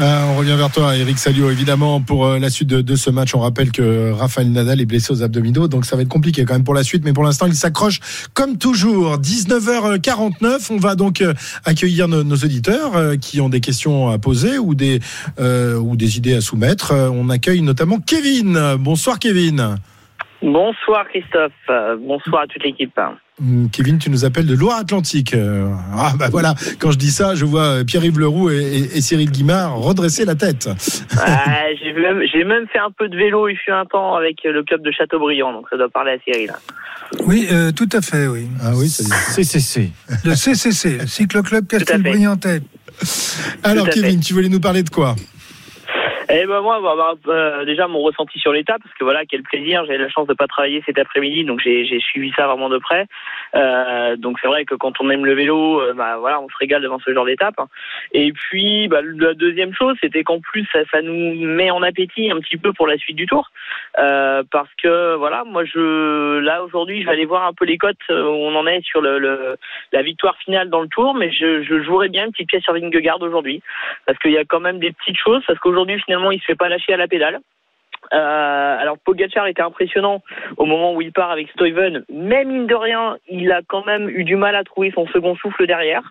Euh, 0.00 0.24
on 0.32 0.36
revient 0.36 0.54
vers 0.56 0.70
toi, 0.70 0.96
Eric 0.96 1.18
Salio, 1.18 1.50
évidemment, 1.50 2.00
pour 2.00 2.26
euh, 2.26 2.38
la 2.38 2.50
suite 2.50 2.68
de, 2.68 2.96
ce 2.96 3.10
match. 3.10 3.34
On 3.34 3.40
rappelle 3.40 3.72
que 3.72 4.12
Rafael 4.12 4.50
Nadal 4.50 4.80
est 4.80 4.86
blessé 4.86 5.12
aux 5.12 5.22
abdominaux, 5.22 5.68
donc 5.68 5.86
ça 5.86 5.96
va 5.96 6.02
être 6.02 6.08
compliqué 6.08 6.44
quand 6.44 6.54
même 6.54 6.64
pour 6.64 6.74
la 6.74 6.84
suite. 6.84 7.04
Mais 7.04 7.12
pour 7.12 7.24
l'instant, 7.24 7.46
il 7.46 7.54
s'accroche 7.54 8.00
comme 8.34 8.58
toujours. 8.58 9.18
19h49, 9.18 10.66
on 10.70 10.76
va 10.76 10.94
donc 10.94 11.20
euh, 11.20 11.34
accueillir 11.64 12.08
nos, 12.08 12.24
nos 12.24 12.36
auditeurs 12.36 13.18
qui 13.20 13.40
ont 13.40 13.48
des 13.48 13.60
questions 13.60 14.08
à 14.08 14.18
poser 14.18 14.58
ou 14.58 14.74
des, 14.74 15.00
ou 15.38 15.96
des 15.96 16.16
idées 16.16 16.37
à 16.38 16.40
soumettre. 16.40 16.92
Euh, 16.92 17.10
On 17.12 17.28
accueille 17.30 17.60
notamment 17.62 17.98
Kevin. 18.00 18.58
Bonsoir, 18.78 19.18
Kevin. 19.18 19.76
Bonsoir 20.40 21.06
Christophe, 21.08 21.52
Euh, 21.68 21.96
bonsoir 22.00 22.42
à 22.42 22.46
toute 22.46 22.62
l'équipe. 22.62 22.92
Hum, 23.40 23.68
Kevin, 23.72 23.98
tu 23.98 24.08
nous 24.08 24.24
appelles 24.24 24.46
de 24.46 24.54
Loire-Atlantique. 24.54 25.34
Euh, 25.34 25.68
ah 25.96 26.12
bah 26.18 26.28
voilà, 26.30 26.54
quand 26.78 26.92
je 26.92 26.98
dis 26.98 27.10
ça, 27.10 27.34
je 27.34 27.44
vois 27.44 27.84
Pierre-Yves 27.84 28.18
Leroux 28.20 28.48
et, 28.50 28.56
et- 28.56 28.98
et 28.98 29.00
Cyril 29.00 29.30
Guimard 29.32 29.76
redresser 29.76 30.24
la 30.24 30.34
tête. 30.36 30.68
Ah, 31.20 31.66
j'ai 31.82 31.92
même, 31.92 32.22
j'ai 32.32 32.44
même 32.44 32.66
fait 32.72 32.78
un 32.78 32.90
peu 32.96 33.08
de 33.08 33.16
vélo 33.16 33.48
il 33.48 33.56
fut 33.56 33.72
un 33.72 33.84
temps 33.84 34.14
avec 34.14 34.36
le 34.44 34.62
club 34.62 34.82
de 34.82 34.92
Châteaubriand, 34.92 35.52
donc 35.52 35.66
ça 35.70 35.76
doit 35.76 35.88
parler 35.88 36.12
à 36.12 36.18
Cyril. 36.24 36.52
Oui, 37.26 37.48
euh, 37.50 37.72
tout 37.72 37.88
à 37.92 38.00
fait, 38.00 38.26
oui. 38.28 38.46
Ah 38.62 38.72
oui, 38.76 38.88
ça 38.88 39.02
CCC. 39.32 39.90
Le 40.24 40.34
CCC, 40.36 40.98
le 40.98 41.06
Cyclo 41.08 41.42
Club 41.42 41.66
Castelbriantais. 41.66 42.60
Alors 43.64 43.88
Kevin, 43.90 44.20
tu 44.20 44.34
voulais 44.34 44.48
nous 44.48 44.60
parler 44.60 44.82
de 44.84 44.90
quoi? 44.90 45.16
Eh 46.30 46.44
ben 46.44 46.60
moi, 46.60 46.78
euh, 47.28 47.64
déjà 47.64 47.88
mon 47.88 48.00
ressenti 48.00 48.38
sur 48.38 48.52
l'étape, 48.52 48.82
parce 48.82 48.94
que 48.94 49.04
voilà, 49.04 49.24
quel 49.24 49.42
plaisir. 49.42 49.86
J'ai 49.86 49.96
la 49.96 50.10
chance 50.10 50.26
de 50.26 50.34
pas 50.34 50.46
travailler 50.46 50.82
cet 50.84 50.98
après-midi, 50.98 51.44
donc 51.44 51.60
j'ai 51.60 52.00
suivi 52.00 52.32
ça 52.36 52.46
vraiment 52.46 52.68
de 52.68 52.76
près. 52.76 53.06
Euh, 53.54 54.14
donc 54.16 54.38
c'est 54.42 54.48
vrai 54.48 54.66
que 54.66 54.74
quand 54.74 55.00
on 55.00 55.08
aime 55.08 55.24
le 55.24 55.32
vélo, 55.32 55.80
euh, 55.80 55.94
bah 55.94 56.18
voilà, 56.18 56.38
on 56.42 56.48
se 56.50 56.56
régale 56.58 56.82
devant 56.82 56.98
ce 56.98 57.14
genre 57.14 57.24
d'étape. 57.24 57.56
Et 58.12 58.32
puis 58.32 58.88
bah, 58.88 59.00
la 59.02 59.32
deuxième 59.32 59.72
chose, 59.72 59.96
c'était 60.02 60.22
qu'en 60.22 60.40
plus 60.40 60.66
ça, 60.70 60.80
ça 60.92 61.00
nous 61.00 61.34
met 61.46 61.70
en 61.70 61.82
appétit 61.82 62.30
un 62.30 62.40
petit 62.40 62.58
peu 62.58 62.74
pour 62.74 62.86
la 62.86 62.98
suite 62.98 63.16
du 63.16 63.26
tour, 63.26 63.50
euh, 63.98 64.42
parce 64.50 64.72
que 64.82 65.14
voilà, 65.16 65.44
moi 65.44 65.64
je 65.64 66.38
là 66.38 66.62
aujourd'hui, 66.62 67.00
je 67.02 67.06
vais 67.06 67.12
aller 67.12 67.24
voir 67.24 67.46
un 67.46 67.52
peu 67.52 67.64
les 67.64 67.78
cotes 67.78 67.96
euh, 68.10 68.22
où 68.22 68.34
on 68.34 68.54
en 68.54 68.66
est 68.66 68.84
sur 68.84 69.00
le, 69.00 69.18
le 69.18 69.56
la 69.92 70.02
victoire 70.02 70.36
finale 70.38 70.70
dans 70.70 70.80
le 70.80 70.88
tour, 70.88 71.14
mais 71.14 71.32
je, 71.32 71.62
je 71.62 71.82
jouerais 71.82 72.08
bien 72.08 72.26
une 72.26 72.32
petite 72.32 72.48
pièce 72.48 72.62
sur 72.62 72.74
Vingegaard 72.74 73.20
aujourd'hui, 73.22 73.62
parce 74.06 74.18
qu'il 74.18 74.32
y 74.32 74.38
a 74.38 74.44
quand 74.44 74.60
même 74.60 74.78
des 74.78 74.92
petites 74.92 75.18
choses, 75.18 75.42
parce 75.46 75.58
qu'aujourd'hui 75.58 76.00
finalement 76.00 76.30
il 76.30 76.40
se 76.40 76.44
fait 76.44 76.54
pas 76.54 76.68
lâcher 76.68 76.92
à 76.92 76.96
la 76.96 77.08
pédale. 77.08 77.40
Euh, 78.14 78.78
alors 78.78 78.96
Pogacar 78.98 79.46
était 79.48 79.62
impressionnant 79.62 80.22
au 80.56 80.64
moment 80.64 80.94
où 80.94 81.02
il 81.02 81.12
part 81.12 81.30
avec 81.30 81.50
Stuyven, 81.50 82.04
mais 82.08 82.44
mine 82.44 82.66
de 82.66 82.74
rien, 82.74 83.16
il 83.28 83.50
a 83.52 83.60
quand 83.66 83.84
même 83.84 84.08
eu 84.08 84.24
du 84.24 84.36
mal 84.36 84.54
à 84.54 84.64
trouver 84.64 84.92
son 84.94 85.06
second 85.08 85.34
souffle 85.36 85.66
derrière, 85.66 86.02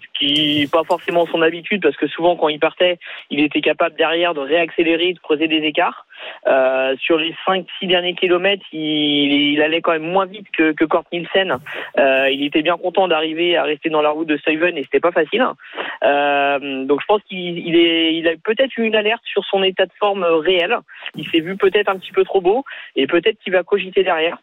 ce 0.00 0.18
qui 0.18 0.60
n'est 0.60 0.66
pas 0.66 0.84
forcément 0.84 1.26
son 1.26 1.42
habitude 1.42 1.82
parce 1.82 1.96
que 1.96 2.08
souvent 2.08 2.36
quand 2.36 2.48
il 2.48 2.58
partait, 2.58 2.98
il 3.30 3.40
était 3.40 3.60
capable 3.60 3.94
derrière 3.96 4.34
de 4.34 4.40
réaccélérer, 4.40 5.12
de 5.12 5.18
creuser 5.18 5.46
des 5.46 5.58
écarts. 5.58 6.06
Euh, 6.46 6.94
sur 6.98 7.18
les 7.18 7.34
5-6 7.46 7.66
derniers 7.86 8.14
kilomètres, 8.14 8.64
il, 8.72 9.60
allait 9.62 9.80
quand 9.80 9.92
même 9.92 10.10
moins 10.10 10.26
vite 10.26 10.46
que, 10.52 10.72
que 10.72 10.84
Kort 10.84 11.04
Nielsen. 11.12 11.56
Euh, 11.98 12.28
il 12.30 12.44
était 12.44 12.62
bien 12.62 12.76
content 12.76 13.08
d'arriver 13.08 13.56
à 13.56 13.64
rester 13.64 13.88
dans 13.88 14.02
la 14.02 14.10
route 14.10 14.28
de 14.28 14.36
Stuyven 14.36 14.76
et 14.76 14.82
c'était 14.84 15.00
pas 15.00 15.12
facile. 15.12 15.44
Euh, 16.04 16.84
donc 16.84 17.00
je 17.00 17.06
pense 17.06 17.22
qu'il 17.22 17.58
il 17.58 18.28
a 18.28 18.32
peut-être 18.42 18.76
eu 18.76 18.84
une 18.84 18.96
alerte 18.96 19.22
sur 19.24 19.44
son 19.44 19.62
état 19.62 19.86
de 19.86 19.92
forme 19.98 20.24
réel. 20.24 20.76
Il 21.16 21.28
s'est 21.30 21.40
vu 21.40 21.56
peut-être 21.56 21.88
un 21.88 21.98
petit 21.98 22.12
peu 22.12 22.24
trop 22.24 22.40
beau 22.40 22.64
et 22.96 23.06
peut-être 23.06 23.38
qu'il 23.40 23.52
va 23.52 23.62
cogiter 23.62 24.02
derrière. 24.02 24.38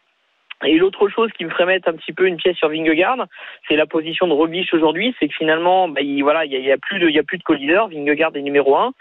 Et 0.64 0.76
l'autre 0.78 1.08
chose 1.08 1.30
qui 1.32 1.44
me 1.44 1.50
ferait 1.50 1.66
mettre 1.66 1.88
un 1.88 1.94
petit 1.94 2.12
peu 2.12 2.26
une 2.26 2.36
pièce 2.36 2.56
sur 2.56 2.68
Vingegaard, 2.68 3.26
c'est 3.68 3.76
la 3.76 3.86
position 3.86 4.26
de 4.26 4.32
Roglic 4.32 4.72
aujourd'hui. 4.72 5.14
C'est 5.18 5.28
que 5.28 5.34
finalement, 5.34 5.88
bah, 5.88 6.00
il, 6.00 6.22
voilà, 6.22 6.44
il 6.44 6.52
y, 6.52 6.60
y 6.60 6.72
a 6.72 6.78
plus 6.78 6.98
de, 6.98 7.08
il 7.08 7.14
y 7.14 7.18
a 7.18 7.22
plus 7.22 7.38
de. 7.38 7.42
Vingegaard 7.46 8.32
est 8.34 8.42
numéro 8.42 8.76
un. 8.76 8.92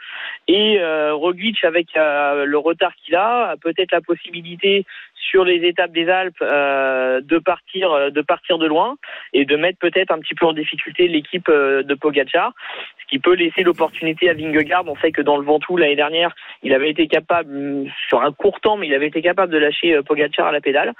Et 0.47 0.79
euh, 0.79 1.13
Roglic, 1.13 1.63
avec 1.63 1.95
euh, 1.95 2.45
le 2.45 2.57
retard 2.57 2.93
qu'il 2.95 3.15
a, 3.15 3.51
a 3.51 3.57
peut-être 3.57 3.91
la 3.91 4.01
possibilité 4.01 4.85
sur 5.15 5.45
les 5.45 5.65
étapes 5.67 5.91
des 5.91 6.09
Alpes 6.09 6.41
euh, 6.41 7.21
de 7.21 7.37
partir, 7.37 8.11
de 8.11 8.21
partir 8.21 8.57
de 8.57 8.67
loin 8.67 8.97
et 9.33 9.45
de 9.45 9.55
mettre 9.55 9.79
peut-être 9.79 10.11
un 10.11 10.19
petit 10.19 10.35
peu 10.35 10.45
en 10.45 10.53
difficulté 10.53 11.07
l'équipe 11.07 11.47
euh, 11.49 11.83
de 11.83 11.93
Pogacar, 11.93 12.53
ce 13.01 13.05
qui 13.07 13.19
peut 13.19 13.35
laisser 13.35 13.63
l'opportunité 13.63 14.29
à 14.29 14.33
Vingegaard. 14.33 14.83
On 14.87 14.95
sait 14.97 15.11
que 15.11 15.21
dans 15.21 15.37
le 15.37 15.43
Ventoux 15.43 15.77
l'année 15.77 15.95
dernière, 15.95 16.35
il 16.63 16.73
avait 16.73 16.89
été 16.89 17.07
capable, 17.07 17.85
sur 18.07 18.21
un 18.21 18.31
court 18.31 18.59
temps, 18.59 18.77
mais 18.77 18.87
il 18.87 18.93
avait 18.93 19.07
été 19.07 19.21
capable 19.21 19.53
de 19.53 19.57
lâcher 19.57 19.93
euh, 19.93 20.01
Pogacar 20.01 20.47
à 20.47 20.51
la 20.51 20.61
pédale. 20.61 20.93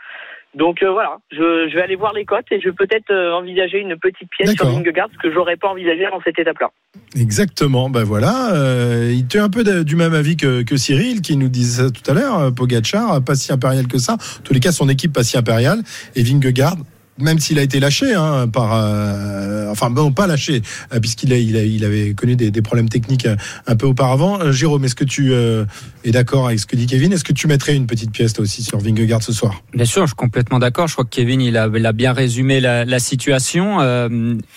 Donc 0.55 0.83
euh, 0.83 0.91
voilà, 0.91 1.17
je, 1.31 1.69
je, 1.69 1.75
vais 1.75 1.81
aller 1.81 1.95
voir 1.95 2.11
les 2.13 2.25
cotes 2.25 2.45
et 2.51 2.59
je 2.59 2.67
vais 2.67 2.75
peut-être 2.75 3.09
euh, 3.09 3.31
envisager 3.31 3.79
une 3.79 3.95
petite 3.97 4.29
pièce 4.29 4.51
sur 4.51 4.65
Vingegaard, 4.65 5.07
ce 5.13 5.17
que 5.17 5.33
j'aurais 5.33 5.55
pas 5.55 5.69
envisagé 5.69 6.05
dans 6.11 6.19
cette 6.21 6.37
étape-là. 6.37 6.71
Exactement, 7.15 7.89
ben 7.89 8.03
voilà, 8.03 8.53
euh, 8.53 9.11
il 9.13 9.21
était 9.21 9.39
un 9.39 9.49
peu 9.49 9.63
de, 9.63 9.83
du 9.83 9.95
même 9.95 10.13
avis 10.13 10.35
que, 10.35 10.63
que, 10.63 10.75
Cyril 10.75 11.21
qui 11.21 11.37
nous 11.37 11.47
disait 11.47 11.83
ça 11.83 11.89
tout 11.89 12.09
à 12.09 12.13
l'heure, 12.13 12.53
Pogacar, 12.53 13.23
pas 13.23 13.35
si 13.35 13.53
impérial 13.53 13.87
que 13.87 13.97
ça, 13.97 14.13
en 14.15 14.43
tous 14.43 14.53
les 14.53 14.59
cas 14.59 14.73
son 14.73 14.89
équipe 14.89 15.13
pas 15.13 15.23
si 15.23 15.37
impériale, 15.37 15.83
et 16.15 16.23
Vingegaard, 16.23 16.75
même 17.17 17.39
s'il 17.39 17.59
a 17.59 17.61
été 17.61 17.79
lâché 17.79 18.13
hein, 18.13 18.47
par, 18.47 18.73
euh, 18.73 19.69
enfin 19.69 19.89
bon, 19.89 20.11
pas 20.11 20.27
lâché, 20.27 20.61
euh, 20.93 20.99
puisqu'il 20.99 21.33
a, 21.33 21.37
il, 21.37 21.55
a, 21.57 21.63
il 21.63 21.83
avait 21.85 22.13
connu 22.13 22.35
des, 22.35 22.61
problèmes 22.61 22.89
techniques 22.89 23.25
euh, 23.25 23.35
un 23.67 23.75
peu 23.75 23.85
auparavant. 23.85 24.51
Jérôme, 24.51 24.85
est-ce 24.85 24.95
que 24.95 25.03
tu 25.03 25.33
es 25.33 26.11
d'accord 26.11 26.47
avec 26.47 26.59
ce 26.59 26.65
que 26.65 26.75
dit 26.75 26.85
Kevin? 26.85 27.11
Est-ce 27.13 27.23
que 27.23 27.33
tu 27.33 27.47
mettrais 27.47 27.75
une 27.75 27.87
petite 27.87 28.11
pièce 28.11 28.33
toi 28.33 28.43
aussi 28.43 28.63
sur 28.63 28.79
Vingegaard 28.79 29.23
ce 29.23 29.33
soir? 29.33 29.63
Bien 29.73 29.85
sûr, 29.85 30.03
je 30.03 30.07
suis 30.07 30.15
complètement 30.15 30.59
d'accord. 30.59 30.87
Je 30.87 30.93
crois 30.93 31.05
que 31.05 31.09
Kevin 31.09 31.41
il 31.41 31.57
a, 31.57 31.69
bien 31.93 32.13
résumé 32.13 32.59
la, 32.59 32.99
situation. 32.99 33.77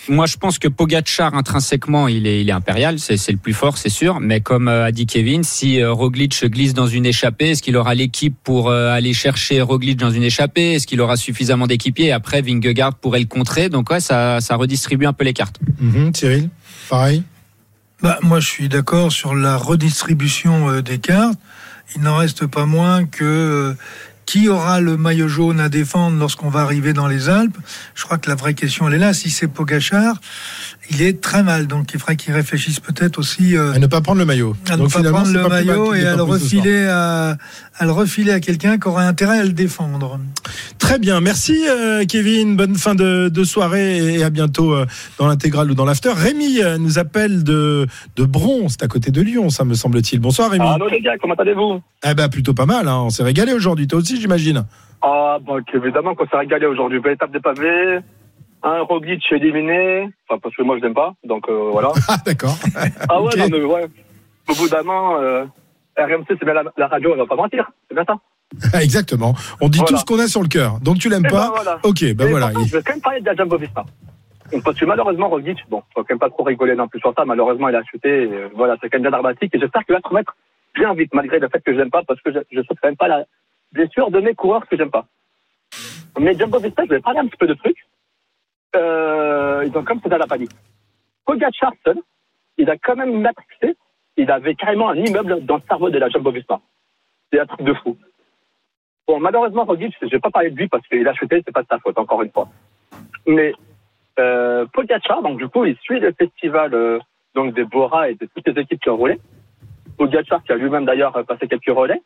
moi, 0.08 0.26
je 0.26 0.36
pense 0.36 0.58
que 0.58 0.68
Pogacar 0.68 1.34
intrinsèquement, 1.34 2.08
il 2.08 2.26
est, 2.26 2.42
il 2.42 2.48
est 2.48 2.52
impérial, 2.52 2.98
c'est, 2.98 3.16
c'est 3.16 3.32
le 3.32 3.38
plus 3.38 3.54
fort, 3.54 3.78
c'est 3.78 3.88
sûr. 3.88 4.20
Mais 4.20 4.40
comme 4.40 4.68
a 4.68 4.92
dit 4.92 5.06
Kevin, 5.06 5.42
si 5.42 5.82
Roglic 5.82 6.44
glisse 6.44 6.74
dans 6.74 6.86
une 6.86 7.06
échappée, 7.06 7.50
est-ce 7.50 7.62
qu'il 7.62 7.76
aura 7.76 7.94
l'équipe 7.94 8.36
pour 8.44 8.70
aller 8.70 9.14
chercher 9.14 9.60
Roglic 9.60 9.98
dans 9.98 10.10
une 10.10 10.22
échappée? 10.22 10.74
Est-ce 10.74 10.86
qu'il 10.86 11.00
aura 11.00 11.16
suffisamment 11.16 11.66
d'équipiers? 11.66 12.12
Après, 12.12 12.42
pourrait 13.00 13.20
le 13.20 13.26
contrer. 13.26 13.68
Donc 13.68 13.90
ouais, 13.90 14.00
ça, 14.00 14.40
ça 14.40 14.56
redistribue 14.56 15.06
un 15.06 15.12
peu 15.12 15.24
les 15.24 15.32
cartes. 15.32 15.58
Mmh, 15.80 16.10
Cyril, 16.14 16.50
pareil 16.88 17.22
bah, 18.02 18.18
Moi, 18.22 18.40
je 18.40 18.48
suis 18.48 18.68
d'accord 18.68 19.12
sur 19.12 19.34
la 19.34 19.56
redistribution 19.56 20.70
euh, 20.70 20.82
des 20.82 20.98
cartes. 20.98 21.38
Il 21.96 22.02
n'en 22.02 22.16
reste 22.16 22.46
pas 22.46 22.66
moins 22.66 23.04
que 23.04 23.24
euh, 23.24 23.74
qui 24.26 24.48
aura 24.48 24.80
le 24.80 24.96
maillot 24.96 25.28
jaune 25.28 25.60
à 25.60 25.68
défendre 25.68 26.18
lorsqu'on 26.18 26.48
va 26.48 26.60
arriver 26.60 26.92
dans 26.92 27.06
les 27.06 27.28
Alpes? 27.28 27.56
Je 27.94 28.04
crois 28.04 28.18
que 28.18 28.28
la 28.28 28.36
vraie 28.36 28.54
question, 28.54 28.88
elle 28.88 28.94
est 28.94 28.98
là. 28.98 29.12
Si 29.12 29.30
c'est 29.30 29.48
Pogachar, 29.48 30.16
il 30.90 31.02
est 31.02 31.20
très 31.20 31.42
mal. 31.42 31.66
Donc, 31.66 31.92
il 31.94 32.00
faudrait 32.00 32.16
qu'il 32.16 32.32
réfléchisse 32.34 32.80
peut-être 32.80 33.18
aussi... 33.18 33.56
Euh, 33.56 33.72
à 33.72 33.78
ne 33.78 33.86
pas 33.86 34.00
prendre 34.00 34.18
le 34.18 34.24
maillot. 34.24 34.54
À 34.68 34.76
ne 34.76 34.86
pas 34.86 35.02
prendre 35.02 35.32
le 35.32 35.48
maillot 35.48 35.94
et 35.94 36.06
à 36.06 36.16
le, 36.16 36.22
refiler 36.22 36.86
à, 36.86 37.36
à 37.78 37.84
le 37.84 37.92
refiler 37.92 38.32
à 38.32 38.40
quelqu'un 38.40 38.78
qui 38.78 38.88
aurait 38.88 39.04
intérêt 39.04 39.38
à 39.38 39.44
le 39.44 39.52
défendre. 39.52 40.18
Très 40.78 40.98
bien. 40.98 41.20
Merci, 41.20 41.66
euh, 41.68 42.04
Kevin. 42.06 42.56
Bonne 42.56 42.76
fin 42.76 42.94
de, 42.94 43.28
de, 43.28 43.44
soirée 43.44 44.14
et 44.14 44.22
à 44.22 44.30
bientôt 44.30 44.74
euh, 44.74 44.86
dans 45.18 45.26
l'intégrale 45.26 45.70
ou 45.70 45.74
dans 45.74 45.84
l'after. 45.86 46.12
Rémi 46.14 46.60
euh, 46.62 46.78
nous 46.78 46.98
appelle 46.98 47.42
de, 47.44 47.86
de 48.16 48.24
Bron. 48.24 48.68
C'est 48.68 48.82
à 48.82 48.88
côté 48.88 49.10
de 49.10 49.22
Lyon, 49.22 49.50
ça 49.50 49.64
me 49.64 49.74
semble-t-il. 49.74 50.20
Bonsoir, 50.20 50.50
Rémi. 50.50 50.66
Allô, 50.66 50.88
les 50.88 51.00
gars. 51.00 51.16
Comment 51.20 51.34
allez-vous? 51.34 51.80
Eh 52.06 52.14
ben, 52.14 52.28
plutôt 52.28 52.54
pas 52.54 52.66
mal. 52.66 52.88
Hein. 52.88 53.00
On 53.06 53.10
s'est 53.10 53.24
régalé 53.24 53.52
aujourd'hui. 53.52 53.86
Toi 53.86 54.00
aussi, 54.00 54.20
j'imagine. 54.20 54.64
Ah, 55.00 55.38
bon, 55.40 55.60
évidemment 55.74 56.14
qu'on 56.14 56.26
s'est 56.26 56.36
régalé 56.36 56.66
aujourd'hui. 56.66 57.00
Belle 57.00 57.14
étape 57.14 57.32
des 57.32 57.40
pavés. 57.40 58.00
Un 58.66 58.80
Roglic 58.80 59.22
éliminé, 59.30 60.08
enfin 60.26 60.40
parce 60.42 60.56
que 60.56 60.62
moi 60.62 60.78
je 60.78 60.82
l'aime 60.82 60.94
pas, 60.94 61.12
donc 61.22 61.48
euh, 61.48 61.68
voilà. 61.70 61.92
Ah 62.08 62.16
d'accord. 62.24 62.56
ah 63.10 63.20
ouais, 63.20 63.28
okay. 63.28 63.38
non 63.40 63.48
mais 63.50 63.64
ouais. 63.64 63.86
Au 64.48 64.54
bout 64.54 64.68
d'un 64.70 64.88
an, 64.88 65.20
euh, 65.20 65.44
RMC 65.98 66.24
c'est 66.28 66.44
bien 66.44 66.54
la, 66.54 66.64
la, 66.76 66.86
radio, 66.88 67.12
on 67.12 67.16
va 67.16 67.26
pas 67.26 67.36
mentir, 67.36 67.70
c'est 67.88 67.94
bien 67.94 68.04
ça. 68.04 68.16
Exactement. 68.80 69.34
On 69.60 69.68
dit 69.68 69.78
voilà. 69.78 69.90
tout 69.90 69.96
ce 69.98 70.04
qu'on 70.06 70.18
a 70.18 70.28
sur 70.28 70.40
le 70.40 70.48
cœur. 70.48 70.80
Donc 70.80 70.98
tu 70.98 71.10
l'aimes 71.10 71.24
pas. 71.24 71.48
Ben 71.48 71.52
voilà. 71.54 71.78
Ok, 71.82 72.04
ben 72.14 72.26
Et 72.26 72.30
voilà. 72.30 72.52
Je 72.66 72.76
vais 72.76 72.82
quand 72.82 72.94
même 72.94 73.02
parler 73.02 73.20
de 73.20 73.26
la 73.26 73.34
Jumbo 73.34 73.58
Visma. 73.58 73.84
Parce 74.64 74.78
que 74.78 74.84
malheureusement 74.86 75.28
Roglic, 75.28 75.58
bon, 75.68 75.82
faut 75.94 76.02
quand 76.02 76.10
même 76.10 76.18
pas 76.18 76.30
trop 76.30 76.44
rigoler 76.44 76.74
non 76.74 76.88
plus 76.88 77.00
sur 77.00 77.12
ça. 77.14 77.24
Malheureusement 77.26 77.68
il 77.68 77.76
a 77.76 77.82
chuté. 77.84 78.08
Et, 78.08 78.32
euh, 78.32 78.48
voilà, 78.54 78.76
c'est 78.80 78.88
quand 78.88 78.96
même 78.96 79.02
bien 79.02 79.10
dramatique. 79.10 79.54
Et 79.54 79.58
j'espère 79.58 79.84
qu'il 79.84 79.94
va 79.94 80.00
se 80.00 80.08
remettre 80.08 80.34
bien 80.74 80.94
vite, 80.94 81.12
malgré 81.12 81.38
le 81.38 81.48
fait 81.48 81.60
que 81.60 81.72
je 81.72 81.78
l'aime 81.78 81.90
pas, 81.90 82.02
parce 82.02 82.20
que 82.22 82.32
je, 82.32 82.38
je 82.50 82.62
souhaite 82.62 82.78
quand 82.80 82.88
même 82.88 82.96
pas 82.96 83.08
la 83.08 83.24
blessure 83.72 84.10
de 84.10 84.20
mes 84.20 84.34
coureurs 84.34 84.66
que 84.66 84.76
j'aime 84.76 84.90
pas. 84.90 85.06
Mais 86.18 86.34
Jumbo 86.38 86.58
Visma, 86.58 86.84
je 86.84 86.94
vais 86.94 87.00
parler 87.00 87.20
un 87.20 87.26
petit 87.26 87.36
peu 87.36 87.46
de 87.46 87.54
trucs 87.54 87.84
euh, 88.74 89.64
ils 89.66 89.76
ont 89.76 89.84
comme 89.84 90.00
ça 90.00 90.18
la 90.18 90.26
panique. 90.26 90.50
Pogacar 91.24 91.72
seul, 91.84 91.98
il 92.58 92.68
a 92.70 92.76
quand 92.76 92.96
même 92.96 93.20
matrixé, 93.20 93.76
il 94.16 94.30
avait 94.30 94.54
carrément 94.54 94.90
un 94.90 94.96
immeuble 94.96 95.44
dans 95.44 95.56
le 95.56 95.62
cerveau 95.68 95.90
de 95.90 95.98
la 95.98 96.08
Jumbo 96.08 96.30
Visma. 96.30 96.60
C'est 97.32 97.40
un 97.40 97.46
truc 97.46 97.62
de 97.62 97.74
fou. 97.74 97.96
Bon, 99.06 99.20
malheureusement, 99.20 99.64
Roglic, 99.64 99.94
je 100.00 100.06
vais 100.06 100.18
pas 100.18 100.30
parler 100.30 100.50
de 100.50 100.56
lui 100.56 100.68
parce 100.68 100.86
qu'il 100.88 101.06
a 101.06 101.14
chuté, 101.14 101.42
c'est 101.44 101.52
pas 101.52 101.62
de 101.62 101.68
sa 101.68 101.78
faute, 101.78 101.98
encore 101.98 102.22
une 102.22 102.30
fois. 102.30 102.48
Mais 103.26 103.54
euh, 104.18 104.64
Pogacar, 104.72 105.22
donc 105.22 105.38
du 105.38 105.48
coup, 105.48 105.64
il 105.64 105.76
suit 105.78 106.00
le 106.00 106.12
festival 106.12 106.72
euh, 106.74 106.98
donc 107.34 107.54
des 107.54 107.64
Bora 107.64 108.10
et 108.10 108.14
de 108.14 108.26
toutes 108.26 108.46
les 108.48 108.62
équipes 108.62 108.80
qui 108.80 108.90
ont 108.90 108.96
roulé. 108.96 109.18
Pogacar 109.98 110.42
qui 110.42 110.52
a 110.52 110.56
lui-même 110.56 110.84
d'ailleurs 110.84 111.12
passé 111.26 111.48
quelques 111.48 111.76
relais. 111.76 112.00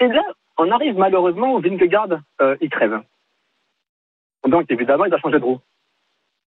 Et 0.00 0.08
là, 0.08 0.22
on 0.58 0.70
arrive 0.70 0.96
malheureusement 0.96 1.54
où 1.54 1.60
Vingegaard, 1.60 2.20
euh, 2.40 2.56
il 2.60 2.70
crève. 2.70 3.00
Donc, 4.46 4.70
évidemment, 4.70 5.04
il 5.06 5.14
a 5.14 5.18
changé 5.18 5.38
de 5.38 5.44
roue. 5.44 5.60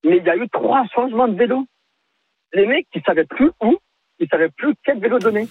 Mais 0.05 0.19
il 0.19 0.25
y 0.25 0.31
a 0.31 0.37
eu 0.37 0.49
trois 0.49 0.85
changements 0.95 1.29
de 1.29 1.37
vélo. 1.37 1.65
Les 2.53 2.67
mecs, 2.67 2.87
ils 2.95 3.03
savaient 3.03 3.25
plus 3.25 3.51
où, 3.63 3.77
ils 4.19 4.29
savaient 4.29 4.51
plus 4.51 4.75
quel 4.85 4.99
vélo 4.99 5.19
donner. 5.19 5.47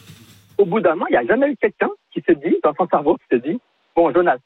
Au 0.57 0.65
bout 0.65 0.79
d'un 0.79 0.91
moment, 0.91 1.07
il 1.09 1.13
n'y 1.13 1.17
a 1.17 1.25
jamais 1.25 1.51
eu 1.51 1.57
quelqu'un 1.57 1.89
qui 2.11 2.21
s'est 2.21 2.35
dit, 2.35 2.57
dans 2.63 2.73
son 2.75 2.87
cerveau, 2.87 3.17
qui 3.17 3.25
s'est 3.31 3.39
dit, 3.39 3.59
bon, 3.95 4.13
Jonas, 4.13 4.37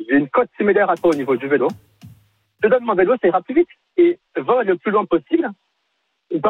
j'ai 0.00 0.16
une 0.16 0.28
cote 0.28 0.50
similaire 0.56 0.90
à 0.90 0.96
toi 0.96 1.10
au 1.10 1.14
niveau 1.14 1.36
du 1.36 1.46
vélo. 1.46 1.68
Je 2.62 2.68
donne 2.68 2.84
mon 2.84 2.94
vélo, 2.94 3.14
ça 3.20 3.28
ira 3.28 3.40
plus 3.42 3.54
vite. 3.54 3.68
Et 3.96 4.18
va 4.36 4.62
le 4.62 4.76
plus 4.76 4.90
loin 4.90 5.04
possible. 5.04 5.50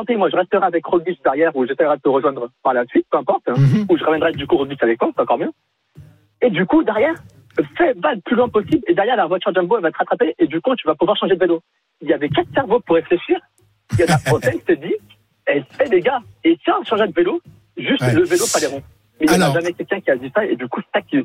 Pis, 0.07 0.17
moi, 0.17 0.31
je 0.31 0.37
resterai 0.37 0.65
avec 0.65 0.87
Roglic 0.87 1.23
derrière, 1.25 1.55
ou 1.57 1.67
j'essaierai 1.67 1.97
de 1.97 2.03
te 2.03 2.09
rejoindre 2.09 2.51
par 2.63 2.73
la 2.73 2.87
suite, 2.87 3.07
peu 3.11 3.19
importe. 3.19 3.49
Mm 3.49 3.55
-hmm. 3.55 3.87
Ou 3.89 3.99
je 3.99 4.05
ramènerai 4.05 4.33
du 4.33 4.47
coup 4.47 4.57
Roglic 4.57 4.83
avec 4.83 4.99
toi, 4.99 5.11
c'est 5.15 5.23
encore 5.23 5.39
mieux. 5.39 5.53
Et 6.41 6.51
du 6.51 6.67
coup, 6.67 6.83
derrière, 6.85 7.17
fais 7.77 7.93
va 7.95 8.15
le 8.15 8.21
plus 8.21 8.37
loin 8.37 8.49
possible 8.49 8.83
et 8.87 8.95
derrière 8.95 9.17
la 9.17 9.27
voiture 9.27 9.53
Jumbo 9.55 9.77
elle 9.77 9.83
va 9.83 9.91
te 9.91 9.99
rattraper 9.99 10.35
et 10.39 10.47
du 10.47 10.61
coup 10.61 10.75
tu 10.77 10.87
vas 10.87 10.95
pouvoir 10.95 11.17
changer 11.17 11.35
de 11.35 11.41
vélo. 11.41 11.63
Il 12.01 12.09
y 12.09 12.13
avait 12.13 12.29
quatre 12.29 12.53
cerveaux 12.55 12.81
pour 12.81 12.97
réfléchir. 12.97 13.39
Il 13.93 14.01
y 14.01 14.05
en 14.05 14.15
a 14.15 14.37
un 14.37 14.41
qui 14.59 14.65
s'est 14.67 14.77
dit, 14.77 14.95
eh, 15.49 15.63
hey, 15.81 15.91
les 15.91 16.01
gars, 16.01 16.21
et 16.45 16.57
tiens, 16.65 16.83
changer 16.85 17.07
de 17.07 17.13
vélo, 17.13 17.41
juste 17.77 18.03
ouais. 18.03 18.15
le 18.15 18.25
vélo 18.25 18.45
pas 18.53 18.61
les 18.61 18.67
ronds. 18.67 18.83
Mais 19.21 19.27
il 19.27 19.39
n'y 19.39 19.45
a 19.45 19.53
jamais 19.53 19.73
quelqu'un 19.73 20.01
qui 20.01 20.11
a 20.11 20.17
dit 20.17 20.33
ça 20.35 20.45
et 20.45 20.57
du 20.57 20.69
coup 20.69 20.81
c'est 20.81 20.99
ça 20.99 21.03
qui, 21.03 21.25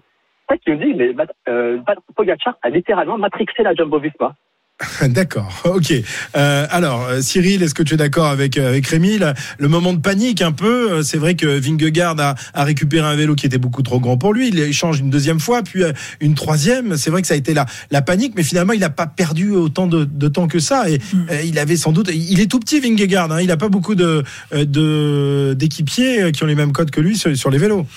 ça 0.49 0.57
qui 0.57 0.71
me 0.71 0.77
dit, 0.77 0.93
mais 0.93 1.13
euh, 1.49 1.79
Pogacar 2.15 2.57
a 2.61 2.69
littéralement 2.69 3.17
matrixé 3.17 3.63
la 3.63 3.73
Jumbo 3.73 3.99
Visma. 3.99 4.35
D'accord, 5.09 5.63
ok. 5.65 5.91
Euh, 6.35 6.67
alors, 6.69 7.05
euh, 7.05 7.21
Cyril, 7.21 7.63
est-ce 7.63 7.73
que 7.73 7.81
tu 7.81 7.95
es 7.95 7.97
d'accord 7.97 8.27
avec, 8.27 8.57
euh, 8.57 8.69
avec 8.69 8.85
Rémi? 8.85 9.17
Le 9.57 9.67
moment 9.67 9.91
de 9.93 9.99
panique 9.99 10.43
un 10.43 10.51
peu, 10.51 11.01
c'est 11.01 11.17
vrai 11.17 11.33
que 11.33 11.47
Vingegaard 11.47 12.19
a, 12.19 12.35
a, 12.53 12.63
récupéré 12.63 13.07
un 13.07 13.15
vélo 13.15 13.33
qui 13.33 13.47
était 13.47 13.57
beaucoup 13.57 13.81
trop 13.81 13.99
grand 13.99 14.17
pour 14.17 14.33
lui, 14.33 14.49
il 14.49 14.59
échange 14.59 14.99
une 14.99 15.09
deuxième 15.09 15.39
fois, 15.39 15.63
puis 15.63 15.81
une 16.19 16.35
troisième, 16.35 16.95
c'est 16.97 17.09
vrai 17.09 17.21
que 17.21 17.27
ça 17.27 17.33
a 17.33 17.37
été 17.37 17.55
la, 17.55 17.65
la 17.89 18.03
panique, 18.03 18.33
mais 18.35 18.43
finalement 18.43 18.73
il 18.73 18.79
n'a 18.79 18.89
pas 18.89 19.07
perdu 19.07 19.51
autant 19.51 19.87
de, 19.87 20.03
de, 20.03 20.27
temps 20.27 20.47
que 20.47 20.59
ça, 20.59 20.89
et 20.89 20.99
mm. 20.99 21.27
il 21.45 21.57
avait 21.57 21.77
sans 21.77 21.91
doute... 21.91 22.11
Il 22.13 22.39
est 22.39 22.47
tout 22.47 22.59
petit 22.59 22.79
Vingegaard, 22.79 23.31
hein, 23.31 23.41
il 23.41 23.47
n'a 23.47 23.57
pas 23.57 23.69
beaucoup 23.69 23.95
d'équipiers 23.95 24.65
de, 24.65 25.55
d'équipiers 25.57 26.31
qui 26.31 26.43
ont 26.43 26.47
les 26.47 26.55
mêmes 26.55 26.73
codes 26.73 26.91
que 26.91 27.01
lui 27.01 27.17
sur, 27.17 27.35
sur 27.35 27.49
les 27.49 27.57
vélos. 27.57 27.87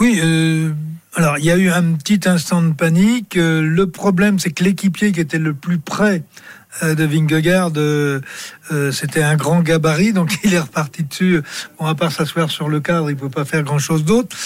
Oui, 0.00 0.20
euh, 0.22 0.70
alors, 1.16 1.38
il 1.38 1.44
y 1.44 1.50
a 1.50 1.56
eu 1.56 1.70
un 1.70 1.94
petit 1.94 2.28
instant 2.28 2.62
de 2.62 2.72
panique. 2.72 3.36
Euh, 3.36 3.62
le 3.62 3.90
problème, 3.90 4.38
c'est 4.38 4.50
que 4.50 4.62
l'équipier 4.62 5.10
qui 5.10 5.20
était 5.20 5.38
le 5.38 5.54
plus 5.54 5.78
près 5.78 6.22
euh, 6.84 6.94
de 6.94 7.04
Vingegaard, 7.04 7.72
c'était 8.92 9.22
un 9.22 9.36
grand 9.36 9.60
gabarit, 9.60 10.12
donc 10.12 10.38
il 10.44 10.54
est 10.54 10.60
reparti 10.60 11.02
dessus. 11.02 11.42
Bon, 11.78 11.86
à 11.86 11.96
part 11.96 12.12
s'asseoir 12.12 12.50
sur 12.50 12.68
le 12.68 12.78
cadre, 12.78 13.10
il 13.10 13.14
ne 13.14 13.20
peut 13.20 13.28
pas 13.28 13.44
faire 13.44 13.64
grand-chose 13.64 14.04
d'autre. 14.04 14.36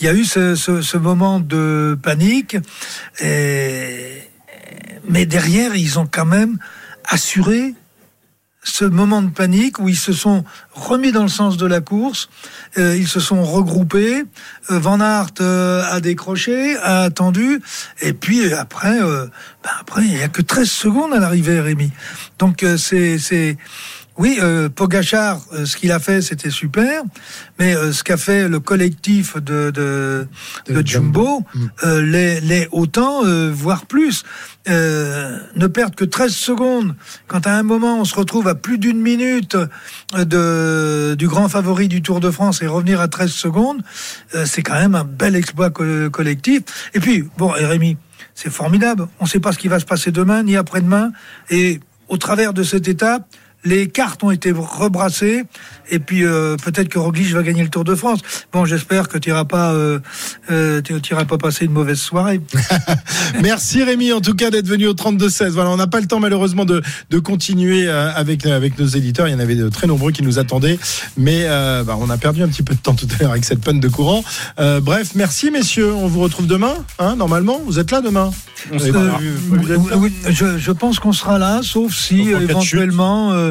Il 0.00 0.04
y 0.04 0.08
a 0.08 0.14
eu 0.14 0.24
ce, 0.24 0.96
moment 0.98 1.40
de 1.40 1.98
panique, 2.02 2.58
mais 3.22 4.28
derrière, 5.26 5.74
ils 5.74 5.98
ont 5.98 6.06
quand 6.06 6.26
même 6.26 6.58
assuré 7.06 7.74
ce 8.68 8.84
moment 8.84 9.22
de 9.22 9.30
panique 9.30 9.78
où 9.78 9.88
ils 9.88 9.96
se 9.96 10.12
sont 10.12 10.44
remis 10.72 11.12
dans 11.12 11.22
le 11.22 11.28
sens 11.28 11.56
de 11.56 11.66
la 11.66 11.80
course, 11.80 12.28
euh, 12.78 12.96
ils 12.96 13.08
se 13.08 13.20
sont 13.20 13.42
regroupés, 13.42 14.24
euh, 14.70 14.78
Van 14.78 15.00
Aert 15.00 15.34
euh, 15.40 15.82
a 15.90 16.00
décroché, 16.00 16.76
a 16.76 17.02
attendu, 17.02 17.60
et 18.00 18.12
puis 18.12 18.52
après, 18.52 18.98
ben 19.00 19.70
après 19.80 20.04
il 20.04 20.14
n'y 20.14 20.22
a 20.22 20.28
que 20.28 20.42
13 20.42 20.70
secondes 20.70 21.12
à 21.12 21.18
l'arrivée, 21.18 21.60
Rémi. 21.60 21.90
Donc 22.38 22.64
c'est 22.76 23.56
oui, 24.18 24.38
euh, 24.42 24.68
Pogachar, 24.68 25.40
ce 25.64 25.76
qu'il 25.76 25.92
a 25.92 25.98
fait, 25.98 26.20
c'était 26.20 26.50
super, 26.50 27.02
mais 27.58 27.74
ce 27.92 28.02
qu'a 28.02 28.16
fait 28.16 28.48
le 28.48 28.60
collectif 28.60 29.36
de, 29.36 29.70
de, 29.70 30.26
de, 30.68 30.86
Jumbo, 30.86 31.44
mm. 31.54 31.88
les, 32.00 32.40
les 32.40 32.68
autant, 32.72 33.22
voire 33.52 33.86
plus. 33.86 34.24
Euh, 34.68 35.38
ne 35.56 35.66
perdre 35.66 35.94
que 35.94 36.04
13 36.04 36.34
secondes, 36.34 36.94
quand 37.26 37.46
à 37.46 37.52
un 37.52 37.62
moment 37.62 38.00
on 38.00 38.04
se 38.04 38.14
retrouve 38.14 38.48
à 38.48 38.54
plus 38.54 38.76
d'une 38.76 39.00
minute 39.00 39.56
de, 40.14 41.14
du 41.16 41.26
grand 41.26 41.48
favori 41.48 41.88
du 41.88 42.02
Tour 42.02 42.20
de 42.20 42.30
France 42.30 42.60
et 42.60 42.66
revenir 42.66 43.00
à 43.00 43.08
13 43.08 43.30
secondes, 43.30 43.82
euh, 44.34 44.44
c'est 44.44 44.62
quand 44.62 44.74
même 44.74 44.94
un 44.94 45.04
bel 45.04 45.36
exploit 45.36 45.70
collectif. 45.70 46.62
Et 46.92 47.00
puis, 47.00 47.24
bon, 47.38 47.48
Rémi, 47.48 47.96
c'est 48.34 48.50
formidable. 48.50 49.08
On 49.20 49.24
ne 49.24 49.28
sait 49.28 49.40
pas 49.40 49.52
ce 49.52 49.58
qui 49.58 49.68
va 49.68 49.80
se 49.80 49.86
passer 49.86 50.10
demain 50.10 50.42
ni 50.42 50.56
après-demain. 50.56 51.12
Et 51.48 51.80
au 52.08 52.18
travers 52.18 52.52
de 52.52 52.62
cette 52.62 52.88
étape, 52.88 53.26
les 53.64 53.88
cartes 53.88 54.22
ont 54.22 54.30
été 54.30 54.52
rebrassées 54.52 55.44
et 55.90 55.98
puis 55.98 56.24
euh, 56.24 56.56
peut-être 56.56 56.88
que 56.88 56.98
Roglic 56.98 57.28
va 57.32 57.42
gagner 57.42 57.62
le 57.62 57.68
Tour 57.70 57.84
de 57.84 57.94
France. 57.94 58.20
Bon, 58.52 58.64
j'espère 58.64 59.08
que 59.08 59.18
tu 59.18 59.30
n'iras 59.30 59.44
pas, 59.44 59.72
euh, 59.72 59.98
euh 60.50 60.80
pas 61.28 61.38
passer 61.38 61.64
une 61.64 61.72
mauvaise 61.72 61.98
soirée. 61.98 62.40
Merci 63.42 63.82
Rémi 63.82 64.12
en 64.12 64.20
tout 64.20 64.34
cas 64.34 64.50
d'être 64.50 64.66
venu 64.66 64.86
au 64.86 64.94
32-16. 64.94 65.50
Voilà, 65.50 65.70
on 65.70 65.76
n'a 65.76 65.86
pas 65.86 66.00
le 66.00 66.06
temps 66.06 66.20
malheureusement 66.20 66.64
de, 66.64 66.82
de 67.10 67.18
continuer 67.18 67.88
euh, 67.88 68.12
avec 68.14 68.46
avec 68.46 68.78
nos 68.78 68.86
éditeurs. 68.86 69.28
Il 69.28 69.32
y 69.32 69.34
en 69.34 69.40
avait 69.40 69.56
de 69.56 69.68
très 69.68 69.86
nombreux 69.86 70.12
qui 70.12 70.22
nous 70.22 70.38
attendaient, 70.38 70.78
mais 71.16 71.46
bah, 71.84 71.96
on 71.98 72.10
a 72.10 72.16
perdu 72.16 72.42
un 72.42 72.48
petit 72.48 72.62
peu 72.62 72.74
de 72.74 72.80
temps 72.80 72.94
tout 72.94 73.08
à 73.18 73.22
l'heure 73.22 73.32
avec 73.32 73.44
cette 73.44 73.60
panne 73.60 73.80
de 73.80 73.88
courant. 73.88 74.22
bref, 74.56 75.10
merci 75.14 75.50
messieurs. 75.50 75.92
On 75.92 76.06
vous 76.06 76.20
retrouve 76.20 76.46
demain, 76.46 76.74
hein, 76.98 77.16
normalement. 77.16 77.60
Vous 77.66 77.78
êtes 77.78 77.90
là 77.90 78.00
demain. 78.00 78.30
je, 78.72 80.58
je, 80.58 80.72
pense 80.72 80.98
qu'on 80.98 81.12
sera 81.12 81.38
là, 81.38 81.60
sauf 81.62 81.94
si 81.94 82.30
éventuellement 82.30 83.47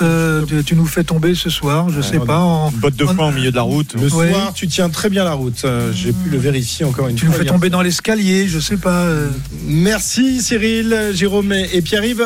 euh, 0.00 0.44
tu 0.64 0.74
nous 0.74 0.86
fais 0.86 1.04
tomber 1.04 1.34
ce 1.34 1.50
soir, 1.50 1.88
je 1.90 2.00
sais 2.00 2.18
pas. 2.18 2.38
En... 2.38 2.70
Une 2.70 2.78
botte 2.78 2.96
de 2.96 3.06
foin 3.06 3.28
au 3.28 3.32
milieu 3.32 3.50
de 3.50 3.56
la 3.56 3.62
route. 3.62 3.94
Le 3.94 4.08
soir, 4.08 4.52
tu 4.54 4.68
tiens 4.68 4.88
très 4.88 5.08
bien 5.08 5.24
la 5.24 5.32
route. 5.32 5.62
Euh, 5.64 5.92
j'ai 5.92 6.12
pu 6.12 6.30
le 6.30 6.38
vérifier 6.38 6.84
encore 6.84 7.08
une 7.08 7.18
fois. 7.18 7.26
Tu 7.26 7.32
nous 7.32 7.38
fais 7.38 7.44
tomber 7.44 7.70
dans 7.70 7.82
l'escalier, 7.82 8.48
je 8.48 8.58
sais 8.58 8.76
pas. 8.76 9.02
Euh. 9.04 9.30
Merci 9.66 10.42
Cyril, 10.42 11.10
Jérôme 11.12 11.52
et 11.52 11.82
Pierre-Yves. 11.82 12.24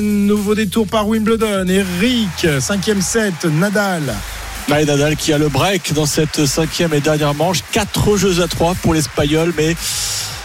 nouveau 0.00 0.54
détour 0.54 0.86
par 0.86 1.08
Wimbledon. 1.08 1.66
Eric, 1.68 2.60
cinquième 2.60 3.02
set, 3.02 3.44
Nadal. 3.44 4.14
Nadal 4.68 5.16
qui 5.16 5.32
a 5.32 5.38
le 5.38 5.48
break 5.48 5.92
dans 5.92 6.06
cette 6.06 6.46
cinquième 6.46 6.94
et 6.94 7.00
dernière 7.00 7.34
manche. 7.34 7.58
Quatre 7.72 8.16
jeux 8.16 8.40
à 8.40 8.48
trois 8.48 8.74
pour 8.74 8.94
l'Espagnol, 8.94 9.52
mais 9.56 9.76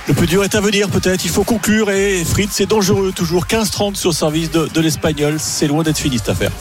le 0.10 0.16
plus 0.16 0.26
dur 0.26 0.44
est 0.44 0.56
à 0.56 0.60
venir 0.62 0.90
peut-être. 0.90 1.24
Il 1.24 1.30
faut 1.30 1.44
conclure 1.44 1.92
et 1.92 2.26
Fritz, 2.26 2.50
c'est 2.52 2.66
dangereux 2.66 3.14
toujours. 3.16 3.46
15-30 3.46 3.96
sur 3.96 4.12
service 4.14 4.50
de, 4.50 4.68
de 4.68 4.82
l'Espagnol. 4.82 5.36
C'est 5.38 5.68
loin 5.68 5.84
d'être 5.84 6.00
fini 6.00 6.18
cette 6.18 6.30
affaire. 6.30 6.52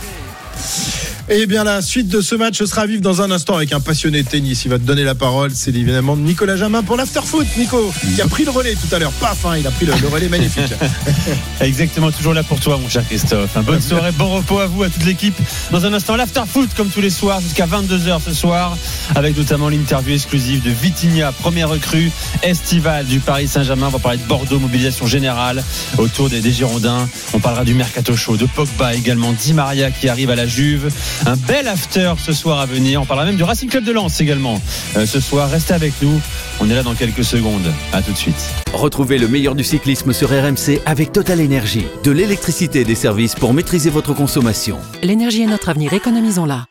Et 1.30 1.40
eh 1.42 1.46
bien 1.46 1.62
la 1.62 1.82
suite 1.82 2.08
de 2.08 2.22
ce 2.22 2.34
match 2.34 2.64
sera 2.64 2.82
à 2.82 2.86
vivre 2.86 3.02
dans 3.02 3.20
un 3.20 3.30
instant 3.30 3.54
avec 3.54 3.74
un 3.74 3.80
passionné 3.80 4.22
de 4.22 4.28
tennis. 4.28 4.64
Il 4.64 4.70
va 4.70 4.78
te 4.78 4.84
donner 4.84 5.04
la 5.04 5.14
parole. 5.14 5.50
C'est 5.52 5.74
évidemment 5.74 6.16
Nicolas 6.16 6.56
Jamin 6.56 6.82
pour 6.82 6.96
l'afterfoot. 6.96 7.46
Nico, 7.58 7.92
qui 8.14 8.22
a 8.22 8.26
pris 8.26 8.46
le 8.46 8.50
relais 8.50 8.74
tout 8.74 8.94
à 8.94 8.98
l'heure. 8.98 9.12
Paf, 9.12 9.44
hein, 9.44 9.58
il 9.58 9.66
a 9.66 9.70
pris 9.70 9.84
le, 9.84 9.92
relais 10.10 10.30
magnifique. 10.30 10.72
Exactement, 11.60 12.10
toujours 12.10 12.32
là 12.32 12.42
pour 12.42 12.58
toi, 12.60 12.78
mon 12.78 12.88
cher 12.88 13.06
Christophe. 13.06 13.62
bonne 13.62 13.82
soirée, 13.82 14.12
bon 14.12 14.36
repos 14.36 14.60
à 14.60 14.66
vous, 14.66 14.84
à 14.84 14.88
toute 14.88 15.04
l'équipe. 15.04 15.36
Dans 15.70 15.84
un 15.84 15.92
instant, 15.92 16.16
l'afterfoot, 16.16 16.70
comme 16.74 16.88
tous 16.88 17.02
les 17.02 17.10
soirs, 17.10 17.42
jusqu'à 17.42 17.66
22h 17.66 18.22
ce 18.24 18.32
soir, 18.32 18.78
avec 19.14 19.36
notamment 19.36 19.68
l'interview 19.68 20.14
exclusive 20.14 20.62
de 20.62 20.70
Vitinha, 20.70 21.32
première 21.32 21.68
recrue 21.68 22.10
estivale 22.42 23.04
du 23.04 23.20
Paris 23.20 23.48
Saint-Germain. 23.48 23.88
On 23.88 23.90
va 23.90 23.98
parler 23.98 24.18
de 24.18 24.26
Bordeaux, 24.26 24.58
mobilisation 24.58 25.06
générale 25.06 25.62
autour 25.98 26.30
des, 26.30 26.40
des 26.40 26.52
Girondins. 26.52 27.06
On 27.34 27.38
parlera 27.38 27.66
du 27.66 27.74
Mercato 27.74 28.16
Show, 28.16 28.38
de 28.38 28.46
Pogba 28.46 28.94
également, 28.94 29.34
Di 29.34 29.52
Maria 29.52 29.90
qui 29.90 30.08
arrive 30.08 30.30
à 30.30 30.36
la 30.36 30.46
Juve. 30.46 30.90
Un 31.26 31.36
bel 31.36 31.68
after 31.68 32.14
ce 32.18 32.32
soir 32.32 32.60
à 32.60 32.66
venir. 32.66 33.02
On 33.02 33.06
parlera 33.06 33.26
même 33.26 33.36
du 33.36 33.42
Racing 33.42 33.68
Club 33.68 33.84
de 33.84 33.92
Lens 33.92 34.20
également. 34.20 34.60
Euh, 34.96 35.06
ce 35.06 35.20
soir, 35.20 35.50
restez 35.50 35.74
avec 35.74 35.92
nous. 36.02 36.20
On 36.60 36.70
est 36.70 36.74
là 36.74 36.82
dans 36.82 36.94
quelques 36.94 37.24
secondes. 37.24 37.72
À 37.92 38.02
tout 38.02 38.12
de 38.12 38.16
suite. 38.16 38.48
Retrouvez 38.72 39.18
le 39.18 39.28
meilleur 39.28 39.54
du 39.54 39.64
cyclisme 39.64 40.12
sur 40.12 40.30
RMC 40.30 40.80
avec 40.86 41.12
Total 41.12 41.40
Énergie. 41.40 41.86
De 42.04 42.10
l'électricité 42.10 42.80
et 42.80 42.84
des 42.84 42.94
services 42.94 43.34
pour 43.34 43.52
maîtriser 43.52 43.90
votre 43.90 44.14
consommation. 44.14 44.78
L'énergie 45.02 45.42
est 45.42 45.46
notre 45.46 45.68
avenir, 45.68 45.92
économisons-la. 45.92 46.66